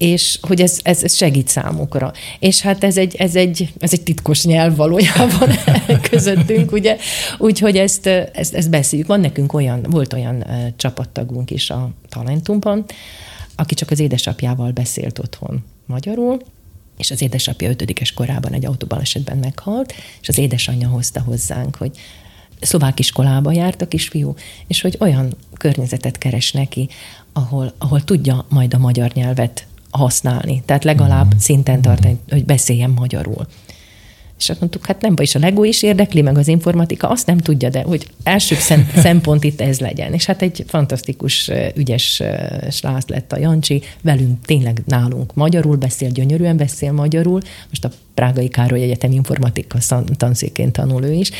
és 0.00 0.38
hogy 0.40 0.60
ez, 0.60 0.78
ez, 0.82 1.02
ez 1.02 1.16
segít 1.16 1.48
számukra. 1.48 2.12
És 2.38 2.60
hát 2.60 2.84
ez 2.84 2.96
egy, 2.96 3.14
ez 3.16 3.34
egy, 3.34 3.72
ez 3.78 3.92
egy 3.92 4.02
titkos 4.02 4.44
nyelv 4.44 4.76
valójában 4.76 5.48
közöttünk, 6.10 6.72
ugye? 6.72 6.96
Úgyhogy 7.38 7.76
ezt, 7.76 8.06
ezt, 8.06 8.54
ezt 8.54 8.70
beszéljük. 8.70 9.08
Van 9.08 9.20
nekünk 9.20 9.52
olyan, 9.52 9.86
volt 9.90 10.12
olyan 10.12 10.44
csapattagunk 10.76 11.50
is 11.50 11.70
a 11.70 11.90
Talentumban, 12.08 12.84
aki 13.60 13.74
csak 13.74 13.90
az 13.90 13.98
édesapjával 13.98 14.70
beszélt 14.70 15.18
otthon 15.18 15.64
magyarul, 15.86 16.38
és 16.96 17.10
az 17.10 17.22
édesapja 17.22 17.70
ötödikes 17.70 18.12
korában 18.12 18.52
egy 18.52 18.66
autóbalesetben 18.66 19.38
meghalt, 19.38 19.94
és 20.20 20.28
az 20.28 20.38
édesanyja 20.38 20.88
hozta 20.88 21.20
hozzánk, 21.20 21.76
hogy 21.76 21.98
szlovák 22.60 22.98
iskolába 22.98 23.52
járt 23.52 23.82
a 23.82 23.88
kisfiú, 23.88 24.34
és 24.66 24.80
hogy 24.80 24.96
olyan 25.00 25.36
környezetet 25.54 26.18
keres 26.18 26.52
neki, 26.52 26.88
ahol, 27.32 27.72
ahol 27.78 28.04
tudja 28.04 28.44
majd 28.48 28.74
a 28.74 28.78
magyar 28.78 29.12
nyelvet 29.12 29.66
használni. 29.90 30.62
Tehát 30.64 30.84
legalább 30.84 31.34
mm. 31.34 31.38
szinten 31.38 31.82
tartani, 31.82 32.18
hogy 32.28 32.44
beszéljen 32.44 32.90
magyarul. 32.90 33.46
És 34.40 34.50
azt 34.50 34.60
mondtuk, 34.60 34.86
hát 34.86 35.00
nem 35.00 35.14
baj, 35.14 35.24
és 35.24 35.34
a 35.34 35.38
Lego 35.38 35.64
is 35.64 35.82
érdekli, 35.82 36.22
meg 36.22 36.38
az 36.38 36.48
informatika, 36.48 37.08
azt 37.08 37.26
nem 37.26 37.38
tudja, 37.38 37.68
de 37.68 37.82
hogy 37.82 38.06
első 38.22 38.56
szempont 38.96 39.44
itt 39.44 39.60
ez 39.60 39.80
legyen. 39.80 40.12
És 40.12 40.24
hát 40.24 40.42
egy 40.42 40.64
fantasztikus, 40.66 41.50
ügyes 41.74 42.22
srác 42.70 43.08
lett 43.08 43.32
a 43.32 43.38
Jancsi, 43.38 43.82
velünk 44.02 44.44
tényleg 44.44 44.82
nálunk 44.86 45.34
magyarul 45.34 45.76
beszél, 45.76 46.10
gyönyörűen 46.10 46.56
beszél 46.56 46.92
magyarul. 46.92 47.40
Most 47.68 47.84
a 47.84 47.90
Prágai 48.14 48.48
Károly 48.48 48.82
Egyetem 48.82 49.12
informatika 49.12 49.78
tanszékén 50.16 50.72
tanul 50.72 51.04
ő 51.04 51.12
is, 51.12 51.30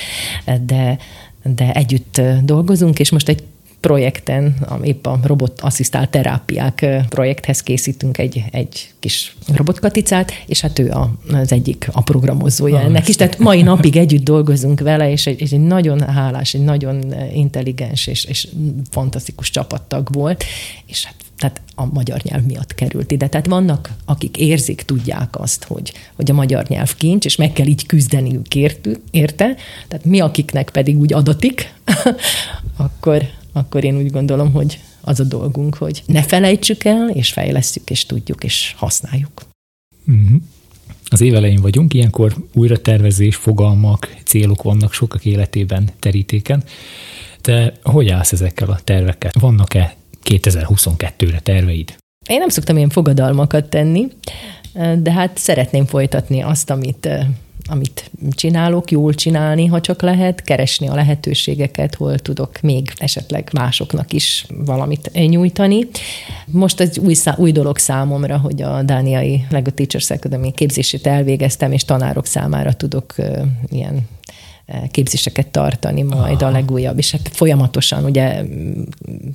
de 0.66 0.98
de 1.42 1.72
együtt 1.72 2.20
dolgozunk, 2.42 2.98
és 2.98 3.10
most 3.10 3.28
egy 3.28 3.42
projekten, 3.80 4.54
épp 4.82 5.06
a 5.06 5.20
robotasszisztált 5.22 6.10
terápiák 6.10 6.86
projekthez 7.08 7.62
készítünk 7.62 8.18
egy, 8.18 8.44
egy 8.50 8.90
kis 8.98 9.36
robotkaticát, 9.54 10.32
és 10.46 10.60
hát 10.60 10.78
ő 10.78 10.90
a, 10.90 11.10
az 11.32 11.52
egyik 11.52 11.88
a 11.92 12.02
programozója 12.02 12.76
ah, 12.76 12.84
ennek 12.84 13.08
is. 13.08 13.16
Tehát 13.16 13.38
mai 13.38 13.62
napig 13.62 13.96
együtt 13.96 14.24
dolgozunk 14.24 14.80
vele, 14.80 15.10
és 15.10 15.26
egy, 15.26 15.42
egy 15.42 15.60
nagyon 15.60 16.00
hálás, 16.00 16.54
egy 16.54 16.64
nagyon 16.64 17.14
intelligens 17.34 18.06
és, 18.06 18.24
és 18.24 18.48
fantasztikus 18.90 19.50
csapattag 19.50 20.08
volt, 20.12 20.44
és 20.86 21.04
hát 21.04 21.14
tehát 21.40 21.60
a 21.74 21.86
magyar 21.86 22.20
nyelv 22.22 22.42
miatt 22.42 22.74
került 22.74 23.10
ide. 23.10 23.28
Tehát 23.28 23.46
vannak, 23.46 23.90
akik 24.04 24.36
érzik, 24.36 24.82
tudják 24.82 25.40
azt, 25.40 25.64
hogy, 25.64 25.92
hogy 26.16 26.30
a 26.30 26.34
magyar 26.34 26.64
nyelv 26.68 26.94
kincs, 26.96 27.24
és 27.24 27.36
meg 27.36 27.52
kell 27.52 27.66
így 27.66 27.86
küzdeniük 27.86 28.54
érte. 29.10 29.56
Tehát 29.88 30.04
mi, 30.04 30.20
akiknek 30.20 30.70
pedig 30.70 30.98
úgy 30.98 31.12
adatik, 31.12 31.74
akkor, 32.76 33.22
akkor 33.52 33.84
én 33.84 33.96
úgy 33.96 34.10
gondolom, 34.10 34.52
hogy 34.52 34.80
az 35.00 35.20
a 35.20 35.24
dolgunk, 35.24 35.74
hogy 35.74 36.02
ne 36.06 36.22
felejtsük 36.22 36.84
el, 36.84 37.08
és 37.08 37.32
fejlesztjük, 37.32 37.90
és 37.90 38.06
tudjuk, 38.06 38.44
és 38.44 38.74
használjuk. 38.76 39.42
Uh-huh. 40.06 40.40
Az 41.12 41.20
évelején 41.20 41.60
vagyunk, 41.60 41.94
ilyenkor 41.94 42.34
újra 42.54 42.78
tervezés, 42.78 43.36
fogalmak, 43.36 44.16
célok 44.24 44.62
vannak 44.62 44.92
sokak 44.92 45.24
életében 45.24 45.88
terítéken. 45.98 46.64
Te 47.40 47.72
hogy 47.82 48.08
állsz 48.08 48.32
ezekkel 48.32 48.70
a 48.70 48.80
tervekkel? 48.84 49.30
Vannak-e 49.40 49.94
2022-re 50.24 51.40
terveid? 51.40 51.96
Én 52.28 52.38
nem 52.38 52.48
szoktam 52.48 52.76
ilyen 52.76 52.88
fogadalmakat 52.88 53.68
tenni, 53.68 54.06
de 54.98 55.12
hát 55.12 55.38
szeretném 55.38 55.86
folytatni 55.86 56.40
azt, 56.40 56.70
amit 56.70 57.08
amit 57.70 58.11
csinálok, 58.30 58.90
jól 58.90 59.14
csinálni, 59.14 59.66
ha 59.66 59.80
csak 59.80 60.02
lehet, 60.02 60.42
keresni 60.42 60.88
a 60.88 60.94
lehetőségeket, 60.94 61.94
hol 61.94 62.18
tudok 62.18 62.61
még 62.61 62.92
esetleg 62.96 63.48
másoknak 63.52 64.12
is 64.12 64.46
valamit 64.64 65.11
nyújtani. 65.28 65.87
Most 66.46 66.80
egy 66.80 66.98
új, 66.98 67.14
szá- 67.14 67.38
új 67.38 67.52
dolog 67.52 67.78
számomra, 67.78 68.38
hogy 68.38 68.62
a 68.62 68.83
Dániai 68.83 69.44
Lego 69.50 69.70
Teachers 69.70 70.11
Academy 70.11 70.52
képzését 70.52 71.06
elvégeztem, 71.06 71.72
és 71.72 71.85
tanárok 71.85 72.26
számára 72.26 72.72
tudok 72.72 73.14
uh, 73.18 73.38
ilyen 73.68 74.09
képzéseket 74.90 75.46
tartani 75.46 76.02
majd 76.02 76.42
Aha. 76.42 76.50
a 76.50 76.50
legújabb, 76.50 76.98
és 76.98 77.11
hát 77.11 77.28
folyamatosan 77.33 78.04
ugye 78.04 78.42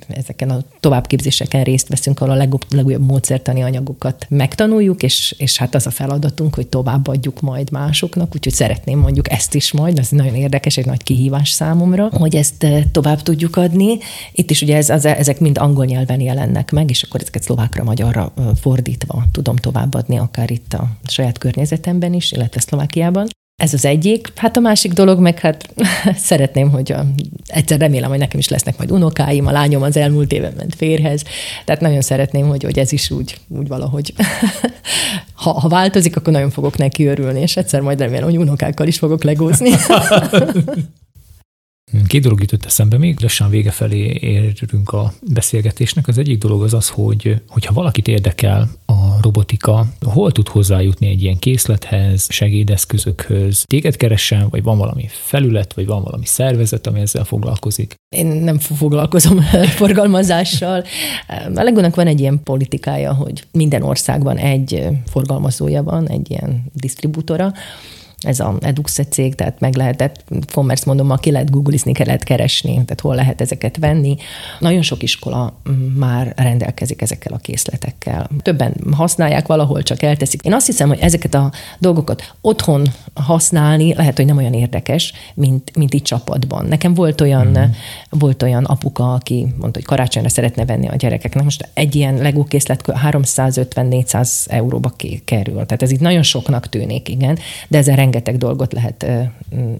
ezeken 0.08 0.50
a 0.50 0.58
továbbképzéseken 0.80 1.64
részt 1.64 1.88
veszünk, 1.88 2.20
ahol 2.20 2.32
a 2.32 2.36
legújabb, 2.36 2.72
legújabb 2.72 3.06
módszertani 3.06 3.62
anyagokat 3.62 4.26
megtanuljuk, 4.28 5.02
és, 5.02 5.34
és 5.38 5.56
hát 5.56 5.74
az 5.74 5.86
a 5.86 5.90
feladatunk, 5.90 6.54
hogy 6.54 6.66
továbbadjuk 6.66 7.40
majd 7.40 7.70
másoknak, 7.70 8.34
úgyhogy 8.34 8.52
szeretném 8.52 8.98
mondjuk 8.98 9.30
ezt 9.30 9.54
is 9.54 9.72
majd, 9.72 9.98
ez 9.98 10.08
nagyon 10.08 10.34
érdekes, 10.34 10.76
egy 10.76 10.86
nagy 10.86 11.02
kihívás 11.02 11.50
számomra, 11.50 12.08
hogy 12.12 12.36
ezt 12.36 12.64
eh, 12.64 12.82
tovább 12.92 13.22
tudjuk 13.22 13.56
adni. 13.56 13.98
Itt 14.32 14.50
is 14.50 14.62
ugye 14.62 14.76
ez, 14.76 14.90
az, 14.90 15.04
ezek 15.04 15.40
mind 15.40 15.58
angol 15.58 15.84
nyelven 15.84 16.20
jelennek 16.20 16.70
meg, 16.70 16.90
és 16.90 17.02
akkor 17.02 17.20
ezeket 17.20 17.42
szlovákra, 17.42 17.84
magyarra 17.84 18.32
fordítva 18.60 19.24
tudom 19.32 19.56
továbbadni, 19.56 20.18
akár 20.18 20.50
itt 20.50 20.72
a 20.72 20.88
saját 21.06 21.38
környezetemben 21.38 22.12
is, 22.12 22.32
illetve 22.32 22.60
Szlovákiában. 22.60 23.26
Ez 23.56 23.74
az 23.74 23.84
egyik. 23.84 24.32
Hát 24.34 24.56
a 24.56 24.60
másik 24.60 24.92
dolog 24.92 25.18
meg 25.18 25.38
hát 25.38 25.74
szeretném, 26.16 26.70
hogy 26.70 26.92
a, 26.92 27.06
egyszer 27.46 27.78
remélem, 27.78 28.10
hogy 28.10 28.18
nekem 28.18 28.38
is 28.38 28.48
lesznek 28.48 28.76
majd 28.76 28.90
unokáim, 28.90 29.46
a 29.46 29.50
lányom 29.50 29.82
az 29.82 29.96
elmúlt 29.96 30.32
éven 30.32 30.52
ment 30.56 30.74
férhez, 30.74 31.22
tehát 31.64 31.80
nagyon 31.80 32.00
szeretném, 32.00 32.48
hogy, 32.48 32.62
hogy 32.62 32.78
ez 32.78 32.92
is 32.92 33.10
úgy, 33.10 33.38
úgy 33.48 33.68
valahogy, 33.68 34.12
ha, 35.42 35.52
ha 35.52 35.68
változik, 35.68 36.16
akkor 36.16 36.32
nagyon 36.32 36.50
fogok 36.50 36.76
neki 36.76 37.06
örülni, 37.06 37.40
és 37.40 37.56
egyszer 37.56 37.80
majd 37.80 38.00
remélem, 38.00 38.24
hogy 38.24 38.38
unokákkal 38.38 38.86
is 38.86 38.98
fogok 38.98 39.24
legózni. 39.24 39.70
Két 42.06 42.22
dolog 42.22 42.40
jutott 42.40 42.64
eszembe 42.64 42.98
még, 42.98 43.20
lassan 43.20 43.50
vége 43.50 43.70
felé 43.70 44.18
érünk 44.20 44.92
a 44.92 45.12
beszélgetésnek. 45.32 46.08
Az 46.08 46.18
egyik 46.18 46.38
dolog 46.38 46.62
az 46.62 46.74
az, 46.74 46.88
hogy 46.88 47.42
hogyha 47.48 47.74
valakit 47.74 48.08
érdekel 48.08 48.68
a 48.86 49.20
robotika, 49.22 49.86
hol 50.00 50.32
tud 50.32 50.48
hozzájutni 50.48 51.08
egy 51.08 51.22
ilyen 51.22 51.38
készlethez, 51.38 52.26
segédeszközökhöz, 52.28 53.62
téged 53.64 53.96
keressen, 53.96 54.48
vagy 54.48 54.62
van 54.62 54.78
valami 54.78 55.06
felület, 55.08 55.74
vagy 55.74 55.86
van 55.86 56.02
valami 56.02 56.26
szervezet, 56.26 56.86
ami 56.86 57.00
ezzel 57.00 57.24
foglalkozik? 57.24 57.94
Én 58.16 58.26
nem 58.26 58.58
foglalkozom 58.58 59.40
forgalmazással. 59.80 60.84
A 61.28 61.62
Legónak 61.62 61.94
van 61.94 62.06
egy 62.06 62.20
ilyen 62.20 62.42
politikája, 62.42 63.14
hogy 63.14 63.44
minden 63.52 63.82
országban 63.82 64.36
egy 64.36 64.88
forgalmazója 65.06 65.82
van, 65.82 66.08
egy 66.08 66.30
ilyen 66.30 66.64
disztribútora, 66.72 67.52
ez 68.20 68.40
a 68.40 68.56
Eduxe 68.60 69.04
cég, 69.04 69.34
tehát 69.34 69.60
meg 69.60 69.74
lehetett, 69.74 70.24
commerce 70.52 70.82
mondom, 70.86 71.10
aki 71.10 71.30
lehet 71.30 71.50
googlizni, 71.50 71.92
kell 71.92 72.06
lehet 72.06 72.24
keresni, 72.24 72.72
tehát 72.72 73.00
hol 73.00 73.14
lehet 73.14 73.40
ezeket 73.40 73.76
venni. 73.76 74.16
Nagyon 74.58 74.82
sok 74.82 75.02
iskola 75.02 75.60
már 75.96 76.32
rendelkezik 76.36 77.02
ezekkel 77.02 77.32
a 77.32 77.36
készletekkel. 77.38 78.28
Többen 78.42 78.74
használják, 78.92 79.46
valahol 79.46 79.82
csak 79.82 80.02
elteszik. 80.02 80.42
Én 80.42 80.52
azt 80.52 80.66
hiszem, 80.66 80.88
hogy 80.88 80.98
ezeket 81.00 81.34
a 81.34 81.52
dolgokat 81.78 82.34
otthon 82.40 82.86
használni 83.14 83.94
lehet, 83.94 84.16
hogy 84.16 84.26
nem 84.26 84.36
olyan 84.36 84.52
érdekes, 84.52 85.12
mint, 85.34 85.76
mint 85.76 85.94
itt 85.94 86.04
csapatban. 86.04 86.64
Nekem 86.64 86.94
volt 86.94 87.20
olyan, 87.20 87.46
mm. 87.46 87.62
volt 88.10 88.42
olyan 88.42 88.64
apuka, 88.64 89.12
aki 89.12 89.42
mondta, 89.42 89.78
hogy 89.78 89.84
karácsonyra 89.84 90.28
szeretne 90.28 90.64
venni 90.64 90.88
a 90.88 90.96
gyerekeknek. 90.96 91.44
Most 91.44 91.68
egy 91.74 91.94
ilyen 91.94 92.14
Lego 92.14 92.44
készlet 92.44 92.82
350-400 92.86 94.50
euróba 94.50 94.92
kerül. 95.24 95.54
Tehát 95.54 95.82
ez 95.82 95.90
itt 95.90 96.00
nagyon 96.00 96.22
soknak 96.22 96.68
tűnik, 96.68 97.08
igen, 97.08 97.38
de 97.68 97.78
ezzel 97.78 97.96
rengeteg 97.96 98.15
dolgot 98.36 98.72
lehet 98.72 99.06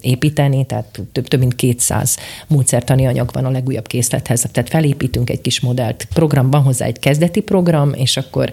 építeni, 0.01 0.67
tehát 0.67 1.01
több, 1.13 1.29
több 1.29 1.41
mint 1.41 1.55
200 1.55 2.17
módszertani 2.47 3.07
anyag 3.07 3.31
van 3.33 3.45
a 3.45 3.51
legújabb 3.51 3.87
készlethez. 3.87 4.47
Tehát 4.53 4.71
felépítünk 4.71 5.31
egy 5.31 5.41
kis 5.41 5.61
modellt, 5.61 6.09
program 6.15 6.51
van 6.51 6.63
hozzá 6.63 6.87
egy 6.87 6.99
kezdeti 6.99 7.41
program, 7.41 7.93
és 7.93 8.17
akkor 8.17 8.51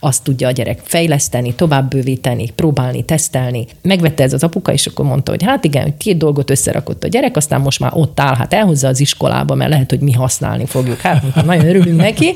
azt 0.00 0.22
tudja 0.22 0.48
a 0.48 0.50
gyerek 0.50 0.80
fejleszteni, 0.82 1.54
tovább 1.54 1.90
bővíteni, 1.90 2.50
próbálni, 2.50 3.04
tesztelni. 3.04 3.66
Megvette 3.82 4.22
ez 4.22 4.32
az 4.32 4.42
apuka, 4.42 4.72
és 4.72 4.86
akkor 4.86 5.04
mondta, 5.04 5.30
hogy 5.30 5.42
hát 5.42 5.64
igen, 5.64 5.82
hogy 5.82 5.96
két 5.96 6.16
dolgot 6.16 6.50
összerakott 6.50 7.04
a 7.04 7.08
gyerek, 7.08 7.36
aztán 7.36 7.60
most 7.60 7.80
már 7.80 7.90
ott 7.94 8.20
áll, 8.20 8.34
hát 8.34 8.52
elhozza 8.52 8.88
az 8.88 9.00
iskolába, 9.00 9.54
mert 9.54 9.70
lehet, 9.70 9.90
hogy 9.90 10.00
mi 10.00 10.12
használni 10.12 10.66
fogjuk. 10.66 11.00
Hát 11.00 11.44
nagyon 11.44 11.66
örülünk 11.66 12.00
neki. 12.00 12.34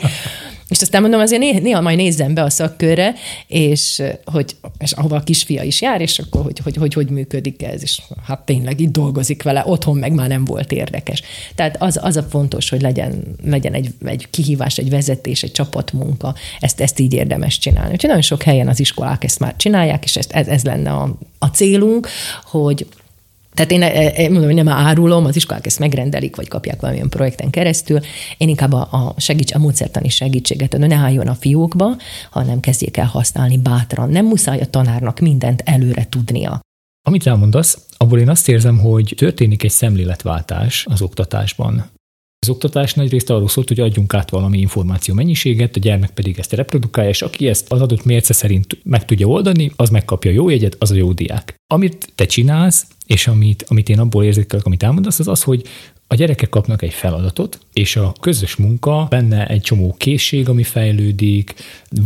És 0.71 0.81
aztán 0.81 1.01
mondom, 1.01 1.21
azért 1.21 1.62
néha 1.62 1.81
majd 1.81 1.97
nézzem 1.97 2.35
be 2.35 2.43
a 2.43 2.51
szakkörre, 2.51 3.14
és 3.47 4.03
hogy 4.25 4.57
és 4.79 4.93
ahova 4.93 5.16
a 5.16 5.23
kisfia 5.23 5.62
is 5.62 5.81
jár, 5.81 6.01
és 6.01 6.18
akkor 6.18 6.43
hogy 6.43 6.59
hogy, 6.59 6.77
hogy, 6.77 6.95
hogy 6.95 7.11
működik 7.11 7.62
ez, 7.62 7.83
és 7.83 8.01
hát 8.25 8.41
tényleg 8.41 8.81
itt 8.81 8.93
dolgozik 8.93 9.43
vele, 9.43 9.62
otthon 9.66 9.97
meg 9.97 10.12
már 10.12 10.29
nem 10.29 10.45
volt 10.45 10.73
érdekes. 10.73 11.23
Tehát 11.55 11.83
az, 11.83 11.99
az 12.03 12.16
a 12.16 12.23
fontos, 12.23 12.71
hogy 12.71 12.81
legyen, 12.81 13.37
legyen 13.45 13.75
egy, 13.75 13.95
egy 14.05 14.27
kihívás, 14.31 14.79
egy 14.79 14.91
vezetés, 14.91 15.43
egy 15.43 15.53
csapatmunka, 15.53 16.35
ezt, 16.61 16.81
ezt 16.81 16.99
így 16.99 17.12
érdemes 17.12 17.59
csinálni. 17.59 17.93
Úgyhogy 17.93 18.09
nagyon 18.09 18.23
sok 18.23 18.43
helyen 18.43 18.68
az 18.68 18.81
iskolák 18.81 19.25
ezt 19.25 19.39
már 19.39 19.57
csinálják, 19.57 20.05
és 20.05 20.16
ezt, 20.16 20.33
ez, 20.33 20.47
ez 20.47 20.64
lenne 20.64 20.91
a, 20.91 21.16
a 21.39 21.47
célunk, 21.47 22.09
hogy 22.45 22.87
tehát 23.61 23.73
én, 23.73 23.83
én 24.23 24.27
e, 24.27 24.29
mondom, 24.29 24.45
hogy 24.45 24.65
nem 24.65 24.69
árulom, 24.69 25.25
az 25.25 25.37
iskolák 25.37 25.67
ezt 25.67 25.79
megrendelik, 25.79 26.37
vagy 26.37 26.49
kapják 26.49 26.81
valamilyen 26.81 27.09
projekten 27.09 27.51
keresztül. 27.51 27.99
Én 28.37 28.49
inkább 28.49 28.73
a, 28.73 29.15
segíts, 29.17 29.55
a 29.55 29.59
módszertani 29.59 30.09
segítséget 30.09 30.75
adom, 30.75 30.89
ne 30.89 30.95
álljon 30.95 31.27
a 31.27 31.35
fiókba, 31.35 31.97
hanem 32.31 32.61
kezdjék 32.61 32.97
el 32.97 33.07
használni 33.07 33.59
bátran. 33.59 34.11
Nem 34.11 34.27
muszáj 34.27 34.61
a 34.61 34.67
tanárnak 34.67 35.19
mindent 35.19 35.63
előre 35.65 36.07
tudnia. 36.09 36.61
Amit 37.09 37.27
elmondasz, 37.27 37.79
abból 37.97 38.19
én 38.19 38.29
azt 38.29 38.49
érzem, 38.49 38.79
hogy 38.79 39.15
történik 39.17 39.63
egy 39.63 39.71
szemléletváltás 39.71 40.87
az 40.91 41.03
oktatásban. 41.03 41.91
Az 42.43 42.49
oktatás 42.49 42.95
nagy 42.95 43.11
részt 43.11 43.30
arról 43.30 43.49
szólt, 43.49 43.68
hogy 43.68 43.80
adjunk 43.80 44.14
át 44.14 44.30
valami 44.30 44.59
információ 44.59 45.14
mennyiséget, 45.14 45.76
a 45.76 45.80
gyermek 45.80 46.11
pedig 46.11 46.38
ezt 46.38 46.53
reprodukálja, 46.53 47.11
és 47.11 47.22
aki 47.22 47.49
ezt 47.49 47.72
az 47.72 47.80
adott 47.80 48.05
mérce 48.05 48.32
szerint 48.32 48.78
meg 48.84 49.05
tudja 49.05 49.26
oldani, 49.26 49.72
az 49.76 49.91
megkapja 49.91 50.30
jó 50.30 50.49
jegyet, 50.49 50.76
az 50.78 50.91
a 50.91 50.95
jó 50.95 51.12
diák. 51.12 51.55
Amit 51.66 52.12
te 52.14 52.26
csinálsz, 52.26 52.86
és 53.07 53.26
amit, 53.26 53.64
amit 53.68 53.88
én 53.88 53.99
abból 53.99 54.24
érzékelek, 54.24 54.66
amit 54.66 54.82
elmondasz, 54.82 55.18
az 55.18 55.28
az, 55.28 55.43
hogy 55.43 55.62
a 56.07 56.14
gyerekek 56.14 56.49
kapnak 56.49 56.82
egy 56.82 56.93
feladatot, 56.93 57.59
és 57.72 57.97
a 57.97 58.12
közös 58.20 58.57
munka, 58.57 59.07
benne 59.11 59.47
egy 59.47 59.61
csomó 59.61 59.95
készség, 59.99 60.49
ami 60.49 60.62
fejlődik, 60.62 61.55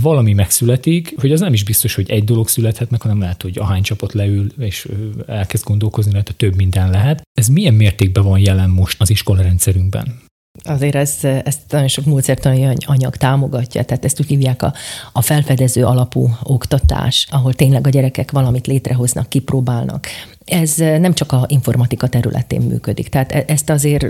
valami 0.00 0.32
megszületik, 0.32 1.14
hogy 1.20 1.32
az 1.32 1.40
nem 1.40 1.52
is 1.52 1.64
biztos, 1.64 1.94
hogy 1.94 2.10
egy 2.10 2.24
dolog 2.24 2.48
születhet 2.48 2.90
meg, 2.90 3.02
hanem 3.02 3.20
lehet, 3.20 3.42
hogy 3.42 3.58
ahány 3.58 3.82
csapat 3.82 4.12
leül, 4.12 4.52
és 4.58 4.88
elkezd 5.26 5.64
gondolkozni, 5.64 6.10
lehet, 6.10 6.26
hogy 6.26 6.36
több 6.36 6.54
minden 6.54 6.90
lehet. 6.90 7.22
Ez 7.32 7.48
milyen 7.48 7.74
mértékben 7.74 8.24
van 8.24 8.38
jelen 8.38 8.70
most 8.70 9.00
az 9.00 9.10
iskolarendszerünkben? 9.10 10.23
Azért 10.62 10.94
ez, 10.94 11.18
ezt 11.22 11.60
nagyon 11.68 11.88
sok 11.88 12.04
módszertani 12.04 12.76
anyag 12.86 13.16
támogatja, 13.16 13.84
tehát 13.84 14.04
ezt 14.04 14.20
úgy 14.20 14.26
hívják 14.26 14.62
a, 14.62 14.72
a 15.12 15.22
felfedező 15.22 15.84
alapú 15.84 16.28
oktatás, 16.42 17.26
ahol 17.30 17.54
tényleg 17.54 17.86
a 17.86 17.90
gyerekek 17.90 18.30
valamit 18.30 18.66
létrehoznak, 18.66 19.28
kipróbálnak. 19.28 20.06
Ez 20.44 20.76
nem 20.76 21.12
csak 21.12 21.32
a 21.32 21.44
informatika 21.48 22.08
területén 22.08 22.60
működik, 22.60 23.08
tehát 23.08 23.32
e, 23.32 23.44
ezt 23.46 23.70
azért 23.70 24.06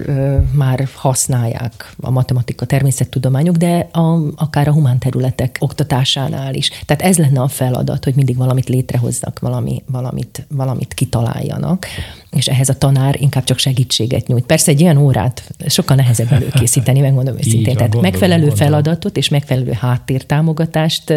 már 0.52 0.88
használják 0.94 1.94
a 2.00 2.10
matematika, 2.10 2.64
természettudományok, 2.64 3.56
de 3.56 3.88
a, 3.92 4.20
akár 4.36 4.68
a 4.68 4.72
humán 4.72 4.98
területek 4.98 5.56
oktatásánál 5.60 6.54
is. 6.54 6.70
Tehát 6.86 7.02
ez 7.02 7.18
lenne 7.18 7.40
a 7.40 7.48
feladat, 7.48 8.04
hogy 8.04 8.14
mindig 8.14 8.36
valamit 8.36 8.68
létrehoznak, 8.68 9.38
valami, 9.38 9.82
valamit, 9.86 10.46
valamit 10.48 10.94
kitaláljanak, 10.94 11.86
és 12.30 12.46
ehhez 12.46 12.68
a 12.68 12.78
tanár 12.78 13.20
inkább 13.20 13.44
csak 13.44 13.58
segítséget 13.58 14.26
nyújt. 14.26 14.46
Persze 14.46 14.70
egy 14.70 14.80
ilyen 14.80 14.96
órát 14.96 15.42
sokkal 15.66 15.96
nehezebb 15.96 16.32
előkészíteni, 16.32 17.00
megmondom 17.00 17.36
őszintén. 17.38 17.62
Tehát 17.62 17.78
gondolom, 17.78 18.10
megfelelő 18.10 18.46
gondolom. 18.46 18.66
feladatot 18.66 19.16
és 19.16 19.28
megfelelő 19.28 19.72
háttértámogatást 19.72 21.12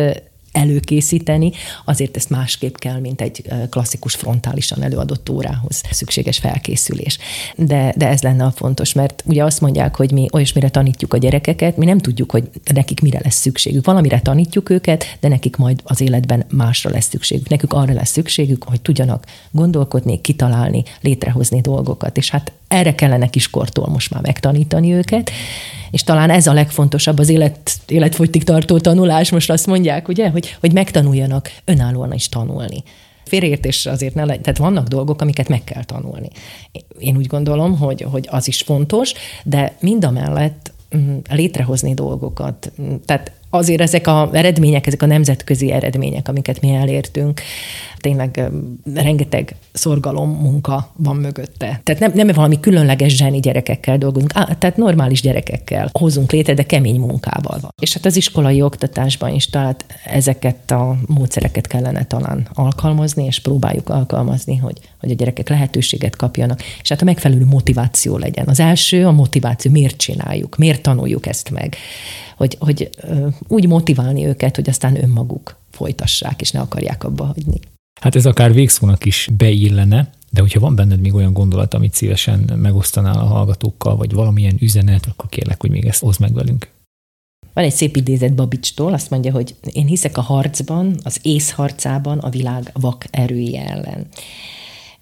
előkészíteni, 0.57 1.51
azért 1.85 2.15
ezt 2.15 2.29
másképp 2.29 2.75
kell, 2.75 2.99
mint 2.99 3.21
egy 3.21 3.43
klasszikus 3.69 4.15
frontálisan 4.15 4.83
előadott 4.83 5.29
órához 5.29 5.81
szükséges 5.91 6.37
felkészülés. 6.37 7.17
De, 7.55 7.93
de 7.97 8.07
ez 8.07 8.21
lenne 8.21 8.43
a 8.43 8.51
fontos, 8.51 8.93
mert 8.93 9.23
ugye 9.25 9.43
azt 9.43 9.61
mondják, 9.61 9.95
hogy 9.95 10.11
mi 10.11 10.27
olyasmire 10.31 10.69
tanítjuk 10.69 11.13
a 11.13 11.17
gyerekeket, 11.17 11.77
mi 11.77 11.85
nem 11.85 11.97
tudjuk, 11.97 12.31
hogy 12.31 12.49
nekik 12.73 13.01
mire 13.01 13.19
lesz 13.23 13.39
szükségük. 13.39 13.85
Valamire 13.85 14.19
tanítjuk 14.19 14.69
őket, 14.69 15.17
de 15.19 15.27
nekik 15.27 15.55
majd 15.55 15.81
az 15.83 16.01
életben 16.01 16.45
másra 16.49 16.89
lesz 16.89 17.09
szükségük. 17.09 17.49
Nekük 17.49 17.73
arra 17.73 17.93
lesz 17.93 18.11
szükségük, 18.11 18.63
hogy 18.63 18.81
tudjanak 18.81 19.25
gondolkodni, 19.51 20.21
kitalálni, 20.21 20.83
létrehozni 21.01 21.61
dolgokat. 21.61 22.17
És 22.17 22.29
hát 22.29 22.51
erre 22.67 22.95
kellene 22.95 23.27
kiskortól 23.27 23.87
most 23.87 24.11
már 24.11 24.21
megtanítani 24.21 24.93
őket, 24.93 25.31
és 25.91 26.03
talán 26.03 26.29
ez 26.29 26.47
a 26.47 26.53
legfontosabb 26.53 27.19
az 27.19 27.29
élet, 27.29 27.71
életfogytig 27.87 28.43
tartó 28.43 28.77
tanulás, 28.79 29.31
most 29.31 29.49
azt 29.49 29.67
mondják, 29.67 30.07
ugye, 30.07 30.29
hogy, 30.29 30.57
hogy 30.59 30.73
megtanuljanak 30.73 31.51
önállóan 31.65 32.13
is 32.13 32.29
tanulni. 32.29 32.83
Félreértés 33.25 33.85
azért 33.85 34.15
ne 34.15 34.25
legyen, 34.25 34.41
tehát 34.41 34.59
vannak 34.59 34.87
dolgok, 34.87 35.21
amiket 35.21 35.47
meg 35.47 35.63
kell 35.63 35.83
tanulni. 35.83 36.27
Én 36.99 37.17
úgy 37.17 37.27
gondolom, 37.27 37.77
hogy, 37.77 38.01
hogy 38.11 38.27
az 38.31 38.47
is 38.47 38.61
fontos, 38.61 39.13
de 39.43 39.75
mind 39.79 40.05
a 40.05 40.11
mellett 40.11 40.71
mm, 40.97 41.17
létrehozni 41.29 41.93
dolgokat. 41.93 42.71
Tehát 43.05 43.31
azért 43.57 43.81
ezek 43.81 44.07
az 44.07 44.27
eredmények, 44.31 44.87
ezek 44.87 45.03
a 45.03 45.05
nemzetközi 45.05 45.71
eredmények, 45.71 46.27
amiket 46.27 46.61
mi 46.61 46.73
elértünk, 46.73 47.41
tényleg 47.97 48.49
rengeteg 48.93 49.55
szorgalom, 49.73 50.29
munka 50.29 50.91
van 50.95 51.15
mögötte. 51.15 51.81
Tehát 51.83 51.99
nem, 51.99 52.11
nem 52.13 52.27
valami 52.27 52.59
különleges 52.59 53.15
zseni 53.15 53.39
gyerekekkel 53.39 53.97
dolgozunk, 53.97 54.31
á, 54.35 54.43
tehát 54.59 54.77
normális 54.77 55.21
gyerekekkel 55.21 55.89
hozunk 55.91 56.31
létre, 56.31 56.53
de 56.53 56.63
kemény 56.63 56.99
munkával 56.99 57.57
van. 57.61 57.71
És 57.81 57.93
hát 57.93 58.05
az 58.05 58.15
iskolai 58.15 58.61
oktatásban 58.61 59.33
is 59.33 59.45
tehát 59.49 59.85
ezeket 60.05 60.71
a 60.71 60.95
módszereket 61.05 61.67
kellene 61.67 62.05
talán 62.05 62.47
alkalmazni, 62.53 63.25
és 63.25 63.39
próbáljuk 63.39 63.89
alkalmazni, 63.89 64.55
hogy, 64.55 64.77
hogy 64.99 65.11
a 65.11 65.15
gyerekek 65.15 65.49
lehetőséget 65.49 66.15
kapjanak, 66.15 66.61
és 66.81 66.89
hát 66.89 67.01
a 67.01 67.05
megfelelő 67.05 67.45
motiváció 67.45 68.17
legyen. 68.17 68.47
Az 68.47 68.59
első 68.59 69.05
a 69.05 69.11
motiváció, 69.11 69.71
miért 69.71 69.97
csináljuk, 69.97 70.57
miért 70.57 70.81
tanuljuk 70.81 71.27
ezt 71.27 71.49
meg, 71.49 71.75
hogy, 72.37 72.57
hogy 72.59 72.89
úgy 73.47 73.67
motiválni 73.67 74.25
őket, 74.25 74.55
hogy 74.55 74.69
aztán 74.69 75.03
önmaguk 75.03 75.57
folytassák, 75.71 76.41
és 76.41 76.51
ne 76.51 76.59
akarják 76.59 77.03
abba 77.03 77.25
hagyni. 77.25 77.59
Hát 78.01 78.15
ez 78.15 78.25
akár 78.25 78.53
végszónak 78.53 79.05
is 79.05 79.29
beillene, 79.37 80.09
de 80.29 80.41
hogyha 80.41 80.59
van 80.59 80.75
benned 80.75 80.99
még 80.99 81.13
olyan 81.13 81.33
gondolat, 81.33 81.73
amit 81.73 81.93
szívesen 81.93 82.39
megosztanál 82.55 83.19
a 83.19 83.25
hallgatókkal, 83.25 83.95
vagy 83.95 84.13
valamilyen 84.13 84.57
üzenet, 84.59 85.05
akkor 85.05 85.29
kérlek, 85.29 85.61
hogy 85.61 85.69
még 85.69 85.85
ezt 85.85 86.01
hozd 86.01 86.19
meg 86.19 86.33
velünk. 86.33 86.69
Van 87.53 87.63
egy 87.63 87.73
szép 87.73 87.95
idézet 87.95 88.35
Babicstól, 88.35 88.93
azt 88.93 89.09
mondja, 89.09 89.31
hogy 89.31 89.55
én 89.71 89.85
hiszek 89.85 90.17
a 90.17 90.21
harcban, 90.21 90.99
az 91.03 91.19
ész 91.21 91.51
harcában 91.51 92.17
a 92.17 92.29
világ 92.29 92.71
vak 92.73 93.05
erője 93.11 93.69
ellen. 93.69 94.07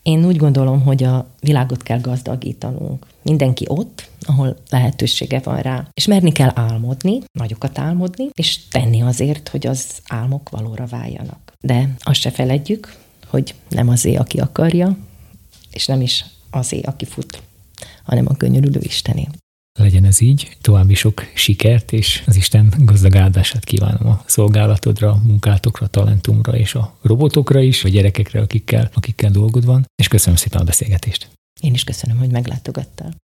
Én 0.02 0.26
úgy 0.26 0.38
gondolom, 0.38 0.82
hogy 0.82 1.04
a 1.04 1.28
világot 1.40 1.84
kell 1.84 2.00
gazdagítanunk. 2.00 3.06
Mindenki 3.22 3.66
ott, 3.68 4.10
ahol 4.26 4.58
lehetősége 4.70 5.40
van 5.40 5.62
rá. 5.62 5.88
És 5.94 6.06
merni 6.06 6.32
kell 6.32 6.52
álmodni, 6.54 7.20
nagyokat 7.40 7.80
álmodni, 7.80 8.30
és 8.34 8.68
tenni 8.68 9.02
azért, 9.02 9.50
hogy 9.50 9.68
az 9.68 10.02
álmok 10.08 10.50
valóra 10.50 10.86
váljanak. 10.86 11.54
De 11.62 11.96
azt 12.00 12.20
se 12.20 12.32
feledjük, 12.32 12.96
hogy 13.28 13.56
nem 13.70 13.90
azé, 13.90 14.16
aki 14.16 14.40
akarja, 14.40 14.98
és 15.72 15.86
nem 15.86 16.02
is 16.02 16.26
azé, 16.50 16.82
aki 16.82 17.06
fut, 17.06 17.42
hanem 18.04 18.26
a 18.28 18.36
könyörülő 18.36 18.80
Istené. 18.80 19.28
Legyen 19.80 20.06
ez 20.06 20.22
így, 20.22 20.58
további 20.62 20.94
sok 20.94 21.32
sikert, 21.34 21.92
és 21.92 22.24
az 22.26 22.36
Isten 22.36 22.74
gazdag 22.78 23.16
áldását 23.16 23.64
kívánom 23.64 24.08
a 24.08 24.24
szolgálatodra, 24.26 25.22
munkátokra, 25.24 25.88
talentumra 25.88 26.58
és 26.58 26.76
a 26.76 26.98
robotokra 27.02 27.60
is, 27.60 27.84
a 27.84 27.90
gyerekekre, 27.90 28.42
akikkel, 28.42 28.90
akikkel 28.94 29.32
dolgod 29.32 29.66
van, 29.66 29.86
és 29.96 30.08
köszönöm 30.08 30.36
szépen 30.36 30.62
a 30.62 30.64
beszélgetést. 30.64 31.30
Én 31.62 31.74
is 31.74 31.84
köszönöm, 31.84 32.18
hogy 32.18 32.30
meglátogattál. 32.30 33.16